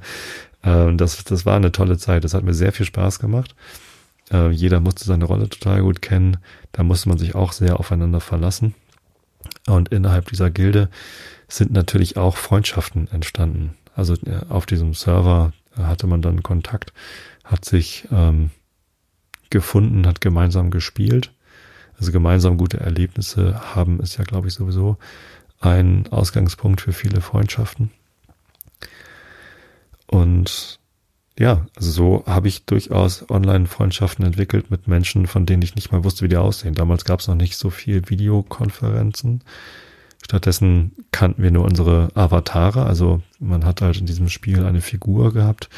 äh, 0.63 0.97
das, 0.97 1.23
das 1.25 1.47
war 1.47 1.57
eine 1.57 1.73
tolle 1.73 1.99
Zeit. 1.99 2.25
Das 2.25 2.35
hat 2.35 2.45
mir 2.45 2.55
sehr 2.55 2.73
viel 2.73 2.87
Spaß 2.87 3.19
gemacht. 3.19 3.55
Äh, 4.33 4.51
jeder 4.51 4.81
musste 4.81 5.05
seine 5.05 5.25
Rolle 5.25 5.49
total 5.49 5.83
gut 5.83 6.03
kennen. 6.03 6.39
Da 6.73 6.83
musste 6.83 7.09
man 7.09 7.19
sich 7.19 7.35
auch 7.35 7.53
sehr 7.53 7.79
aufeinander 7.79 8.21
verlassen. 8.21 8.75
Und 9.67 9.91
innerhalb 9.91 10.29
dieser 10.29 10.51
Gilde 10.51 10.89
sind 11.49 11.73
natürlich 11.73 12.17
auch 12.17 12.37
Freundschaften 12.37 13.09
entstanden. 13.11 13.75
Also 13.95 14.15
äh, 14.15 14.41
auf 14.49 14.67
diesem 14.67 14.95
Server 14.95 15.53
hatte 15.77 16.07
man 16.07 16.23
dann 16.23 16.43
Kontakt, 16.43 16.93
hat 17.45 17.65
sich 17.65 18.07
ähm, 18.11 18.51
gefunden, 19.51 20.07
hat 20.07 20.21
gemeinsam 20.21 20.71
gespielt. 20.71 21.33
Also 21.99 22.13
gemeinsam 22.13 22.59
gute 22.59 22.79
Erlebnisse 22.79 23.75
haben 23.75 24.01
ist 24.01 24.19
ja, 24.19 24.25
glaube 24.25 24.49
ich, 24.49 24.55
sowieso 24.55 24.99
ein 25.61 26.07
Ausgangspunkt 26.11 26.81
für 26.81 26.93
viele 26.93 27.21
Freundschaften. 27.21 27.91
Und 30.07 30.79
ja, 31.39 31.67
also 31.77 31.91
so 31.91 32.25
habe 32.27 32.49
ich 32.49 32.65
durchaus 32.65 33.31
Online-Freundschaften 33.31 34.25
entwickelt 34.25 34.71
mit 34.71 34.89
Menschen, 34.89 35.27
von 35.27 35.47
denen 35.47 35.63
ich 35.63 35.77
nicht 35.77 35.93
mal 35.93 36.03
wusste, 36.03 36.25
wie 36.25 36.29
die 36.29 36.37
aussehen. 36.37 36.75
Damals 36.75 37.05
gab 37.05 37.21
es 37.21 37.29
noch 37.29 37.37
nicht 37.37 37.57
so 37.57 37.71
viel 37.71 38.09
Videokonferenzen. 38.09 39.45
Stattdessen 40.25 40.93
kannten 41.13 41.43
wir 41.43 41.53
nur 41.53 41.65
unsere 41.65 42.09
Avatare. 42.15 42.87
Also 42.87 43.23
man 43.39 43.65
hat 43.65 43.83
halt 43.83 43.99
in 43.99 44.07
diesem 44.07 44.29
Spiel 44.29 44.65
eine 44.65 44.81
Figur 44.81 45.33
gehabt, 45.33 45.69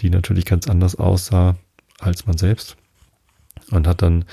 die 0.00 0.10
natürlich 0.10 0.44
ganz 0.44 0.66
anders 0.66 0.96
aussah 0.96 1.56
als 2.00 2.26
man 2.26 2.36
selbst. 2.36 2.76
Und 3.70 3.86
hat 3.86 4.02
dann 4.02 4.24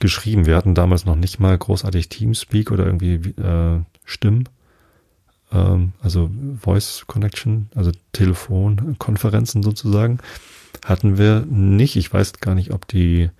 geschrieben. 0.00 0.46
Wir 0.46 0.56
hatten 0.56 0.74
damals 0.74 1.04
noch 1.04 1.16
nicht 1.16 1.38
mal 1.38 1.56
großartig 1.56 2.08
Teamspeak 2.08 2.72
oder 2.72 2.86
irgendwie 2.86 3.14
äh, 3.40 3.80
Stimmen, 4.04 4.48
ähm, 5.52 5.92
also 6.02 6.30
Voice 6.60 7.04
Connection, 7.06 7.70
also 7.74 7.92
Telefonkonferenzen 8.12 9.62
sozusagen, 9.62 10.18
hatten 10.84 11.18
wir 11.18 11.46
nicht. 11.48 11.96
Ich 11.96 12.12
weiß 12.12 12.40
gar 12.40 12.54
nicht, 12.54 12.72
ob 12.72 12.88
die 12.88 13.30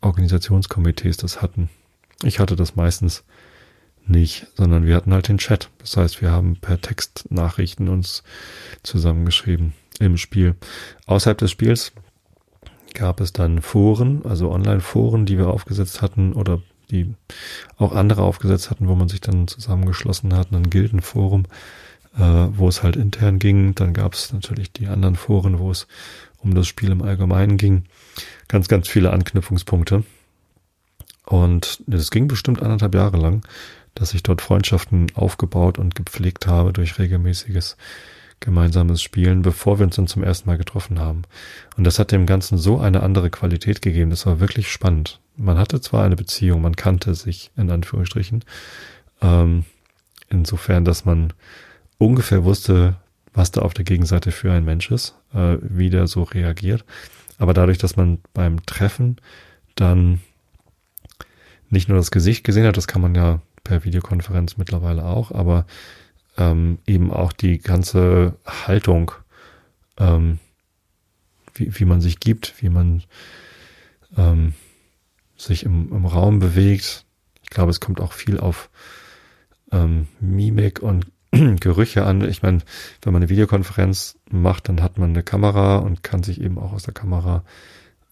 Organisationskomitees 0.00 1.16
das 1.16 1.40
hatten. 1.40 1.70
Ich 2.22 2.38
hatte 2.38 2.56
das 2.56 2.76
meistens 2.76 3.24
nicht, 4.06 4.46
sondern 4.54 4.84
wir 4.84 4.96
hatten 4.96 5.14
halt 5.14 5.28
den 5.28 5.38
Chat. 5.38 5.70
Das 5.78 5.96
heißt, 5.96 6.20
wir 6.20 6.30
haben 6.30 6.56
per 6.60 6.80
Textnachrichten 6.80 7.88
uns 7.88 8.22
zusammengeschrieben 8.82 9.72
im 9.98 10.16
Spiel. 10.16 10.56
Außerhalb 11.06 11.38
des 11.38 11.50
Spiels 11.50 11.92
gab 12.94 13.20
es 13.20 13.32
dann 13.32 13.60
Foren, 13.60 14.22
also 14.24 14.50
Online-Foren, 14.50 15.26
die 15.26 15.38
wir 15.38 15.48
aufgesetzt 15.48 16.02
hatten 16.02 16.32
oder 16.32 16.62
die 16.90 17.14
auch 17.76 17.92
andere 17.92 18.22
aufgesetzt 18.22 18.70
hatten, 18.70 18.88
wo 18.88 18.94
man 18.94 19.08
sich 19.08 19.20
dann 19.20 19.48
zusammengeschlossen 19.48 20.34
hat, 20.34 20.52
ein 20.52 20.70
Gildenforum, 20.70 21.44
äh, 22.16 22.20
wo 22.20 22.68
es 22.68 22.82
halt 22.82 22.96
intern 22.96 23.38
ging. 23.38 23.74
Dann 23.74 23.92
gab 23.92 24.14
es 24.14 24.32
natürlich 24.32 24.72
die 24.72 24.86
anderen 24.86 25.16
Foren, 25.16 25.58
wo 25.58 25.70
es 25.70 25.86
um 26.38 26.54
das 26.54 26.66
Spiel 26.66 26.90
im 26.90 27.02
Allgemeinen 27.02 27.56
ging. 27.56 27.84
Ganz, 28.48 28.68
ganz 28.68 28.88
viele 28.88 29.12
Anknüpfungspunkte. 29.12 30.04
Und 31.26 31.82
es 31.90 32.10
ging 32.10 32.28
bestimmt 32.28 32.62
anderthalb 32.62 32.94
Jahre 32.94 33.16
lang, 33.16 33.46
dass 33.94 34.12
ich 34.12 34.22
dort 34.22 34.42
Freundschaften 34.42 35.06
aufgebaut 35.14 35.78
und 35.78 35.94
gepflegt 35.94 36.46
habe 36.46 36.72
durch 36.72 36.98
regelmäßiges 36.98 37.76
gemeinsames 38.44 39.02
Spielen, 39.02 39.42
bevor 39.42 39.78
wir 39.78 39.86
uns 39.86 39.96
dann 39.96 40.06
zum 40.06 40.22
ersten 40.22 40.48
Mal 40.48 40.58
getroffen 40.58 41.00
haben. 41.00 41.22
Und 41.76 41.84
das 41.84 41.98
hat 41.98 42.12
dem 42.12 42.26
Ganzen 42.26 42.58
so 42.58 42.78
eine 42.78 43.02
andere 43.02 43.30
Qualität 43.30 43.82
gegeben. 43.82 44.10
Das 44.10 44.26
war 44.26 44.38
wirklich 44.38 44.70
spannend. 44.70 45.20
Man 45.36 45.58
hatte 45.58 45.80
zwar 45.80 46.04
eine 46.04 46.16
Beziehung, 46.16 46.62
man 46.62 46.76
kannte 46.76 47.14
sich 47.14 47.50
in 47.56 47.70
Anführungsstrichen, 47.70 48.44
ähm, 49.22 49.64
insofern, 50.28 50.84
dass 50.84 51.04
man 51.04 51.32
ungefähr 51.98 52.44
wusste, 52.44 52.96
was 53.32 53.50
da 53.50 53.62
auf 53.62 53.74
der 53.74 53.84
Gegenseite 53.84 54.30
für 54.30 54.52
ein 54.52 54.64
Mensch 54.64 54.90
ist, 54.90 55.16
äh, 55.32 55.56
wie 55.60 55.90
der 55.90 56.06
so 56.06 56.22
reagiert. 56.22 56.84
Aber 57.38 57.54
dadurch, 57.54 57.78
dass 57.78 57.96
man 57.96 58.18
beim 58.32 58.64
Treffen 58.64 59.16
dann 59.74 60.20
nicht 61.68 61.88
nur 61.88 61.98
das 61.98 62.12
Gesicht 62.12 62.44
gesehen 62.44 62.66
hat, 62.66 62.76
das 62.76 62.86
kann 62.86 63.02
man 63.02 63.14
ja 63.14 63.40
per 63.64 63.84
Videokonferenz 63.84 64.56
mittlerweile 64.56 65.04
auch, 65.04 65.32
aber 65.32 65.66
ähm, 66.36 66.78
eben 66.86 67.12
auch 67.12 67.32
die 67.32 67.58
ganze 67.58 68.36
Haltung, 68.46 69.12
ähm, 69.98 70.38
wie, 71.54 71.78
wie 71.78 71.84
man 71.84 72.00
sich 72.00 72.20
gibt, 72.20 72.54
wie 72.62 72.68
man 72.68 73.02
ähm, 74.16 74.54
sich 75.36 75.64
im, 75.64 75.92
im 75.92 76.06
Raum 76.06 76.38
bewegt. 76.38 77.04
Ich 77.42 77.50
glaube, 77.50 77.70
es 77.70 77.80
kommt 77.80 78.00
auch 78.00 78.12
viel 78.12 78.38
auf 78.38 78.70
ähm, 79.70 80.08
Mimik 80.20 80.80
und 80.80 81.06
Gerüche 81.60 82.04
an. 82.04 82.28
Ich 82.28 82.42
meine, 82.42 82.60
wenn 83.02 83.12
man 83.12 83.22
eine 83.22 83.30
Videokonferenz 83.30 84.18
macht, 84.30 84.68
dann 84.68 84.82
hat 84.82 84.98
man 84.98 85.10
eine 85.10 85.22
Kamera 85.22 85.76
und 85.76 86.02
kann 86.02 86.22
sich 86.22 86.40
eben 86.40 86.58
auch 86.58 86.72
aus 86.72 86.84
der 86.84 86.94
Kamera 86.94 87.44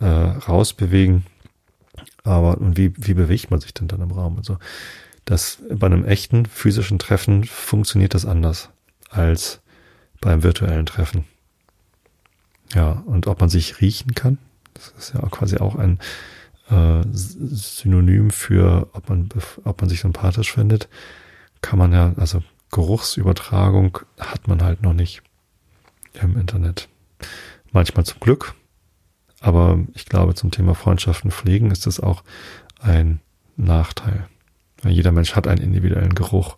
äh, 0.01 0.07
rausbewegen. 0.07 1.25
Aber 2.25 2.59
und 2.59 2.77
wie, 2.77 2.93
wie 2.97 3.15
bewegt 3.15 3.51
man 3.51 3.61
sich 3.61 3.75
denn 3.75 3.89
dann 3.89 4.01
im 4.01 4.11
Raum? 4.11 4.37
Also 4.39 4.59
das 5.25 5.59
bei 5.71 5.87
einem 5.87 6.05
echten 6.05 6.47
physischen 6.47 6.99
Treffen 6.99 7.45
funktioniert 7.45 8.15
das 8.15 8.27
anders 8.27 8.71
als 9.11 9.61
beim 10.21 10.43
virtuellen 10.43 10.87
Treffen. 10.87 11.25
Ja, 12.75 13.03
und 13.07 13.27
ob 13.27 13.41
man 13.41 13.49
sich 13.49 13.81
riechen 13.81 14.15
kann, 14.15 14.39
das 14.75 14.95
ist 14.99 15.15
ja 15.15 15.21
quasi 15.29 15.59
auch 15.59 15.77
ein 15.77 15.99
äh, 16.71 17.03
Synonym 17.13 18.31
für, 18.31 18.89
ob 18.93 19.09
man, 19.09 19.29
ob 19.65 19.81
man 19.81 19.90
sich 19.90 20.01
sympathisch 20.01 20.53
findet, 20.53 20.88
kann 21.61 21.79
man 21.79 21.92
ja, 21.92 22.15
also 22.17 22.42
Geruchsübertragung 22.71 23.99
hat 24.19 24.49
man 24.49 24.63
halt 24.63 24.83
noch 24.83 24.94
nicht 24.94 25.23
im 26.15 26.38
Internet. 26.38 26.88
Manchmal 27.71 28.07
zum 28.07 28.21
Glück, 28.21 28.55
aber 29.40 29.79
ich 29.94 30.07
glaube, 30.07 30.35
zum 30.35 30.51
Thema 30.51 30.75
Freundschaften 30.75 31.31
pflegen 31.31 31.71
ist 31.71 31.87
das 31.87 32.01
auch 32.01 32.23
ein 32.81 33.21
Nachteil. 33.57 34.29
Jeder 34.85 35.13
Mensch 35.13 35.35
hat 35.35 35.47
einen 35.47 35.63
individuellen 35.63 36.15
Geruch. 36.15 36.57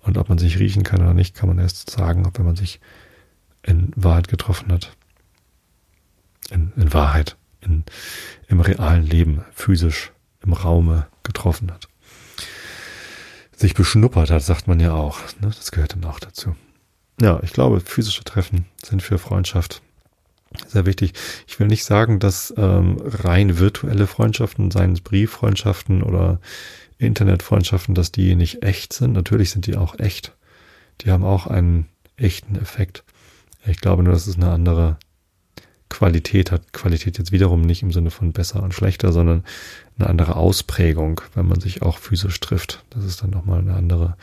Und 0.00 0.18
ob 0.18 0.28
man 0.28 0.38
sich 0.38 0.58
riechen 0.58 0.82
kann 0.82 1.00
oder 1.00 1.14
nicht, 1.14 1.34
kann 1.34 1.48
man 1.48 1.58
erst 1.58 1.90
sagen, 1.90 2.26
ob 2.26 2.38
wenn 2.38 2.44
man 2.44 2.56
sich 2.56 2.80
in 3.62 3.92
Wahrheit 3.96 4.28
getroffen 4.28 4.72
hat. 4.72 4.96
In, 6.50 6.72
in 6.76 6.92
Wahrheit, 6.92 7.36
in, 7.60 7.84
im 8.48 8.60
realen 8.60 9.06
Leben, 9.06 9.44
physisch, 9.52 10.12
im 10.42 10.52
Raume 10.52 11.06
getroffen 11.22 11.72
hat. 11.72 11.88
Sich 13.56 13.74
beschnuppert 13.74 14.30
hat, 14.30 14.42
sagt 14.42 14.68
man 14.68 14.80
ja 14.80 14.92
auch. 14.92 15.20
Ne? 15.40 15.48
Das 15.48 15.72
gehört 15.72 15.94
dann 15.94 16.04
auch 16.04 16.20
dazu. 16.20 16.54
Ja, 17.20 17.40
ich 17.42 17.52
glaube, 17.52 17.80
physische 17.80 18.24
Treffen 18.24 18.66
sind 18.82 19.02
für 19.02 19.18
Freundschaft 19.18 19.80
sehr 20.68 20.86
wichtig. 20.86 21.12
Ich 21.46 21.58
will 21.58 21.66
nicht 21.66 21.84
sagen, 21.84 22.18
dass 22.18 22.54
ähm, 22.56 23.00
rein 23.02 23.58
virtuelle 23.58 24.06
Freundschaften, 24.06 24.70
seien 24.70 24.92
es 24.92 25.00
Brieffreundschaften 25.00 26.02
oder 26.02 26.40
Internetfreundschaften, 26.98 27.94
dass 27.94 28.12
die 28.12 28.34
nicht 28.36 28.62
echt 28.62 28.92
sind. 28.92 29.12
Natürlich 29.12 29.50
sind 29.50 29.66
die 29.66 29.76
auch 29.76 29.98
echt. 29.98 30.34
Die 31.00 31.10
haben 31.10 31.24
auch 31.24 31.46
einen 31.46 31.86
echten 32.16 32.56
Effekt. 32.56 33.04
Ich 33.66 33.80
glaube 33.80 34.02
nur, 34.02 34.12
dass 34.12 34.26
es 34.26 34.36
eine 34.36 34.50
andere 34.50 34.98
Qualität 35.88 36.50
hat. 36.50 36.72
Qualität 36.72 37.18
jetzt 37.18 37.32
wiederum 37.32 37.62
nicht 37.62 37.82
im 37.82 37.92
Sinne 37.92 38.10
von 38.10 38.32
besser 38.32 38.62
und 38.62 38.74
schlechter, 38.74 39.12
sondern 39.12 39.44
eine 39.98 40.08
andere 40.08 40.36
Ausprägung, 40.36 41.20
wenn 41.34 41.46
man 41.46 41.60
sich 41.60 41.82
auch 41.82 41.98
physisch 41.98 42.40
trifft. 42.40 42.84
Das 42.90 43.04
ist 43.04 43.22
dann 43.22 43.30
nochmal 43.30 43.60
eine 43.60 43.74
andere 43.74 44.16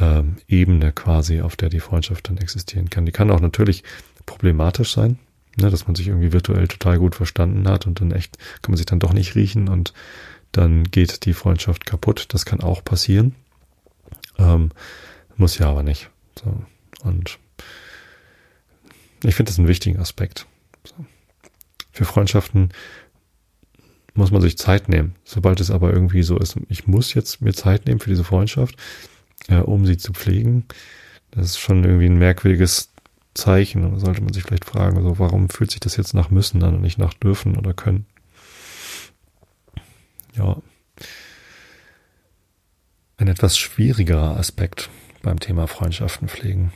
ähm, 0.00 0.36
Ebene 0.48 0.92
quasi, 0.92 1.40
auf 1.42 1.56
der 1.56 1.68
die 1.68 1.80
Freundschaft 1.80 2.28
dann 2.28 2.38
existieren 2.38 2.90
kann. 2.90 3.06
Die 3.06 3.12
kann 3.12 3.30
auch 3.30 3.40
natürlich 3.40 3.84
problematisch 4.26 4.92
sein, 4.92 5.18
ne, 5.60 5.70
dass 5.70 5.86
man 5.86 5.94
sich 5.94 6.08
irgendwie 6.08 6.32
virtuell 6.32 6.66
total 6.66 6.98
gut 6.98 7.14
verstanden 7.14 7.68
hat 7.68 7.86
und 7.86 8.00
dann 8.00 8.10
echt 8.10 8.38
kann 8.62 8.72
man 8.72 8.76
sich 8.76 8.86
dann 8.86 9.00
doch 9.00 9.12
nicht 9.12 9.34
riechen 9.34 9.68
und 9.68 9.92
dann 10.52 10.84
geht 10.84 11.24
die 11.24 11.34
Freundschaft 11.34 11.86
kaputt. 11.86 12.26
Das 12.30 12.44
kann 12.44 12.60
auch 12.60 12.84
passieren. 12.84 13.34
Ähm, 14.38 14.70
muss 15.36 15.58
ja 15.58 15.68
aber 15.68 15.82
nicht. 15.82 16.10
So. 16.42 16.62
Und 17.02 17.38
ich 19.22 19.34
finde 19.34 19.50
das 19.50 19.58
einen 19.58 19.68
wichtigen 19.68 19.98
Aspekt. 19.98 20.46
So. 20.84 20.94
Für 21.92 22.04
Freundschaften 22.04 22.70
muss 24.14 24.30
man 24.30 24.42
sich 24.42 24.58
Zeit 24.58 24.88
nehmen. 24.88 25.14
Sobald 25.24 25.60
es 25.60 25.70
aber 25.70 25.92
irgendwie 25.92 26.22
so 26.22 26.38
ist, 26.38 26.56
ich 26.68 26.86
muss 26.86 27.14
jetzt 27.14 27.40
mir 27.42 27.52
Zeit 27.52 27.86
nehmen 27.86 28.00
für 28.00 28.10
diese 28.10 28.24
Freundschaft, 28.24 28.76
äh, 29.48 29.56
um 29.56 29.86
sie 29.86 29.98
zu 29.98 30.12
pflegen, 30.12 30.66
das 31.30 31.46
ist 31.46 31.58
schon 31.58 31.84
irgendwie 31.84 32.06
ein 32.06 32.18
merkwürdiges 32.18 32.90
Zeichen. 33.34 33.82
Da 33.82 33.98
sollte 34.00 34.22
man 34.22 34.32
sich 34.32 34.42
vielleicht 34.42 34.64
fragen, 34.64 34.96
also 34.96 35.18
warum 35.18 35.48
fühlt 35.48 35.70
sich 35.70 35.80
das 35.80 35.96
jetzt 35.96 36.14
nach 36.14 36.30
müssen 36.30 36.62
an 36.62 36.74
und 36.74 36.82
nicht 36.82 36.98
nach 36.98 37.14
dürfen 37.14 37.56
oder 37.56 37.72
können? 37.72 38.06
Ja. 40.36 40.56
Ein 43.16 43.28
etwas 43.28 43.58
schwierigerer 43.58 44.36
Aspekt 44.36 44.88
beim 45.22 45.40
Thema 45.40 45.66
Freundschaften 45.66 46.28
pflegen. 46.28 46.72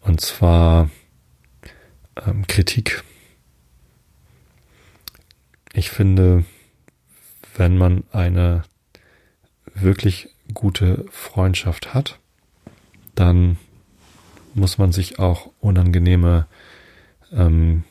Und 0.00 0.20
zwar 0.20 0.90
ähm, 2.26 2.46
Kritik. 2.46 3.04
Ich 5.72 5.90
finde, 5.90 6.44
wenn 7.56 7.76
man 7.76 8.04
eine 8.12 8.62
wirklich 9.74 10.34
gute 10.54 11.04
Freundschaft 11.10 11.94
hat, 11.94 12.18
dann 13.14 13.58
muss 14.54 14.78
man 14.78 14.92
sich 14.92 15.18
auch 15.18 15.50
unangenehme 15.60 16.46
ähm, 17.32 17.84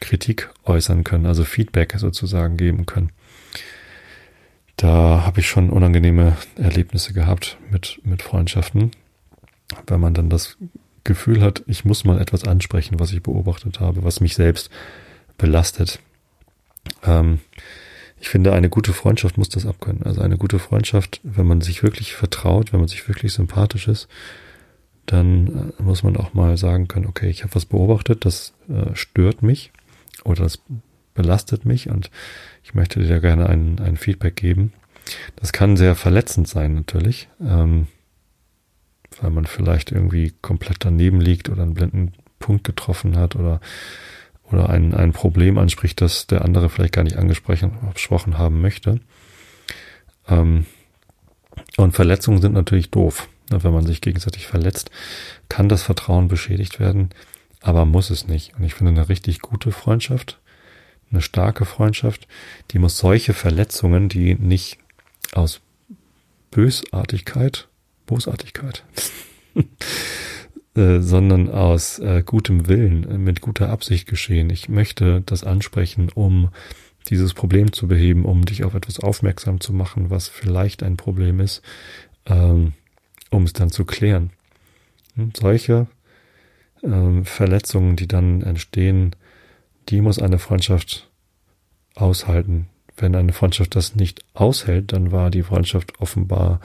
Kritik 0.00 0.50
äußern 0.64 1.04
können, 1.04 1.26
also 1.26 1.44
Feedback 1.44 1.94
sozusagen 1.96 2.56
geben 2.56 2.86
können. 2.86 3.12
Da 4.76 5.22
habe 5.24 5.40
ich 5.40 5.48
schon 5.48 5.70
unangenehme 5.70 6.36
Erlebnisse 6.56 7.12
gehabt 7.12 7.58
mit, 7.70 8.00
mit 8.04 8.22
Freundschaften, 8.22 8.90
wenn 9.86 10.00
man 10.00 10.14
dann 10.14 10.30
das 10.30 10.56
Gefühl 11.04 11.42
hat, 11.42 11.62
ich 11.66 11.84
muss 11.84 12.04
mal 12.04 12.20
etwas 12.20 12.44
ansprechen, 12.44 12.98
was 12.98 13.12
ich 13.12 13.22
beobachtet 13.22 13.80
habe, 13.80 14.04
was 14.04 14.20
mich 14.20 14.34
selbst 14.34 14.70
belastet. 15.38 16.00
Ähm, 17.04 17.40
ich 18.20 18.28
finde, 18.30 18.52
eine 18.52 18.70
gute 18.70 18.94
Freundschaft 18.94 19.36
muss 19.36 19.50
das 19.50 19.66
abkönnen. 19.66 20.02
Also 20.04 20.22
eine 20.22 20.38
gute 20.38 20.58
Freundschaft, 20.58 21.20
wenn 21.22 21.46
man 21.46 21.60
sich 21.60 21.82
wirklich 21.82 22.14
vertraut, 22.14 22.72
wenn 22.72 22.80
man 22.80 22.88
sich 22.88 23.06
wirklich 23.06 23.34
sympathisch 23.34 23.86
ist, 23.86 24.08
dann 25.06 25.74
äh, 25.78 25.82
muss 25.82 26.02
man 26.02 26.16
auch 26.16 26.32
mal 26.32 26.56
sagen 26.56 26.88
können, 26.88 27.06
okay, 27.06 27.28
ich 27.28 27.42
habe 27.42 27.54
was 27.54 27.66
beobachtet, 27.66 28.24
das 28.24 28.54
äh, 28.68 28.94
stört 28.94 29.42
mich 29.42 29.72
oder 30.24 30.44
das 30.44 30.60
belastet 31.14 31.64
mich 31.64 31.88
und 31.88 32.10
ich 32.62 32.74
möchte 32.74 33.00
dir 33.00 33.20
gerne 33.20 33.48
ein, 33.48 33.78
ein 33.80 33.96
Feedback 33.96 34.36
geben. 34.36 34.72
Das 35.36 35.52
kann 35.52 35.76
sehr 35.76 35.94
verletzend 35.94 36.48
sein 36.48 36.74
natürlich, 36.74 37.28
ähm, 37.40 37.86
weil 39.20 39.30
man 39.30 39.46
vielleicht 39.46 39.92
irgendwie 39.92 40.32
komplett 40.42 40.78
daneben 40.80 41.20
liegt 41.20 41.48
oder 41.48 41.62
einen 41.62 41.74
blinden 41.74 42.12
Punkt 42.38 42.64
getroffen 42.64 43.16
hat 43.16 43.36
oder 43.36 43.60
oder 44.50 44.68
ein, 44.68 44.94
ein 44.94 45.12
Problem 45.12 45.58
anspricht, 45.58 46.00
das 46.00 46.26
der 46.26 46.44
andere 46.44 46.68
vielleicht 46.68 46.94
gar 46.94 47.02
nicht 47.02 47.16
angesprochen 47.16 48.38
haben 48.38 48.60
möchte. 48.60 49.00
Ähm, 50.28 50.66
und 51.76 51.92
Verletzungen 51.92 52.40
sind 52.40 52.52
natürlich 52.52 52.90
doof. 52.90 53.28
Wenn 53.50 53.72
man 53.72 53.86
sich 53.86 54.00
gegenseitig 54.00 54.46
verletzt, 54.46 54.90
kann 55.48 55.68
das 55.68 55.82
Vertrauen 55.82 56.28
beschädigt 56.28 56.80
werden, 56.80 57.10
aber 57.60 57.84
muss 57.84 58.10
es 58.10 58.26
nicht. 58.26 58.54
Und 58.56 58.64
ich 58.64 58.74
finde 58.74 58.92
eine 58.92 59.08
richtig 59.08 59.40
gute 59.40 59.70
Freundschaft, 59.70 60.40
eine 61.10 61.20
starke 61.22 61.64
Freundschaft, 61.64 62.26
die 62.70 62.78
muss 62.78 62.98
solche 62.98 63.34
Verletzungen, 63.34 64.08
die 64.08 64.34
nicht 64.34 64.78
aus 65.32 65.60
Bösartigkeit, 66.50 67.68
Bosartigkeit, 68.06 68.84
Äh, 70.76 71.02
sondern 71.02 71.50
aus 71.50 72.00
äh, 72.00 72.24
gutem 72.26 72.66
Willen, 72.66 73.08
äh, 73.08 73.16
mit 73.16 73.40
guter 73.40 73.68
Absicht 73.68 74.08
geschehen. 74.08 74.50
Ich 74.50 74.68
möchte 74.68 75.22
das 75.24 75.44
ansprechen, 75.44 76.10
um 76.12 76.48
dieses 77.08 77.32
Problem 77.32 77.72
zu 77.72 77.86
beheben, 77.86 78.24
um 78.24 78.44
dich 78.44 78.64
auf 78.64 78.74
etwas 78.74 78.98
aufmerksam 78.98 79.60
zu 79.60 79.72
machen, 79.72 80.10
was 80.10 80.26
vielleicht 80.26 80.82
ein 80.82 80.96
Problem 80.96 81.38
ist, 81.38 81.62
ähm, 82.26 82.72
um 83.30 83.44
es 83.44 83.52
dann 83.52 83.70
zu 83.70 83.84
klären. 83.84 84.30
Und 85.16 85.22
hm, 85.22 85.32
solche 85.40 85.86
ähm, 86.82 87.24
Verletzungen, 87.24 87.94
die 87.94 88.08
dann 88.08 88.42
entstehen, 88.42 89.14
die 89.88 90.00
muss 90.00 90.18
eine 90.18 90.38
Freundschaft 90.38 91.08
aushalten. 91.94 92.68
Wenn 92.96 93.14
eine 93.14 93.32
Freundschaft 93.32 93.74
das 93.74 93.94
nicht 93.94 94.24
aushält, 94.34 94.92
dann 94.92 95.12
war 95.12 95.30
die 95.30 95.42
Freundschaft 95.42 96.00
offenbar 96.00 96.60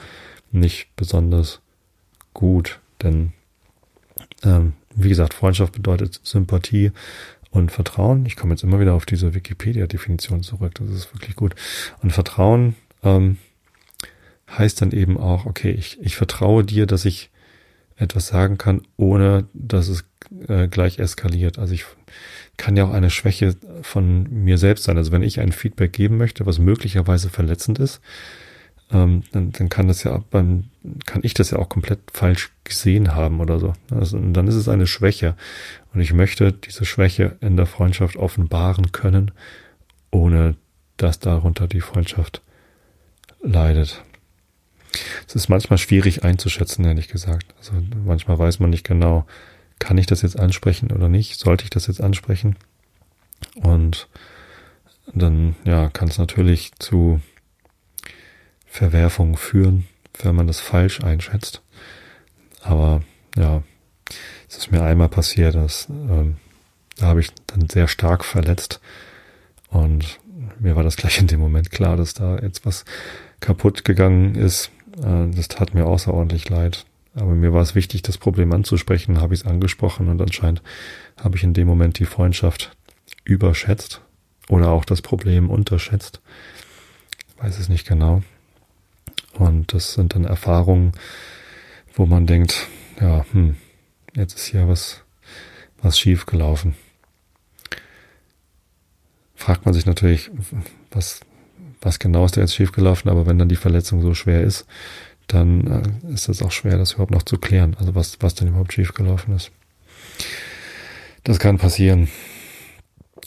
nicht 0.52 0.94
besonders 0.96 1.60
gut, 2.34 2.80
denn 3.02 3.32
ähm, 4.42 4.74
wie 4.94 5.08
gesagt, 5.08 5.34
Freundschaft 5.34 5.72
bedeutet 5.72 6.20
Sympathie 6.22 6.92
und 7.50 7.72
Vertrauen. 7.72 8.26
Ich 8.26 8.36
komme 8.36 8.52
jetzt 8.52 8.62
immer 8.62 8.80
wieder 8.80 8.94
auf 8.94 9.06
diese 9.06 9.34
Wikipedia-Definition 9.34 10.42
zurück. 10.42 10.74
Das 10.76 10.88
ist 10.88 11.14
wirklich 11.14 11.36
gut. 11.36 11.54
Und 12.02 12.12
Vertrauen 12.12 12.76
ähm, 13.02 13.38
heißt 14.48 14.80
dann 14.82 14.92
eben 14.92 15.16
auch, 15.16 15.46
okay, 15.46 15.70
ich, 15.70 16.00
ich 16.00 16.16
vertraue 16.16 16.64
dir, 16.64 16.86
dass 16.86 17.04
ich 17.04 17.30
etwas 17.96 18.28
sagen 18.28 18.56
kann, 18.56 18.82
ohne 18.96 19.46
dass 19.52 19.88
es 19.88 20.04
äh, 20.48 20.68
gleich 20.68 20.98
eskaliert. 20.98 21.58
Also 21.58 21.74
ich 21.74 21.84
kann 22.60 22.76
ja 22.76 22.84
auch 22.84 22.92
eine 22.92 23.08
Schwäche 23.08 23.56
von 23.80 24.28
mir 24.30 24.58
selbst 24.58 24.84
sein. 24.84 24.98
Also 24.98 25.12
wenn 25.12 25.22
ich 25.22 25.40
ein 25.40 25.50
Feedback 25.50 25.94
geben 25.94 26.18
möchte, 26.18 26.44
was 26.44 26.58
möglicherweise 26.58 27.30
verletzend 27.30 27.78
ist, 27.78 28.02
ähm, 28.92 29.22
dann, 29.32 29.50
dann 29.52 29.70
kann 29.70 29.88
das 29.88 30.04
ja 30.04 30.22
beim, 30.30 30.64
kann 31.06 31.22
ich 31.24 31.32
das 31.32 31.52
ja 31.52 31.58
auch 31.58 31.70
komplett 31.70 32.00
falsch 32.12 32.50
gesehen 32.64 33.14
haben 33.14 33.40
oder 33.40 33.58
so. 33.58 33.72
Also, 33.90 34.18
dann 34.18 34.46
ist 34.46 34.56
es 34.56 34.68
eine 34.68 34.86
Schwäche. 34.86 35.36
Und 35.94 36.00
ich 36.00 36.12
möchte 36.12 36.52
diese 36.52 36.84
Schwäche 36.84 37.36
in 37.40 37.56
der 37.56 37.66
Freundschaft 37.66 38.16
offenbaren 38.16 38.92
können, 38.92 39.30
ohne 40.10 40.54
dass 40.98 41.18
darunter 41.18 41.66
die 41.66 41.80
Freundschaft 41.80 42.42
leidet. 43.42 44.04
Es 45.26 45.34
ist 45.34 45.48
manchmal 45.48 45.78
schwierig 45.78 46.24
einzuschätzen, 46.24 46.84
ehrlich 46.84 47.08
gesagt. 47.08 47.54
Also 47.58 47.72
manchmal 48.04 48.38
weiß 48.38 48.58
man 48.58 48.68
nicht 48.68 48.86
genau, 48.86 49.24
kann 49.80 49.98
ich 49.98 50.06
das 50.06 50.22
jetzt 50.22 50.38
ansprechen 50.38 50.92
oder 50.92 51.08
nicht? 51.08 51.40
Sollte 51.40 51.64
ich 51.64 51.70
das 51.70 51.88
jetzt 51.88 52.00
ansprechen? 52.00 52.54
Und 53.56 54.08
dann, 55.12 55.56
ja, 55.64 55.88
kann 55.88 56.06
es 56.06 56.18
natürlich 56.18 56.72
zu 56.78 57.20
Verwerfungen 58.66 59.36
führen, 59.36 59.88
wenn 60.22 60.36
man 60.36 60.46
das 60.46 60.60
falsch 60.60 61.02
einschätzt. 61.02 61.62
Aber 62.62 63.02
ja, 63.36 63.62
es 64.48 64.58
ist 64.58 64.70
mir 64.70 64.84
einmal 64.84 65.08
passiert, 65.08 65.56
dass 65.56 65.88
ähm, 65.88 66.36
da 66.96 67.06
habe 67.06 67.20
ich 67.20 67.32
dann 67.46 67.68
sehr 67.68 67.88
stark 67.88 68.24
verletzt 68.24 68.80
und 69.68 70.20
mir 70.58 70.76
war 70.76 70.84
das 70.84 70.96
gleich 70.98 71.18
in 71.18 71.26
dem 71.26 71.40
Moment 71.40 71.70
klar, 71.70 71.96
dass 71.96 72.14
da 72.14 72.38
jetzt 72.38 72.64
was 72.66 72.84
kaputt 73.40 73.84
gegangen 73.84 74.34
ist. 74.34 74.70
Äh, 74.98 75.30
das 75.34 75.48
tat 75.48 75.74
mir 75.74 75.86
außerordentlich 75.86 76.48
leid. 76.48 76.84
Aber 77.14 77.34
mir 77.34 77.52
war 77.52 77.62
es 77.62 77.74
wichtig, 77.74 78.02
das 78.02 78.18
Problem 78.18 78.52
anzusprechen, 78.52 79.20
habe 79.20 79.34
ich 79.34 79.40
es 79.40 79.46
angesprochen 79.46 80.08
und 80.08 80.22
anscheinend 80.22 80.62
habe 81.20 81.36
ich 81.36 81.42
in 81.42 81.54
dem 81.54 81.66
Moment 81.66 81.98
die 81.98 82.04
Freundschaft 82.04 82.76
überschätzt 83.24 84.00
oder 84.48 84.70
auch 84.70 84.84
das 84.84 85.02
Problem 85.02 85.50
unterschätzt. 85.50 86.20
Weiß 87.38 87.58
es 87.58 87.68
nicht 87.68 87.86
genau. 87.86 88.22
Und 89.34 89.72
das 89.72 89.94
sind 89.94 90.14
dann 90.14 90.24
Erfahrungen, 90.24 90.92
wo 91.94 92.06
man 92.06 92.26
denkt, 92.26 92.68
ja, 93.00 93.24
hm, 93.32 93.56
jetzt 94.14 94.36
ist 94.36 94.46
hier 94.46 94.68
was, 94.68 95.02
was 95.82 95.98
schief 95.98 96.26
gelaufen. 96.26 96.74
Fragt 99.34 99.64
man 99.64 99.72
sich 99.72 99.86
natürlich, 99.86 100.30
was, 100.90 101.20
was 101.80 101.98
genau 101.98 102.26
ist 102.26 102.36
da 102.36 102.42
jetzt 102.42 102.54
schief 102.54 102.72
gelaufen, 102.72 103.08
aber 103.08 103.26
wenn 103.26 103.38
dann 103.38 103.48
die 103.48 103.56
Verletzung 103.56 104.02
so 104.02 104.12
schwer 104.14 104.42
ist, 104.42 104.66
dann 105.32 105.66
äh, 106.08 106.12
ist 106.12 106.28
es 106.28 106.42
auch 106.42 106.52
schwer, 106.52 106.78
das 106.78 106.92
überhaupt 106.92 107.12
noch 107.12 107.22
zu 107.22 107.38
klären. 107.38 107.76
Also 107.78 107.94
was, 107.94 108.18
was 108.20 108.34
denn 108.34 108.48
überhaupt 108.48 108.72
schief 108.72 108.94
gelaufen 108.94 109.34
ist. 109.34 109.50
Das 111.24 111.38
kann 111.38 111.58
passieren. 111.58 112.08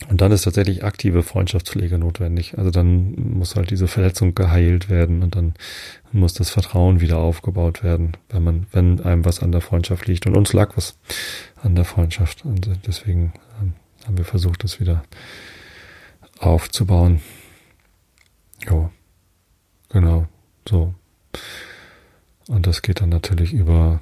Und 0.08 0.14
Und 0.14 0.20
dann 0.20 0.32
ist 0.32 0.42
tatsächlich 0.42 0.84
aktive 0.84 1.22
Freundschaftspflege 1.22 1.98
notwendig. 1.98 2.58
Also 2.58 2.70
dann 2.70 3.14
muss 3.36 3.56
halt 3.56 3.70
diese 3.70 3.88
Verletzung 3.88 4.34
geheilt 4.34 4.88
werden 4.88 5.22
und 5.22 5.34
dann 5.34 5.54
muss 6.12 6.34
das 6.34 6.50
Vertrauen 6.50 7.00
wieder 7.00 7.18
aufgebaut 7.18 7.82
werden, 7.82 8.16
wenn 8.28 8.44
man, 8.44 8.66
wenn 8.70 9.00
einem 9.00 9.24
was 9.24 9.40
an 9.40 9.50
der 9.50 9.60
Freundschaft 9.60 10.06
liegt. 10.06 10.26
Und 10.26 10.36
uns 10.36 10.52
lag 10.52 10.76
was 10.76 10.98
an 11.62 11.74
der 11.74 11.84
Freundschaft. 11.84 12.44
Und 12.44 12.68
deswegen 12.86 13.32
ähm, 13.60 13.72
haben 14.06 14.18
wir 14.18 14.24
versucht, 14.24 14.62
das 14.62 14.78
wieder 14.78 15.04
aufzubauen. 16.38 17.20
Jo, 18.68 18.90
genau, 19.88 20.26
so. 20.68 20.94
Und 22.48 22.66
das 22.66 22.82
geht 22.82 23.00
dann 23.00 23.08
natürlich 23.08 23.52
über 23.52 24.00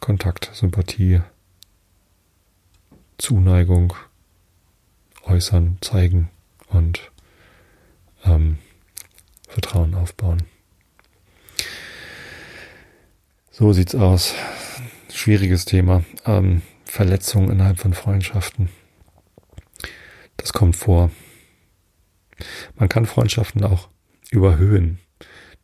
Kontakt, 0.00 0.50
Sympathie, 0.54 1.20
Zuneigung, 3.18 3.94
äußern, 5.24 5.78
zeigen 5.80 6.30
und 6.68 7.10
ähm, 8.24 8.58
Vertrauen 9.48 9.94
aufbauen. 9.94 10.44
So 13.50 13.72
sieht's 13.72 13.94
aus. 13.94 14.34
Schwieriges 15.12 15.64
Thema. 15.64 16.04
Ähm, 16.24 16.62
Verletzungen 16.84 17.50
innerhalb 17.50 17.80
von 17.80 17.92
Freundschaften. 17.92 18.68
Das 20.36 20.52
kommt 20.52 20.76
vor. 20.76 21.10
Man 22.76 22.88
kann 22.88 23.04
Freundschaften 23.04 23.64
auch 23.64 23.88
überhöhen. 24.30 25.00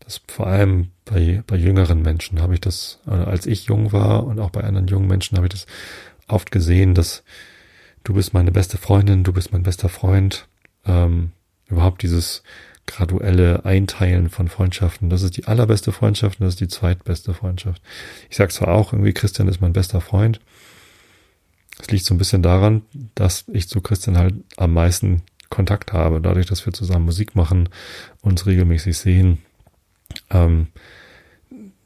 Das 0.00 0.20
vor 0.28 0.46
allem 0.46 0.90
bei, 1.04 1.42
bei 1.46 1.56
jüngeren 1.56 2.02
Menschen 2.02 2.42
habe 2.42 2.54
ich 2.54 2.60
das, 2.60 3.00
als 3.06 3.46
ich 3.46 3.66
jung 3.66 3.92
war 3.92 4.24
und 4.24 4.38
auch 4.38 4.50
bei 4.50 4.62
anderen 4.62 4.86
jungen 4.86 5.08
Menschen 5.08 5.36
habe 5.36 5.46
ich 5.46 5.52
das 5.52 5.66
oft 6.28 6.50
gesehen, 6.50 6.94
dass 6.94 7.24
du 8.04 8.14
bist 8.14 8.34
meine 8.34 8.52
beste 8.52 8.76
Freundin, 8.76 9.24
du 9.24 9.32
bist 9.32 9.52
mein 9.52 9.62
bester 9.62 9.88
Freund. 9.88 10.46
Ähm, 10.84 11.32
überhaupt 11.66 12.02
dieses 12.02 12.42
graduelle 12.86 13.64
Einteilen 13.64 14.28
von 14.28 14.48
Freundschaften. 14.48 15.08
Das 15.08 15.22
ist 15.22 15.36
die 15.36 15.46
allerbeste 15.46 15.92
Freundschaft 15.92 16.40
und 16.40 16.44
das 16.44 16.54
ist 16.54 16.60
die 16.60 16.68
zweitbeste 16.68 17.32
Freundschaft. 17.32 17.80
Ich 18.28 18.36
sage 18.36 18.52
zwar 18.52 18.68
auch 18.68 18.92
irgendwie, 18.92 19.14
Christian 19.14 19.48
ist 19.48 19.60
mein 19.60 19.72
bester 19.72 20.00
Freund. 20.00 20.40
Es 21.80 21.90
liegt 21.90 22.04
so 22.04 22.14
ein 22.14 22.18
bisschen 22.18 22.42
daran, 22.42 22.82
dass 23.14 23.44
ich 23.48 23.68
zu 23.68 23.80
Christian 23.80 24.18
halt 24.18 24.34
am 24.56 24.74
meisten 24.74 25.22
Kontakt 25.48 25.92
habe. 25.92 26.20
Dadurch, 26.20 26.46
dass 26.46 26.66
wir 26.66 26.72
zusammen 26.72 27.06
Musik 27.06 27.34
machen, 27.34 27.68
uns 28.20 28.46
regelmäßig 28.46 28.96
sehen, 28.96 29.38
ähm, 30.34 30.66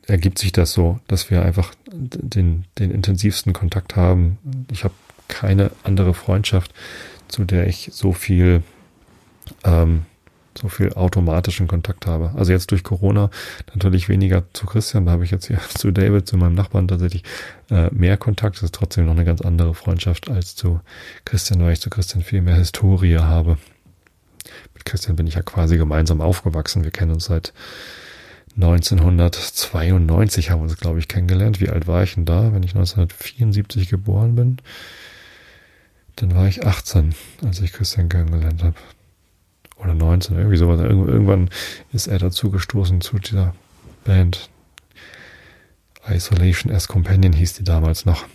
ergibt 0.09 0.38
sich 0.38 0.53
das 0.53 0.72
so, 0.72 0.99
dass 1.07 1.30
wir 1.30 1.42
einfach 1.42 1.72
den, 1.86 2.64
den 2.78 2.90
intensivsten 2.90 3.53
Kontakt 3.53 3.94
haben. 3.94 4.38
Ich 4.72 4.84
habe 4.84 4.94
keine 5.28 5.70
andere 5.84 6.14
Freundschaft, 6.14 6.72
zu 7.28 7.44
der 7.44 7.66
ich 7.66 7.90
so 7.92 8.12
viel, 8.12 8.62
ähm, 9.64 10.07
so 10.59 10.68
viel 10.68 10.94
automatischen 10.94 11.68
Kontakt 11.68 12.07
habe. 12.07 12.32
Also 12.36 12.53
jetzt 12.53 12.70
durch 12.70 12.82
Corona 12.82 13.30
natürlich 13.74 14.09
weniger 14.09 14.44
zu 14.55 14.64
Christian, 14.64 15.05
da 15.05 15.12
habe 15.12 15.24
ich 15.24 15.30
jetzt 15.30 15.46
hier 15.46 15.61
zu 15.68 15.90
David, 15.90 16.26
zu 16.26 16.38
meinem 16.38 16.55
Nachbarn 16.55 16.88
tatsächlich 16.88 17.22
äh, 17.70 17.90
mehr 17.92 18.16
Kontakt. 18.16 18.57
Das 18.57 18.62
ist 18.62 18.74
trotzdem 18.74 19.05
noch 19.05 19.12
eine 19.12 19.26
ganz 19.26 19.42
andere 19.42 19.74
Freundschaft 19.74 20.30
als 20.30 20.57
zu 20.57 20.80
Christian, 21.26 21.62
weil 21.62 21.74
ich 21.74 21.80
zu 21.82 21.90
Christian 21.90 22.24
viel 22.24 22.40
mehr 22.40 22.57
Historie 22.57 23.18
habe. 23.18 23.59
Mit 24.72 24.86
Christian 24.86 25.16
bin 25.16 25.26
ich 25.26 25.34
ja 25.34 25.42
quasi 25.42 25.76
gemeinsam 25.76 26.22
aufgewachsen. 26.22 26.82
Wir 26.82 26.90
kennen 26.90 27.12
uns 27.12 27.26
seit 27.26 27.53
1992 28.61 30.51
haben 30.51 30.59
wir 30.59 30.65
uns, 30.65 30.77
glaube 30.79 30.99
ich, 30.99 31.07
kennengelernt. 31.07 31.61
Wie 31.61 31.69
alt 31.69 31.87
war 31.87 32.03
ich 32.03 32.15
denn 32.15 32.25
da, 32.25 32.53
wenn 32.53 32.65
ich 32.65 32.75
1974 32.75 33.89
geboren 33.89 34.35
bin? 34.35 34.57
Dann 36.17 36.35
war 36.35 36.49
ich 36.49 36.67
18, 36.67 37.15
als 37.45 37.61
ich 37.61 37.73
Christian 37.73 38.09
kennengelernt 38.09 38.65
habe. 38.65 38.75
Oder 39.77 39.95
19, 39.95 40.37
irgendwie 40.37 40.57
sowas. 40.57 40.81
Irgendwann 40.81 41.51
ist 41.93 42.09
er 42.09 42.19
dazu 42.19 42.51
gestoßen 42.51 43.01
zu 43.01 43.21
dieser 43.21 43.55
Band. 44.05 44.51
Isolation 46.09 46.73
as 46.73 46.89
Companion 46.89 47.33
hieß 47.33 47.53
die 47.53 47.65
damals 47.65 48.07
noch. 48.07 48.27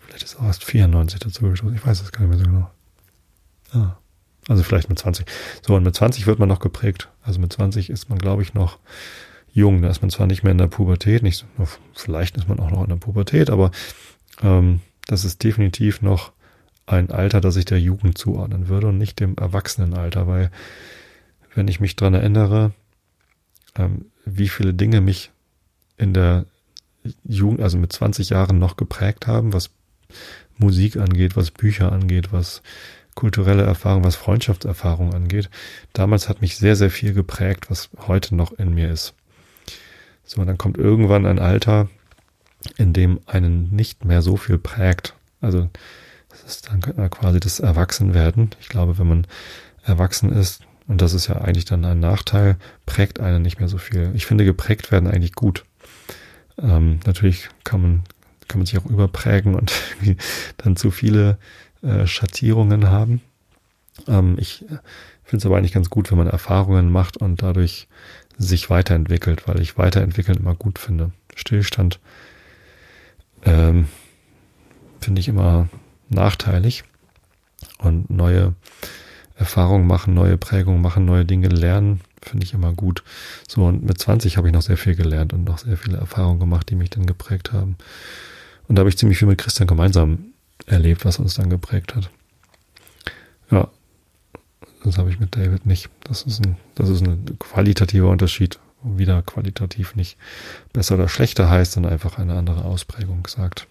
Vielleicht 0.00 0.22
ist 0.22 0.36
er 0.36 0.46
erst 0.46 0.64
94 0.64 1.20
dazu 1.20 1.50
gestoßen. 1.50 1.76
Ich 1.76 1.86
weiß 1.86 2.00
es 2.00 2.10
gar 2.10 2.20
nicht 2.22 2.30
mehr 2.30 2.38
so 2.38 2.44
genau. 2.44 2.70
Ah. 3.72 3.98
Also 4.48 4.62
vielleicht 4.62 4.88
mit 4.88 4.98
20. 4.98 5.26
So, 5.64 5.76
und 5.76 5.84
mit 5.84 5.94
20 5.94 6.26
wird 6.26 6.38
man 6.38 6.48
noch 6.48 6.58
geprägt. 6.58 7.08
Also 7.22 7.38
mit 7.38 7.52
20 7.52 7.90
ist 7.90 8.08
man, 8.08 8.18
glaube 8.18 8.42
ich, 8.42 8.54
noch 8.54 8.78
jung. 9.52 9.82
Da 9.82 9.90
ist 9.90 10.00
man 10.00 10.10
zwar 10.10 10.26
nicht 10.26 10.42
mehr 10.42 10.52
in 10.52 10.58
der 10.58 10.66
Pubertät, 10.66 11.22
nicht, 11.22 11.46
vielleicht 11.94 12.36
ist 12.36 12.48
man 12.48 12.58
auch 12.58 12.70
noch 12.70 12.82
in 12.82 12.88
der 12.88 12.96
Pubertät, 12.96 13.50
aber 13.50 13.70
ähm, 14.42 14.80
das 15.06 15.24
ist 15.24 15.44
definitiv 15.44 16.02
noch 16.02 16.32
ein 16.86 17.10
Alter, 17.10 17.40
das 17.40 17.56
ich 17.56 17.66
der 17.66 17.80
Jugend 17.80 18.16
zuordnen 18.16 18.68
würde 18.68 18.88
und 18.88 18.98
nicht 18.98 19.20
dem 19.20 19.36
Erwachsenenalter, 19.36 20.26
weil 20.26 20.50
wenn 21.54 21.68
ich 21.68 21.80
mich 21.80 21.96
dran 21.96 22.14
erinnere, 22.14 22.72
ähm, 23.76 24.06
wie 24.24 24.48
viele 24.48 24.72
Dinge 24.72 25.00
mich 25.00 25.30
in 25.98 26.14
der 26.14 26.46
Jugend, 27.24 27.60
also 27.60 27.78
mit 27.78 27.92
20 27.92 28.30
Jahren 28.30 28.58
noch 28.58 28.76
geprägt 28.76 29.26
haben, 29.26 29.52
was 29.52 29.70
Musik 30.56 30.96
angeht, 30.96 31.36
was 31.36 31.50
Bücher 31.50 31.92
angeht, 31.92 32.32
was 32.32 32.62
kulturelle 33.18 33.64
Erfahrung, 33.64 34.04
was 34.04 34.14
Freundschaftserfahrung 34.14 35.12
angeht. 35.12 35.50
Damals 35.92 36.28
hat 36.28 36.40
mich 36.40 36.56
sehr, 36.56 36.76
sehr 36.76 36.88
viel 36.88 37.14
geprägt, 37.14 37.68
was 37.68 37.90
heute 38.06 38.36
noch 38.36 38.52
in 38.52 38.72
mir 38.72 38.92
ist. 38.92 39.12
So, 40.24 40.40
und 40.40 40.46
dann 40.46 40.56
kommt 40.56 40.78
irgendwann 40.78 41.26
ein 41.26 41.40
Alter, 41.40 41.88
in 42.76 42.92
dem 42.92 43.18
einen 43.26 43.74
nicht 43.74 44.04
mehr 44.04 44.22
so 44.22 44.36
viel 44.36 44.56
prägt. 44.56 45.16
Also, 45.40 45.68
das 46.28 46.44
ist 46.44 46.68
dann 46.68 46.80
quasi 47.10 47.40
das 47.40 47.58
Erwachsenwerden. 47.58 48.50
Ich 48.60 48.68
glaube, 48.68 48.98
wenn 48.98 49.08
man 49.08 49.26
erwachsen 49.82 50.30
ist, 50.30 50.62
und 50.86 51.00
das 51.02 51.12
ist 51.12 51.26
ja 51.26 51.38
eigentlich 51.38 51.64
dann 51.64 51.84
ein 51.84 51.98
Nachteil, 51.98 52.56
prägt 52.86 53.18
einen 53.18 53.42
nicht 53.42 53.58
mehr 53.58 53.68
so 53.68 53.78
viel. 53.78 54.12
Ich 54.14 54.26
finde, 54.26 54.44
geprägt 54.44 54.92
werden 54.92 55.08
eigentlich 55.08 55.34
gut. 55.34 55.64
Ähm, 56.56 57.00
natürlich 57.04 57.48
kann 57.64 57.82
man, 57.82 58.02
kann 58.46 58.60
man 58.60 58.66
sich 58.66 58.78
auch 58.78 58.86
überprägen 58.86 59.56
und 59.56 59.72
dann 60.58 60.76
zu 60.76 60.92
viele 60.92 61.36
äh, 61.82 62.06
Schattierungen 62.06 62.90
haben. 62.90 63.20
Ähm, 64.06 64.36
ich 64.38 64.64
finde 65.24 65.38
es 65.38 65.46
aber 65.46 65.56
eigentlich 65.56 65.72
ganz 65.72 65.90
gut, 65.90 66.10
wenn 66.10 66.18
man 66.18 66.26
Erfahrungen 66.26 66.90
macht 66.90 67.16
und 67.16 67.42
dadurch 67.42 67.88
sich 68.38 68.70
weiterentwickelt, 68.70 69.48
weil 69.48 69.60
ich 69.60 69.76
weiterentwickeln 69.76 70.38
immer 70.38 70.54
gut 70.54 70.78
finde. 70.78 71.12
Stillstand 71.34 71.98
ähm, 73.44 73.88
finde 75.00 75.20
ich 75.20 75.28
immer 75.28 75.68
nachteilig 76.08 76.84
und 77.78 78.10
neue 78.10 78.54
Erfahrungen 79.36 79.86
machen, 79.86 80.14
neue 80.14 80.36
Prägungen 80.36 80.80
machen, 80.80 81.04
neue 81.04 81.24
Dinge 81.24 81.48
lernen, 81.48 82.00
finde 82.22 82.44
ich 82.44 82.54
immer 82.54 82.72
gut. 82.72 83.04
So, 83.46 83.64
und 83.64 83.84
mit 83.84 83.98
20 83.98 84.36
habe 84.36 84.48
ich 84.48 84.54
noch 84.54 84.62
sehr 84.62 84.76
viel 84.76 84.96
gelernt 84.96 85.32
und 85.32 85.44
noch 85.44 85.58
sehr 85.58 85.76
viele 85.76 85.98
Erfahrungen 85.98 86.40
gemacht, 86.40 86.68
die 86.70 86.74
mich 86.74 86.90
dann 86.90 87.06
geprägt 87.06 87.52
haben. 87.52 87.76
Und 88.66 88.76
da 88.76 88.80
habe 88.80 88.90
ich 88.90 88.98
ziemlich 88.98 89.18
viel 89.18 89.28
mit 89.28 89.38
Christian 89.38 89.68
gemeinsam 89.68 90.27
erlebt, 90.68 91.04
was 91.04 91.18
uns 91.18 91.34
dann 91.34 91.50
geprägt 91.50 91.94
hat. 91.94 92.10
Ja, 93.50 93.68
das 94.84 94.98
habe 94.98 95.10
ich 95.10 95.18
mit 95.18 95.36
David 95.36 95.66
nicht. 95.66 95.90
Das 96.04 96.22
ist 96.22 96.44
ein, 96.44 96.56
das 96.74 96.88
ist 96.88 97.02
ein 97.02 97.38
qualitativer 97.38 98.08
Unterschied. 98.08 98.58
Wieder 98.82 99.22
qualitativ 99.22 99.96
nicht 99.96 100.16
besser 100.72 100.94
oder 100.94 101.08
schlechter 101.08 101.50
heißt, 101.50 101.72
sondern 101.72 101.92
einfach 101.92 102.18
eine 102.18 102.34
andere 102.34 102.64
Ausprägung 102.64 103.26
sagt. 103.26 103.66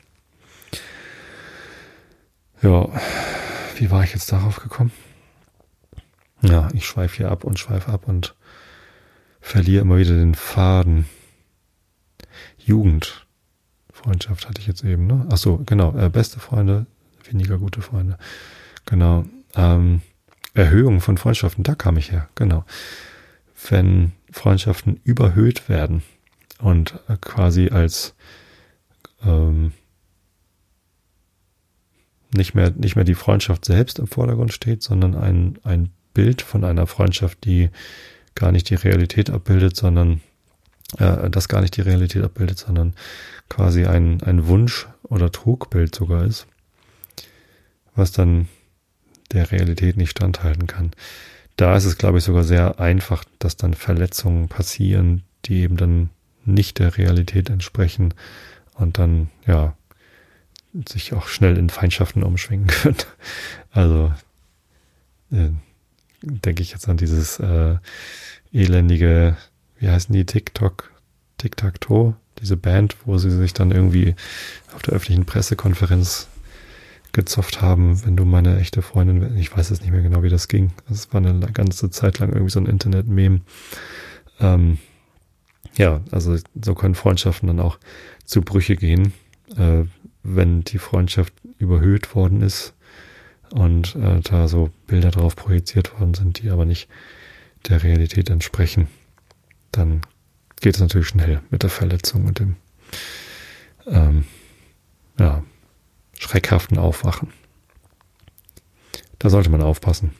Ja, 2.61 2.89
wie 3.77 3.89
war 3.89 4.03
ich 4.03 4.13
jetzt 4.13 4.31
darauf 4.31 4.57
gekommen? 4.57 4.91
Ja, 6.41 6.67
ich 6.73 6.85
schweife 6.85 7.17
hier 7.17 7.31
ab 7.31 7.43
und 7.43 7.57
schweife 7.57 7.91
ab 7.91 8.07
und 8.07 8.35
verliere 9.39 9.81
immer 9.81 9.97
wieder 9.97 10.13
den 10.13 10.35
Faden. 10.35 11.07
Jugend. 12.57 13.26
Freundschaft 13.97 14.47
hatte 14.47 14.61
ich 14.61 14.67
jetzt 14.67 14.83
eben, 14.83 15.07
ne? 15.07 15.25
Ach 15.31 15.37
so, 15.37 15.57
genau. 15.65 15.97
Äh, 15.97 16.09
beste 16.09 16.39
Freunde, 16.39 16.85
weniger 17.29 17.57
gute 17.57 17.81
Freunde. 17.81 18.17
Genau. 18.85 19.25
Ähm, 19.55 20.01
Erhöhung 20.53 21.01
von 21.01 21.17
Freundschaften, 21.17 21.63
da 21.63 21.75
kam 21.75 21.97
ich 21.97 22.11
her, 22.11 22.29
genau. 22.35 22.63
Wenn 23.69 24.11
Freundschaften 24.31 24.99
überhöht 25.03 25.67
werden 25.67 26.03
und 26.59 26.99
äh, 27.07 27.17
quasi 27.19 27.69
als 27.69 28.15
ähm, 29.23 29.73
nicht 32.35 32.53
mehr, 32.53 32.71
nicht 32.71 32.95
mehr 32.95 33.05
die 33.05 33.15
Freundschaft 33.15 33.65
selbst 33.65 33.99
im 33.99 34.07
Vordergrund 34.07 34.53
steht, 34.53 34.83
sondern 34.83 35.15
ein, 35.15 35.57
ein 35.63 35.89
Bild 36.13 36.41
von 36.41 36.63
einer 36.63 36.85
Freundschaft, 36.85 37.45
die 37.45 37.69
gar 38.35 38.51
nicht 38.51 38.69
die 38.69 38.75
Realität 38.75 39.31
abbildet, 39.31 39.75
sondern 39.75 40.21
äh, 40.97 41.29
das 41.29 41.47
gar 41.47 41.61
nicht 41.61 41.75
die 41.77 41.81
Realität 41.81 42.23
abbildet, 42.23 42.57
sondern 42.57 42.93
quasi 43.49 43.85
ein, 43.85 44.21
ein 44.23 44.47
Wunsch 44.47 44.87
oder 45.03 45.31
Trugbild 45.31 45.93
sogar 45.95 46.25
ist, 46.25 46.47
was 47.95 48.11
dann 48.11 48.47
der 49.31 49.51
Realität 49.51 49.97
nicht 49.97 50.11
standhalten 50.11 50.67
kann. 50.67 50.91
Da 51.57 51.75
ist 51.75 51.85
es, 51.85 51.97
glaube 51.97 52.19
ich, 52.19 52.23
sogar 52.23 52.43
sehr 52.43 52.79
einfach, 52.79 53.23
dass 53.39 53.57
dann 53.57 53.73
Verletzungen 53.73 54.47
passieren, 54.47 55.23
die 55.45 55.61
eben 55.61 55.75
dann 55.75 56.09
nicht 56.45 56.79
der 56.79 56.97
Realität 56.97 57.49
entsprechen 57.49 58.13
und 58.75 58.99
dann, 58.99 59.29
ja, 59.45 59.75
sich 60.87 61.13
auch 61.13 61.27
schnell 61.27 61.57
in 61.57 61.69
Feindschaften 61.69 62.23
umschwingen 62.23 62.67
können. 62.83 62.97
Also 63.71 64.13
äh, 65.31 65.49
denke 66.21 66.61
ich 66.61 66.71
jetzt 66.71 66.87
an 66.87 66.97
dieses 66.97 67.39
äh, 67.39 67.75
elendige, 68.53 69.35
wie 69.79 69.89
heißen 69.89 70.13
die, 70.13 70.25
TikTok, 70.25 70.91
Tic-Tac-Toe, 71.37 72.15
diese 72.39 72.57
Band, 72.57 72.97
wo 73.05 73.17
sie 73.17 73.31
sich 73.31 73.53
dann 73.53 73.71
irgendwie 73.71 74.15
auf 74.75 74.81
der 74.81 74.93
öffentlichen 74.93 75.25
Pressekonferenz 75.25 76.27
gezofft 77.13 77.61
haben, 77.61 78.05
wenn 78.05 78.15
du 78.15 78.25
meine 78.25 78.59
echte 78.59 78.81
Freundin, 78.81 79.37
ich 79.37 79.55
weiß 79.55 79.71
es 79.71 79.81
nicht 79.81 79.91
mehr 79.91 80.01
genau, 80.01 80.23
wie 80.23 80.29
das 80.29 80.47
ging. 80.47 80.71
Das 80.87 81.11
war 81.13 81.23
eine 81.23 81.39
ganze 81.51 81.89
Zeit 81.89 82.19
lang 82.19 82.31
irgendwie 82.31 82.51
so 82.51 82.59
ein 82.59 82.67
Internet-Meme. 82.67 83.41
Ähm, 84.39 84.77
ja, 85.77 86.01
also 86.11 86.37
so 86.61 86.75
können 86.75 86.95
Freundschaften 86.95 87.47
dann 87.47 87.59
auch 87.59 87.79
zu 88.23 88.41
Brüche 88.41 88.75
gehen, 88.75 89.13
äh, 89.55 89.83
wenn 90.23 90.63
die 90.63 90.79
Freundschaft 90.79 91.33
überhöht 91.57 92.13
worden 92.15 92.41
ist 92.41 92.73
und 93.51 93.95
äh, 93.95 94.19
da 94.21 94.47
so 94.47 94.69
Bilder 94.87 95.11
drauf 95.11 95.35
projiziert 95.35 95.99
worden 95.99 96.13
sind, 96.13 96.41
die 96.41 96.49
aber 96.49 96.65
nicht 96.65 96.89
der 97.67 97.83
Realität 97.83 98.29
entsprechen, 98.29 98.87
dann 99.77 100.01
geht 100.59 100.75
es 100.75 100.81
natürlich 100.81 101.07
schnell 101.07 101.41
mit 101.49 101.63
der 101.63 101.69
Verletzung 101.69 102.25
und 102.25 102.39
dem 102.39 102.55
ähm, 103.87 104.25
ja, 105.19 105.43
schreckhaften 106.17 106.77
Aufwachen. 106.77 107.31
Da 109.19 109.29
sollte 109.29 109.49
man 109.49 109.61
aufpassen. 109.61 110.11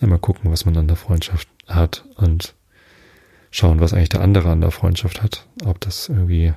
Einmal 0.00 0.18
gucken, 0.18 0.50
was 0.50 0.64
man 0.64 0.76
an 0.76 0.88
der 0.88 0.96
Freundschaft 0.96 1.48
hat 1.66 2.04
und 2.16 2.54
schauen, 3.50 3.80
was 3.80 3.92
eigentlich 3.92 4.08
der 4.10 4.20
andere 4.20 4.50
an 4.50 4.60
der 4.60 4.70
Freundschaft 4.70 5.22
hat. 5.22 5.46
Ob 5.64 5.80
das 5.80 6.08
irgendwie 6.08 6.52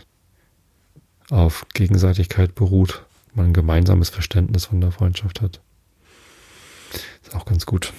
auf 1.29 1.65
Gegenseitigkeit 1.73 2.55
beruht, 2.55 3.05
man 3.33 3.47
ein 3.47 3.53
gemeinsames 3.53 4.09
Verständnis 4.09 4.65
von 4.65 4.81
der 4.81 4.91
Freundschaft 4.91 5.41
hat. 5.41 5.61
Ist 7.23 7.35
auch 7.35 7.45
ganz 7.45 7.65
gut. 7.65 7.93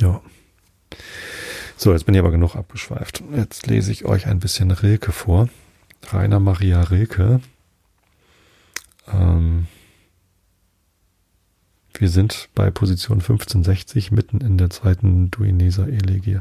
Ja. 0.00 0.20
So, 1.80 1.92
jetzt 1.92 2.06
bin 2.06 2.14
ich 2.16 2.18
aber 2.18 2.32
genug 2.32 2.56
abgeschweift. 2.56 3.22
Jetzt 3.36 3.68
lese 3.68 3.92
ich 3.92 4.04
euch 4.04 4.26
ein 4.26 4.40
bisschen 4.40 4.72
Rilke 4.72 5.12
vor. 5.12 5.48
Rainer 6.10 6.40
Maria 6.40 6.82
Rilke. 6.82 7.40
Ähm, 9.06 9.68
wir 11.94 12.08
sind 12.08 12.48
bei 12.56 12.72
Position 12.72 13.18
1560 13.18 14.10
mitten 14.10 14.40
in 14.40 14.58
der 14.58 14.70
zweiten 14.70 15.30
Duineser 15.30 15.86
Elegie. 15.86 16.40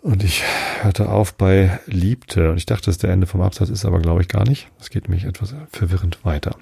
Und 0.00 0.24
ich 0.24 0.42
hörte 0.80 1.10
auf 1.10 1.34
bei 1.34 1.80
Liebte. 1.84 2.50
Und 2.50 2.56
ich 2.56 2.64
dachte, 2.64 2.86
das 2.86 2.96
der 2.96 3.10
Ende 3.10 3.26
vom 3.26 3.42
Absatz 3.42 3.68
ist, 3.68 3.84
aber 3.84 4.00
glaube 4.00 4.22
ich 4.22 4.28
gar 4.28 4.48
nicht. 4.48 4.70
Es 4.80 4.88
geht 4.88 5.06
nämlich 5.06 5.26
etwas 5.26 5.54
verwirrend 5.70 6.24
weiter. 6.24 6.56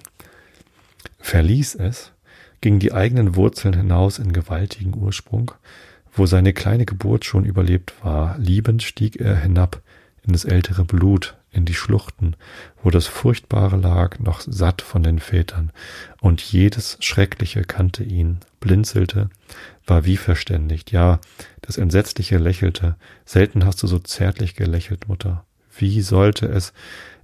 Verließ 1.21 1.77
es, 1.77 2.11
ging 2.67 2.81
die 2.81 2.93
eigenen 2.93 3.37
Wurzeln 3.37 3.77
hinaus 3.77 4.19
in 4.19 4.33
gewaltigen 4.33 4.93
Ursprung, 4.97 5.53
wo 6.13 6.27
seine 6.27 6.53
kleine 6.53 6.85
Geburt 6.85 7.25
schon 7.25 7.45
überlebt 7.45 7.95
war. 8.03 8.37
Liebend 8.39 8.83
stieg 8.83 9.21
er 9.21 9.37
hinab 9.37 9.83
in 10.27 10.33
das 10.33 10.45
ältere 10.45 10.85
Blut, 10.85 11.37
in 11.53 11.65
die 11.65 11.75
Schluchten, 11.75 12.35
wo 12.83 12.91
das 12.91 13.07
Furchtbare 13.07 13.77
lag, 13.77 14.19
noch 14.19 14.41
satt 14.41 14.83
von 14.83 15.05
den 15.05 15.21
Vätern, 15.21 15.71
und 16.21 16.41
jedes 16.41 16.99
Schreckliche 16.99 17.63
kannte 17.63 18.03
ihn, 18.03 18.41
blinzelte, 18.59 19.31
war 19.87 20.05
wie 20.05 20.17
verständigt, 20.17 20.91
ja, 20.91 21.21
das 21.63 21.79
Entsetzliche 21.79 22.39
lächelte, 22.39 22.97
selten 23.25 23.65
hast 23.65 23.81
du 23.85 23.87
so 23.87 24.01
zärtlich 24.01 24.57
gelächelt, 24.57 25.07
Mutter. 25.07 25.45
Wie 25.79 26.01
sollte 26.01 26.47
es 26.47 26.73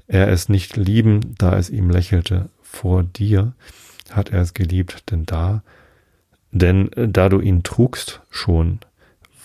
er 0.07 0.29
es 0.29 0.49
nicht 0.49 0.77
lieben, 0.77 1.35
da 1.39 1.59
es 1.59 1.69
ihm 1.69 1.91
lächelte, 1.91 2.49
vor 2.63 3.03
dir 3.03 3.55
hat 4.17 4.31
er 4.31 4.41
es 4.41 4.55
geliebt, 4.55 5.11
denn 5.11 5.25
da, 5.25 5.63
denn 6.51 6.91
da 6.97 7.29
du 7.29 7.41
ihn 7.41 7.63
trugst 7.63 8.21
schon, 8.31 8.81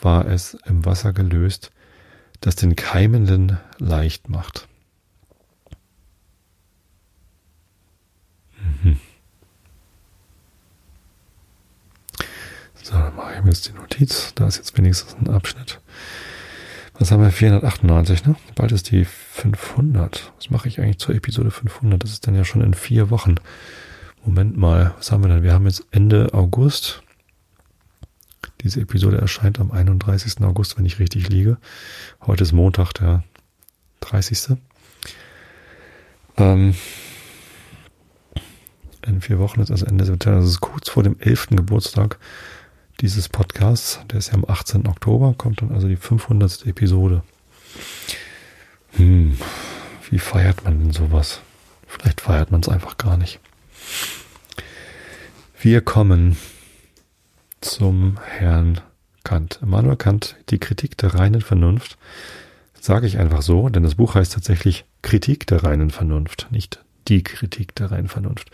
war 0.02 0.28
es 0.28 0.58
im 0.66 0.86
Wasser 0.86 1.14
gelöst, 1.14 1.72
das 2.42 2.56
den 2.56 2.76
Keimenden 2.76 3.58
leicht 3.80 4.30
macht. 4.30 4.68
Mhm. 8.84 8.98
So, 12.84 12.94
dann 12.94 13.16
mache 13.16 13.34
ich 13.36 13.44
mir 13.44 13.50
jetzt 13.50 13.68
die 13.68 13.74
Notiz. 13.74 14.34
Da 14.36 14.48
ist 14.48 14.58
jetzt 14.58 14.78
wenigstens 14.78 15.16
ein 15.16 15.30
Abschnitt. 15.30 15.82
Was 17.00 17.12
haben 17.12 17.22
wir? 17.22 17.32
498, 17.32 18.26
ne? 18.26 18.36
Bald 18.56 18.72
ist 18.72 18.92
die 18.92 19.06
500. 19.06 20.32
Was 20.38 20.50
mache 20.50 20.68
ich 20.68 20.80
eigentlich 20.80 21.00
zur 21.00 21.14
Episode 21.14 21.52
500? 21.52 22.02
Das 22.02 22.12
ist 22.12 22.26
dann 22.26 22.36
ja 22.36 22.44
schon 22.44 22.62
in 22.62 22.74
vier 22.74 23.10
Wochen. 23.10 23.36
Moment 24.28 24.58
mal, 24.58 24.94
was 24.98 25.10
haben 25.10 25.24
wir 25.24 25.30
denn? 25.30 25.42
Wir 25.42 25.54
haben 25.54 25.66
jetzt 25.68 25.86
Ende 25.90 26.34
August. 26.34 27.02
Diese 28.60 28.82
Episode 28.82 29.20
erscheint 29.20 29.58
am 29.58 29.72
31. 29.72 30.42
August, 30.42 30.78
wenn 30.78 30.86
ich 30.86 31.00
richtig 31.00 31.30
liege. 31.30 31.58
Heute 32.26 32.44
ist 32.44 32.52
Montag, 32.52 32.92
der 32.92 33.24
30. 34.02 34.58
Ähm, 36.36 36.76
in 39.06 39.22
vier 39.22 39.40
Wochen 39.40 39.62
ist 39.62 39.72
also 39.72 39.86
Ende 39.86 40.04
September. 40.04 40.42
Das 40.42 40.50
ist 40.50 40.60
kurz 40.60 40.90
vor 40.90 41.04
dem 41.04 41.18
11. 41.22 41.48
Geburtstag 41.52 42.20
dieses 43.00 43.30
Podcasts. 43.30 44.02
Der 44.12 44.20
ist 44.20 44.28
ja 44.28 44.34
am 44.34 44.44
18. 44.46 44.88
Oktober, 44.88 45.36
kommt 45.38 45.62
dann 45.62 45.72
also 45.72 45.88
die 45.88 45.96
500. 45.96 46.66
Episode. 46.66 47.24
Hm, 48.92 49.38
wie 50.10 50.20
feiert 50.20 50.66
man 50.66 50.80
denn 50.80 50.92
sowas? 50.92 51.40
Vielleicht 51.88 52.20
feiert 52.20 52.52
man 52.52 52.60
es 52.60 52.68
einfach 52.68 52.98
gar 52.98 53.16
nicht. 53.16 53.40
Wir 55.60 55.82
kommen 55.82 56.38
zum 57.62 58.20
Herrn 58.24 58.82
Kant. 59.24 59.60
Immanuel 59.62 59.96
Kant, 59.98 60.36
die 60.50 60.60
Kritik 60.60 60.98
der 60.98 61.14
reinen 61.16 61.42
Vernunft, 61.42 61.98
sage 62.80 63.08
ich 63.08 63.18
einfach 63.18 63.42
so, 63.42 63.68
denn 63.70 63.82
das 63.84 63.96
Buch 63.96 64.16
heißt 64.16 64.32
tatsächlich 64.34 64.86
Kritik 65.02 65.48
der 65.48 65.64
reinen 65.64 65.90
Vernunft, 65.90 66.48
nicht 66.52 66.84
die 67.08 67.24
Kritik 67.24 67.76
der 67.76 67.92
reinen 67.92 68.08
Vernunft. 68.08 68.50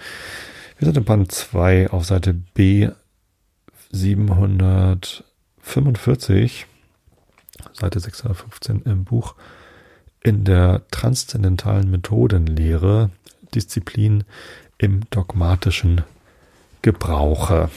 Wir 0.77 0.87
sind 0.87 0.97
im 0.97 1.03
Band 1.03 1.31
2 1.31 1.91
auf 1.91 2.05
Seite 2.05 2.33
B 2.33 2.89
745, 3.91 6.65
Seite 7.73 7.99
615 7.99 8.81
im 8.83 9.03
Buch 9.03 9.35
in 10.23 10.45
der 10.45 10.81
transzendentalen 10.89 11.91
Methodenlehre, 11.91 13.11
Disziplin 13.53 14.23
im 14.83 15.09
dogmatischen 15.11 16.01
Gebrauche. 16.81 17.69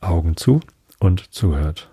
Augen 0.00 0.36
zu 0.36 0.60
und 1.00 1.34
zuhört. 1.34 1.90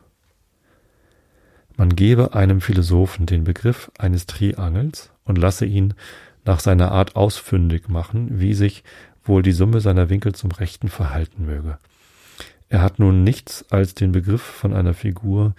Man 1.78 1.96
gebe 1.96 2.36
einem 2.36 2.62
Philosophen 2.62 3.26
den 3.26 3.44
Begriff 3.44 3.92
eines 3.98 4.28
Triangels 4.28 5.10
und 5.26 5.40
lasse 5.40 5.66
ihn 5.66 5.96
nach 6.46 6.60
seiner 6.60 6.92
Art 6.92 7.16
ausfündig 7.16 7.90
machen, 7.90 8.40
wie 8.40 8.54
sich 8.54 8.84
wohl 9.24 9.42
die 9.42 9.52
Summe 9.52 9.82
seiner 9.82 10.10
Winkel 10.10 10.36
zum 10.36 10.52
Rechten 10.52 10.88
verhalten 10.88 11.48
möge. 11.48 11.80
Er 12.70 12.84
hat 12.84 13.00
nun 13.00 13.24
nichts 13.24 13.66
als 13.72 13.96
den 13.96 14.12
Begriff 14.12 14.44
von 14.44 14.76
einer 14.76 14.94
Figur, 14.94 15.56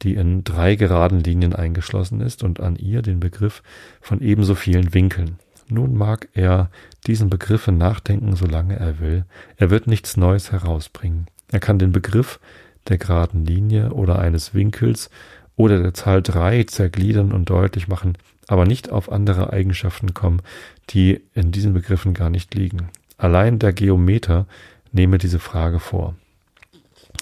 die 0.00 0.14
in 0.14 0.44
drei 0.44 0.76
geraden 0.76 1.20
Linien 1.20 1.54
eingeschlossen 1.54 2.22
ist 2.22 2.42
und 2.42 2.58
an 2.58 2.76
ihr 2.76 3.02
den 3.02 3.20
Begriff 3.20 3.62
von 4.00 4.22
ebenso 4.22 4.54
vielen 4.54 4.94
Winkeln. 4.94 5.38
Nun 5.68 5.96
mag 5.96 6.28
er 6.34 6.70
diesen 7.06 7.28
Begriffen 7.28 7.76
nachdenken, 7.78 8.36
solange 8.36 8.76
er 8.76 9.00
will. 9.00 9.24
Er 9.56 9.70
wird 9.70 9.86
nichts 9.86 10.16
Neues 10.16 10.52
herausbringen. 10.52 11.26
Er 11.50 11.60
kann 11.60 11.78
den 11.78 11.92
Begriff 11.92 12.38
der 12.88 12.98
geraden 12.98 13.44
Linie 13.44 13.92
oder 13.92 14.18
eines 14.18 14.54
Winkels 14.54 15.10
oder 15.56 15.82
der 15.82 15.94
Zahl 15.94 16.22
drei 16.22 16.62
zergliedern 16.64 17.32
und 17.32 17.50
deutlich 17.50 17.88
machen, 17.88 18.16
aber 18.46 18.64
nicht 18.64 18.90
auf 18.90 19.10
andere 19.10 19.52
Eigenschaften 19.52 20.14
kommen, 20.14 20.42
die 20.90 21.22
in 21.34 21.50
diesen 21.50 21.72
Begriffen 21.72 22.14
gar 22.14 22.30
nicht 22.30 22.54
liegen. 22.54 22.90
Allein 23.18 23.58
der 23.58 23.72
Geometer 23.72 24.46
nehme 24.92 25.18
diese 25.18 25.38
Frage 25.38 25.80
vor. 25.80 26.14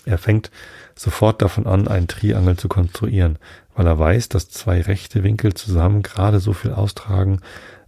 Er 0.04 0.18
fängt 0.18 0.50
sofort 0.94 1.40
davon 1.40 1.66
an, 1.66 1.88
einen 1.88 2.08
Triangel 2.08 2.56
zu 2.56 2.68
konstruieren, 2.68 3.38
weil 3.74 3.86
er 3.86 3.98
weiß, 3.98 4.28
dass 4.28 4.50
zwei 4.50 4.80
rechte 4.82 5.22
Winkel 5.22 5.54
zusammen 5.54 6.02
gerade 6.02 6.40
so 6.40 6.52
viel 6.52 6.72
austragen, 6.72 7.40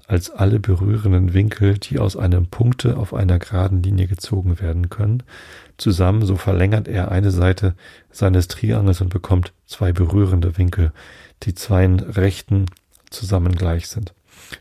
als 0.06 0.30
alle 0.30 0.60
berührenden 0.60 1.34
Winkel, 1.34 1.78
die 1.78 1.98
aus 1.98 2.16
einem 2.16 2.46
Punkte 2.46 2.96
auf 2.96 3.12
einer 3.12 3.38
geraden 3.38 3.82
Linie 3.82 4.06
gezogen 4.06 4.60
werden 4.60 4.88
können. 4.88 5.22
Zusammen 5.78 6.24
so 6.24 6.36
verlängert 6.36 6.86
er 6.86 7.10
eine 7.10 7.30
Seite 7.30 7.74
seines 8.10 8.48
Triangels 8.48 9.00
und 9.00 9.10
bekommt 9.10 9.52
zwei 9.66 9.92
berührende 9.92 10.56
Winkel, 10.58 10.92
die 11.42 11.54
zwei 11.54 11.86
rechten 11.86 12.66
zusammen 13.10 13.56
gleich 13.56 13.88
sind. 13.88 14.14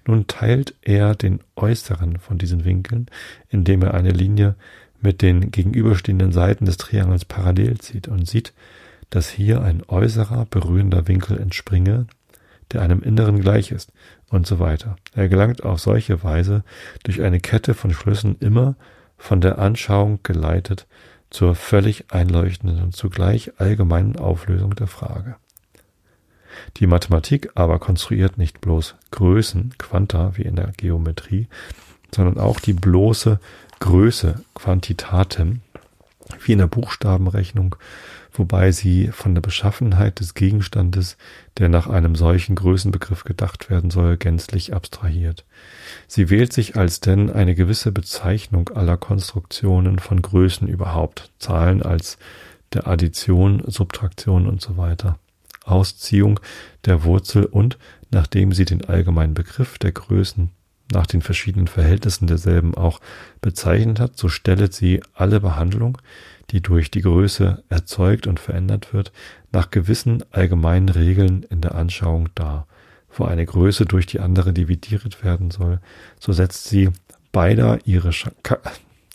Nun 0.08 0.26
teilt 0.28 0.74
er 0.82 1.16
den 1.16 1.42
äußeren 1.56 2.18
von 2.18 2.38
diesen 2.38 2.66
Winkeln, 2.66 3.08
indem 3.50 3.84
er 3.84 3.94
eine 3.94 4.12
Linie 4.12 4.56
mit 5.02 5.22
den 5.22 5.52
gegenüberstehenden 5.52 6.32
Seiten 6.32 6.66
des 6.66 6.78
Triangels 6.78 7.26
parallel 7.26 7.78
zieht 7.78 8.08
und 8.08 8.28
sieht, 8.28 8.54
dass 9.12 9.30
hier 9.30 9.62
ein 9.62 9.84
äußerer 9.88 10.48
berührender 10.50 11.08
Winkel 11.08 11.40
entspringe, 11.40 12.08
der 12.72 12.82
einem 12.82 13.04
Inneren 13.04 13.40
gleich 13.42 13.72
ist 13.72 13.92
und 14.30 14.48
so 14.48 14.60
weiter. 14.60 14.96
Er 15.14 15.30
gelangt 15.30 15.64
auf 15.64 15.80
solche 15.80 16.24
Weise 16.24 16.64
durch 17.04 17.22
eine 17.22 17.40
Kette 17.40 17.74
von 17.74 17.92
Schlüssen 17.92 18.38
immer 18.40 18.76
von 19.18 19.42
der 19.42 19.60
Anschauung 19.60 20.20
geleitet 20.24 20.88
zur 21.30 21.56
völlig 21.56 22.06
einleuchtenden 22.12 22.82
und 22.82 22.96
zugleich 22.96 23.54
allgemeinen 23.60 24.18
Auflösung 24.18 24.76
der 24.76 24.88
Frage. 24.88 25.36
Die 26.78 26.88
Mathematik 26.88 27.50
aber 27.56 27.80
konstruiert 27.80 28.38
nicht 28.38 28.62
bloß 28.62 28.96
Größen, 29.12 29.74
Quanta 29.78 30.38
wie 30.38 30.44
in 30.44 30.56
der 30.56 30.72
Geometrie, 30.78 31.48
sondern 32.14 32.38
auch 32.38 32.60
die 32.60 32.74
bloße 32.74 33.40
Größe, 33.80 34.44
Quantitatem, 34.54 35.62
wie 36.44 36.54
in 36.54 36.60
der 36.60 36.68
Buchstabenrechnung, 36.68 37.76
wobei 38.32 38.72
sie 38.72 39.10
von 39.10 39.36
der 39.36 39.42
Beschaffenheit 39.42 40.20
des 40.20 40.34
Gegenstandes, 40.34 41.18
der 41.58 41.70
nach 41.70 41.88
einem 41.88 42.16
solchen 42.16 42.56
Größenbegriff 42.56 43.24
gedacht 43.24 43.70
werden 43.70 43.90
soll, 43.90 44.18
gänzlich 44.18 44.74
abstrahiert. 44.74 45.46
Sie 46.08 46.30
wählt 46.30 46.52
sich 46.52 46.76
als 46.76 47.00
denn 47.00 47.30
eine 47.32 47.56
gewisse 47.56 47.92
Bezeichnung 47.92 48.70
aller 48.70 48.98
Konstruktionen 48.98 50.00
von 50.00 50.22
Größen 50.22 50.68
überhaupt, 50.68 51.32
Zahlen 51.40 51.82
als 51.82 52.18
der 52.74 52.88
Addition, 52.88 53.64
Subtraktion 53.66 54.48
und 54.48 54.62
so 54.62 54.76
weiter. 54.76 55.18
Ausziehung 55.64 56.40
der 56.86 57.04
Wurzel 57.04 57.46
und, 57.46 57.78
nachdem 58.12 58.52
sie 58.52 58.66
den 58.66 58.86
allgemeinen 58.86 59.34
Begriff 59.34 59.78
der 59.78 59.92
Größen 59.92 60.52
nach 60.92 61.08
den 61.08 61.22
verschiedenen 61.22 61.68
Verhältnissen 61.68 62.28
derselben 62.28 62.76
auch 62.76 63.00
bezeichnet 63.42 64.00
hat, 64.00 64.18
so 64.18 64.30
stellet 64.30 64.74
sie 64.74 65.02
alle 65.14 65.40
Behandlung, 65.40 65.98
die 66.52 66.62
durch 66.62 66.92
die 66.92 67.02
Größe 67.02 67.64
erzeugt 67.70 68.28
und 68.28 68.40
verändert 68.40 68.94
wird, 68.94 69.12
nach 69.56 69.72
gewissen 69.72 70.22
allgemeinen 70.32 70.90
Regeln 70.90 71.44
in 71.44 71.62
der 71.62 71.76
Anschauung 71.76 72.30
dar. 72.36 72.68
Wo 73.10 73.24
eine 73.24 73.46
Größe 73.46 73.86
durch 73.86 74.06
die 74.06 74.20
andere 74.20 74.52
dividiert 74.52 75.24
werden 75.24 75.50
soll, 75.50 75.80
so 76.20 76.34
setzt 76.34 76.66
sie 76.66 76.90
beider 77.32 77.80
ihre 77.86 78.12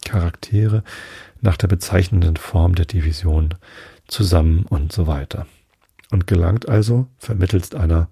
Charaktere 0.03 0.83
nach 1.43 1.59
der 1.59 1.69
bezeichnenden 1.69 2.39
Form 2.39 2.75
der 2.75 2.87
Division 2.87 3.55
zusammen 4.09 4.65
und 4.67 4.93
so 4.93 5.07
weiter. 5.07 5.47
Und 6.11 6.27
gelangt 6.27 6.67
also 6.69 7.07
vermittels 7.19 7.75
einer 7.75 8.09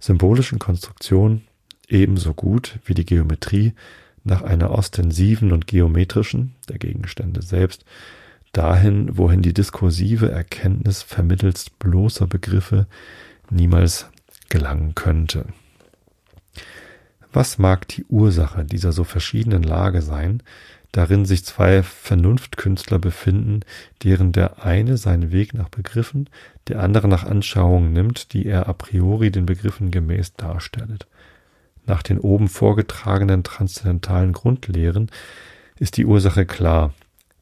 symbolischen 0.00 0.58
Konstruktion 0.58 1.42
ebenso 1.88 2.34
gut 2.34 2.80
wie 2.84 2.94
die 2.94 3.06
Geometrie 3.06 3.74
nach 4.24 4.42
einer 4.42 4.72
ostensiven 4.72 5.52
und 5.52 5.68
geometrischen, 5.68 6.56
der 6.68 6.78
Gegenstände 6.78 7.40
selbst, 7.40 7.84
dahin, 8.52 9.16
wohin 9.16 9.42
die 9.42 9.54
diskursive 9.54 10.30
Erkenntnis 10.30 11.02
vermittels 11.02 11.70
bloßer 11.70 12.26
Begriffe 12.26 12.86
niemals 13.50 14.06
gelangen 14.48 14.94
könnte. 14.94 15.46
Was 17.32 17.58
mag 17.58 17.88
die 17.88 18.04
Ursache 18.04 18.64
dieser 18.64 18.92
so 18.92 19.04
verschiedenen 19.04 19.62
Lage 19.62 20.02
sein, 20.02 20.42
darin 20.92 21.24
sich 21.24 21.44
zwei 21.44 21.82
Vernunftkünstler 21.82 22.98
befinden, 22.98 23.60
deren 24.04 24.32
der 24.32 24.62
eine 24.64 24.98
seinen 24.98 25.32
Weg 25.32 25.54
nach 25.54 25.70
Begriffen, 25.70 26.28
der 26.68 26.80
andere 26.80 27.08
nach 27.08 27.24
Anschauungen 27.24 27.94
nimmt, 27.94 28.34
die 28.34 28.44
er 28.44 28.68
a 28.68 28.74
priori 28.74 29.30
den 29.30 29.46
Begriffen 29.46 29.90
gemäß 29.90 30.34
darstellet. 30.34 31.06
Nach 31.86 32.02
den 32.02 32.18
oben 32.18 32.48
vorgetragenen 32.48 33.42
transzendentalen 33.42 34.32
Grundlehren 34.32 35.10
ist 35.78 35.96
die 35.96 36.04
Ursache 36.04 36.44
klar. 36.44 36.92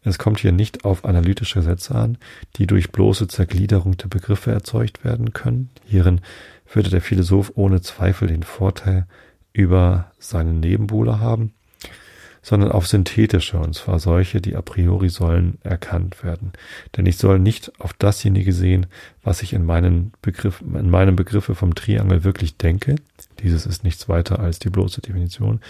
Es 0.02 0.18
kommt 0.18 0.40
hier 0.40 0.52
nicht 0.52 0.84
auf 0.84 1.04
analytische 1.04 1.62
Sätze 1.62 1.94
an, 1.94 2.18
die 2.56 2.66
durch 2.66 2.90
bloße 2.90 3.28
Zergliederung 3.28 3.96
der 3.96 4.08
Begriffe 4.08 4.50
erzeugt 4.50 5.04
werden 5.04 5.32
können. 5.32 5.70
Hierin 5.86 6.20
würde 6.72 6.90
der 6.90 7.02
Philosoph 7.02 7.52
ohne 7.54 7.82
Zweifel 7.82 8.28
den 8.28 8.42
Vorteil 8.42 9.06
über 9.52 10.10
seinen 10.18 10.60
Nebenbuhler 10.60 11.20
haben 11.20 11.52
sondern 12.42 12.72
auf 12.72 12.86
synthetische, 12.86 13.58
und 13.58 13.74
zwar 13.74 13.98
solche, 13.98 14.40
die 14.40 14.56
a 14.56 14.62
priori 14.62 15.08
sollen 15.08 15.58
erkannt 15.62 16.24
werden. 16.24 16.52
Denn 16.96 17.06
ich 17.06 17.18
soll 17.18 17.38
nicht 17.38 17.72
auf 17.80 17.92
dasjenige 17.92 18.52
sehen, 18.52 18.86
was 19.22 19.42
ich 19.42 19.52
in 19.52 19.64
meinen 19.64 20.12
Begriff, 20.22 20.60
in 20.62 20.90
meinem 20.90 21.16
Begriffe 21.16 21.54
vom 21.54 21.74
Triangel 21.74 22.24
wirklich 22.24 22.56
denke. 22.56 22.96
Dieses 23.42 23.66
ist 23.66 23.84
nichts 23.84 24.08
weiter 24.08 24.38
als 24.40 24.58
die 24.58 24.70
bloße 24.70 25.00
Definition. 25.02 25.60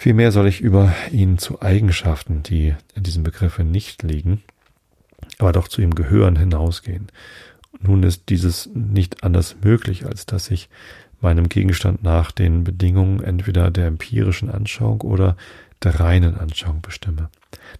Vielmehr 0.00 0.30
soll 0.30 0.46
ich 0.46 0.60
über 0.60 0.94
ihn 1.10 1.38
zu 1.38 1.60
Eigenschaften, 1.60 2.44
die 2.44 2.72
in 2.94 3.02
diesem 3.02 3.24
Begriffe 3.24 3.64
nicht 3.64 4.04
liegen, 4.04 4.44
aber 5.38 5.50
doch 5.50 5.66
zu 5.66 5.82
ihm 5.82 5.96
gehören, 5.96 6.36
hinausgehen. 6.36 7.08
Nun 7.80 8.04
ist 8.04 8.28
dieses 8.28 8.70
nicht 8.74 9.24
anders 9.24 9.56
möglich, 9.64 10.06
als 10.06 10.24
dass 10.24 10.52
ich 10.52 10.68
meinem 11.20 11.48
Gegenstand 11.48 12.04
nach 12.04 12.30
den 12.30 12.62
Bedingungen 12.62 13.24
entweder 13.24 13.72
der 13.72 13.88
empirischen 13.88 14.50
Anschauung 14.50 15.00
oder 15.00 15.36
der 15.82 15.98
reinen 15.98 16.36
Anschauung 16.36 16.80
bestimme. 16.80 17.28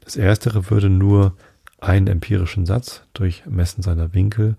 Das 0.05 0.17
erstere 0.17 0.71
würde 0.71 0.91
nur 0.91 1.37
einen 1.79 2.09
empirischen 2.09 2.67
Satz 2.67 3.03
durch 3.15 3.47
Messen 3.47 3.85
seiner 3.85 4.13
Winkel, 4.13 4.57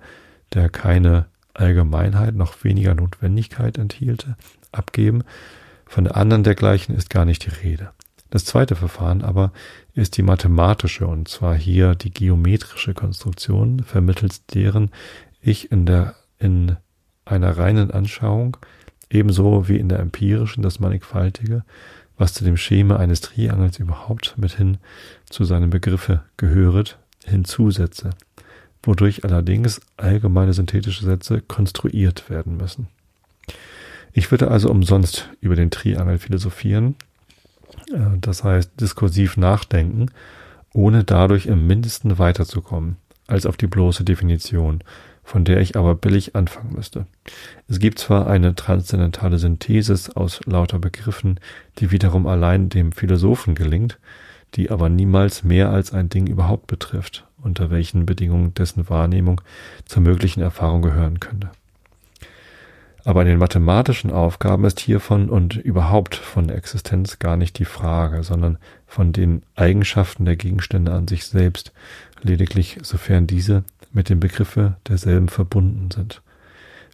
der 0.54 0.70
keine 0.70 1.26
Allgemeinheit 1.54 2.36
noch 2.36 2.64
weniger 2.64 2.96
Notwendigkeit 2.96 3.78
enthielte, 3.78 4.38
abgeben. 4.72 5.26
Von 5.90 6.04
der 6.04 6.16
anderen 6.18 6.44
dergleichen 6.44 6.96
ist 6.96 7.10
gar 7.10 7.26
nicht 7.26 7.48
die 7.48 7.68
Rede. 7.68 7.90
Das 8.30 8.46
zweite 8.46 8.76
Verfahren 8.76 9.24
aber 9.24 9.52
ist 9.96 10.18
die 10.18 10.22
mathematische 10.22 11.08
und 11.08 11.28
zwar 11.28 11.56
hier 11.56 11.96
die 11.96 12.12
geometrische 12.12 12.94
Konstruktion, 12.94 13.80
vermittels 13.80 14.46
deren 14.46 14.92
ich 15.42 15.72
in 15.72 15.88
der 15.88 16.14
in 16.38 16.78
einer 17.26 17.58
reinen 17.58 17.90
Anschauung, 17.90 18.58
ebenso 19.10 19.68
wie 19.68 19.78
in 19.78 19.90
der 19.90 19.98
empirischen 19.98 20.62
das 20.62 20.80
Mannigfaltige, 20.80 21.64
was 22.20 22.36
zu 22.36 22.44
dem 22.44 22.56
Schema 22.56 22.98
eines 22.98 23.22
Triangels 23.22 23.80
überhaupt 23.80 24.36
mithin 24.38 24.78
zu 25.28 25.44
seinem 25.44 25.72
Begriffe 25.72 26.22
gehöret, 26.38 27.00
hinzusetze, 27.26 28.12
wodurch 28.84 29.24
allerdings 29.24 29.82
allgemeine 29.98 30.54
synthetische 30.54 31.04
Sätze 31.04 31.42
konstruiert 31.42 32.30
werden 32.30 32.58
müssen. 32.58 32.90
Ich 34.14 34.32
würde 34.32 34.50
also 34.50 34.70
umsonst 34.70 35.30
über 35.42 35.56
den 35.56 35.72
Triangel 35.72 36.18
philosophieren, 36.18 36.96
äh, 37.94 38.18
das 38.20 38.44
heißt 38.44 38.80
diskursiv 38.80 39.38
nachdenken, 39.38 40.08
ohne 40.74 41.04
dadurch 41.04 41.46
im 41.46 41.68
mindesten 41.68 42.18
weiterzukommen 42.20 42.98
als 43.30 43.46
auf 43.46 43.58
die 43.58 43.68
bloße 43.68 44.04
Definition, 44.04 44.84
von 45.24 45.46
der 45.46 45.62
ich 45.62 45.78
aber 45.78 45.94
billig 45.94 46.36
anfangen 46.36 46.74
müsste. 46.74 47.06
Es 47.68 47.80
gibt 47.80 48.00
zwar 48.00 48.28
eine 48.28 48.56
transzendentale 48.56 49.38
Synthesis 49.38 50.10
aus 50.10 50.42
lauter 50.46 50.80
Begriffen, 50.80 51.40
die 51.78 51.92
wiederum 51.92 52.26
allein 52.26 52.70
dem 52.70 52.92
Philosophen 52.92 53.54
gelingt, 53.54 54.00
die 54.56 54.72
aber 54.72 54.90
niemals 54.90 55.44
mehr 55.44 55.70
als 55.70 55.94
ein 55.94 56.10
Ding 56.10 56.26
überhaupt 56.26 56.66
betrifft, 56.66 57.28
unter 57.42 57.70
welchen 57.70 58.08
Bedingungen 58.08 58.56
dessen 58.56 58.90
Wahrnehmung 58.90 59.42
zur 59.86 60.02
möglichen 60.02 60.42
Erfahrung 60.42 60.82
gehören 60.82 61.20
könnte. 61.20 61.52
Aber 63.06 63.22
in 63.22 63.28
den 63.28 63.38
mathematischen 63.38 64.12
Aufgaben 64.12 64.66
ist 64.66 64.80
hiervon 64.80 65.30
und 65.30 65.56
überhaupt 65.56 66.16
von 66.16 66.48
der 66.48 66.58
Existenz 66.58 67.20
gar 67.20 67.38
nicht 67.38 67.58
die 67.58 67.66
Frage, 67.66 68.24
sondern 68.24 68.58
von 68.88 69.14
den 69.14 69.44
Eigenschaften 69.56 70.26
der 70.26 70.36
Gegenstände 70.36 70.92
an 70.92 71.08
sich 71.08 71.26
selbst, 71.26 71.72
lediglich 72.22 72.78
sofern 72.84 73.26
diese 73.26 73.64
mit 73.94 74.10
dem 74.10 74.20
Begriffe 74.20 74.76
derselben 74.88 75.30
verbunden 75.30 75.90
sind. 75.92 76.22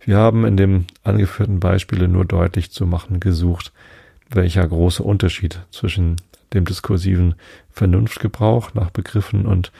Wir 0.03 0.17
haben 0.17 0.45
in 0.45 0.55
dem 0.55 0.85
angeführten 1.03 1.59
Beispiele 1.59 2.07
nur 2.07 2.25
deutlich 2.25 2.71
zu 2.71 2.85
machen 2.85 3.19
gesucht, 3.19 3.73
welcher 4.29 4.67
große 4.67 5.01
Unterschied 5.01 5.61
zwischen 5.71 6.17
dem 6.53 6.65
diskursiven 6.65 7.35
Vernunftgebrauch 7.71 8.73
nach 8.75 8.91
Begriffen 8.91 9.45
und 9.47 9.71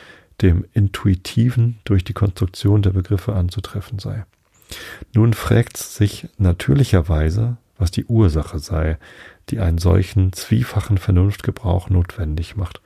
dem 0.41 0.65
intuitiven 0.73 1.77
durch 1.85 2.03
die 2.03 2.13
Konstruktion 2.13 2.81
der 2.81 2.89
Begriffe 2.89 3.33
anzutreffen 3.35 3.99
sei. 3.99 4.25
Nun 5.13 5.33
fragt 5.33 5.77
sich 5.77 6.27
natürlicherweise, 6.37 7.57
was 7.77 7.91
die 7.91 8.05
Ursache 8.05 8.59
sei, 8.59 8.97
die 9.49 9.59
einen 9.59 9.77
solchen 9.77 10.33
zwiefachen 10.33 10.97
Vernunftgebrauch 10.97 11.89
notwendig 11.89 12.55
macht 12.55 12.81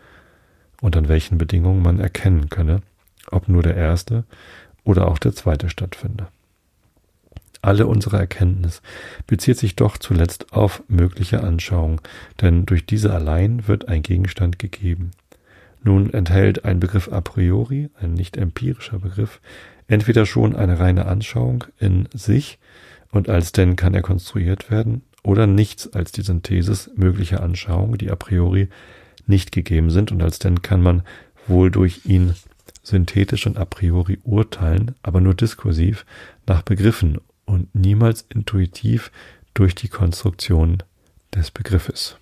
und 0.81 0.95
an 0.97 1.07
welchen 1.07 1.37
Bedingungen 1.37 1.81
man 1.81 1.99
erkennen 1.99 2.49
könne, 2.49 2.81
ob 3.31 3.47
nur 3.47 3.63
der 3.63 3.75
erste 3.75 4.23
oder 4.83 5.07
auch 5.07 5.19
der 5.19 5.33
zweite 5.33 5.69
stattfinde. 5.69 6.27
Alle 7.61 7.87
unsere 7.87 8.17
Erkenntnis 8.17 8.81
bezieht 9.27 9.57
sich 9.57 9.75
doch 9.75 9.97
zuletzt 9.97 10.53
auf 10.53 10.81
mögliche 10.87 11.43
Anschauung, 11.43 11.99
denn 12.39 12.65
durch 12.65 12.85
diese 12.85 13.13
allein 13.13 13.67
wird 13.67 13.89
ein 13.89 14.01
Gegenstand 14.01 14.59
gegeben. 14.59 15.11
Nun 15.83 16.13
enthält 16.13 16.63
ein 16.63 16.79
Begriff 16.79 17.11
a 17.11 17.19
priori, 17.21 17.89
ein 18.01 18.13
nicht 18.13 18.37
empirischer 18.37 18.99
Begriff, 18.99 19.41
entweder 19.89 20.25
schon 20.25 20.55
eine 20.55 20.79
reine 20.79 21.07
Anschauung 21.07 21.65
in 21.79 22.07
sich 22.13 22.59
und 23.11 23.27
als 23.27 23.51
denn 23.51 23.75
kann 23.75 23.93
er 23.93 24.03
konstruiert 24.03 24.71
werden, 24.71 25.01
oder 25.23 25.47
nichts 25.47 25.91
als 25.91 26.13
die 26.13 26.21
Synthesis 26.21 26.89
möglicher 26.95 27.43
Anschauungen, 27.43 27.97
die 27.97 28.09
a 28.09 28.15
priori 28.15 28.69
nicht 29.27 29.51
gegeben 29.51 29.89
sind 29.89 30.11
und 30.11 30.23
als 30.23 30.39
denn 30.39 30.61
kann 30.61 30.81
man 30.81 31.03
wohl 31.47 31.71
durch 31.71 32.05
ihn 32.05 32.35
synthetisch 32.83 33.45
und 33.45 33.57
a 33.57 33.65
priori 33.65 34.19
urteilen, 34.23 34.95
aber 35.03 35.19
nur 35.19 35.33
diskursiv 35.33 36.05
nach 36.47 36.61
Begriffen 36.61 37.19
und 37.45 37.73
niemals 37.75 38.25
intuitiv 38.29 39.11
durch 39.53 39.75
die 39.75 39.89
Konstruktion 39.89 40.81
des 41.35 41.51
Begriffes. 41.51 42.15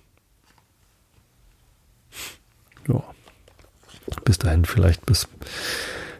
Ja. 2.88 3.04
Bis 4.24 4.38
dahin 4.38 4.64
vielleicht 4.64 5.06
bis 5.06 5.28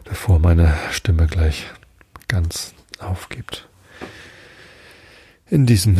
bevor 0.09 0.39
meine 0.39 0.75
Stimme 0.91 1.27
gleich 1.27 1.67
ganz 2.27 2.73
aufgibt. 2.97 3.69
In 5.45 5.65
diesem 5.67 5.97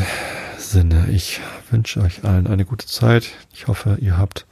Sinne, 0.58 1.08
ich 1.12 1.40
wünsche 1.70 2.02
euch 2.02 2.24
allen 2.24 2.48
eine 2.48 2.66
gute 2.66 2.88
Zeit. 2.88 3.30
Ich 3.54 3.68
hoffe, 3.68 3.98
ihr 4.02 4.18
habt 4.18 4.48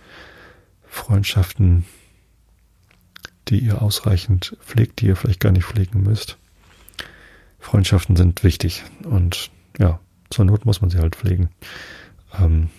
Freundschaften, 0.87 1.85
die 3.47 3.59
ihr 3.59 3.81
ausreichend 3.81 4.55
pflegt, 4.63 5.01
die 5.01 5.07
ihr 5.07 5.15
vielleicht 5.15 5.39
gar 5.39 5.51
nicht 5.51 5.65
pflegen 5.65 6.03
müsst. 6.03 6.37
Freundschaften 7.59 8.15
sind 8.15 8.43
wichtig 8.43 8.83
und 9.03 9.49
ja, 9.79 9.99
zur 10.29 10.45
Not 10.45 10.65
muss 10.65 10.81
man 10.81 10.91
sie 10.91 10.99
halt 10.99 11.15
pflegen. 11.15 11.49
Ähm, 12.39 12.69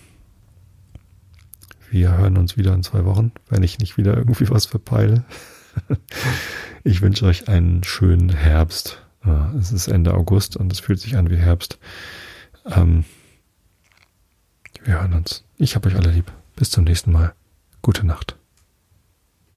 wir 1.91 2.16
hören 2.16 2.37
uns 2.37 2.57
wieder 2.57 2.72
in 2.74 2.83
zwei 2.83 3.05
Wochen, 3.05 3.33
wenn 3.49 3.62
ich 3.62 3.79
nicht 3.79 3.97
wieder 3.97 4.16
irgendwie 4.16 4.49
was 4.49 4.66
verpeile. 4.66 5.24
ich 6.85 7.01
wünsche 7.01 7.27
euch 7.27 7.49
einen 7.49 7.85
schönen 7.85 8.31
Herbst. 8.31 9.03
Es 9.59 9.73
ist 9.73 9.89
Ende 9.89 10.14
August 10.14 10.57
und 10.57 10.73
es 10.73 10.81
fühlt 10.81 11.01
sich 11.01 11.16
an 11.16 11.31
wie 11.31 11.37
Herbst. 11.37 11.79
Ähm, 12.64 13.05
wir 14.85 14.95
hören 14.95 15.12
uns. 15.12 15.45
Ich 15.57 15.75
habe 15.75 15.89
euch 15.89 15.97
alle 15.97 16.11
lieb. 16.11 16.33
Bis 16.57 16.71
zum 16.71 16.85
nächsten 16.85 17.12
Mal. 17.12 17.35
Gute 17.83 18.07
Nacht. 18.07 18.37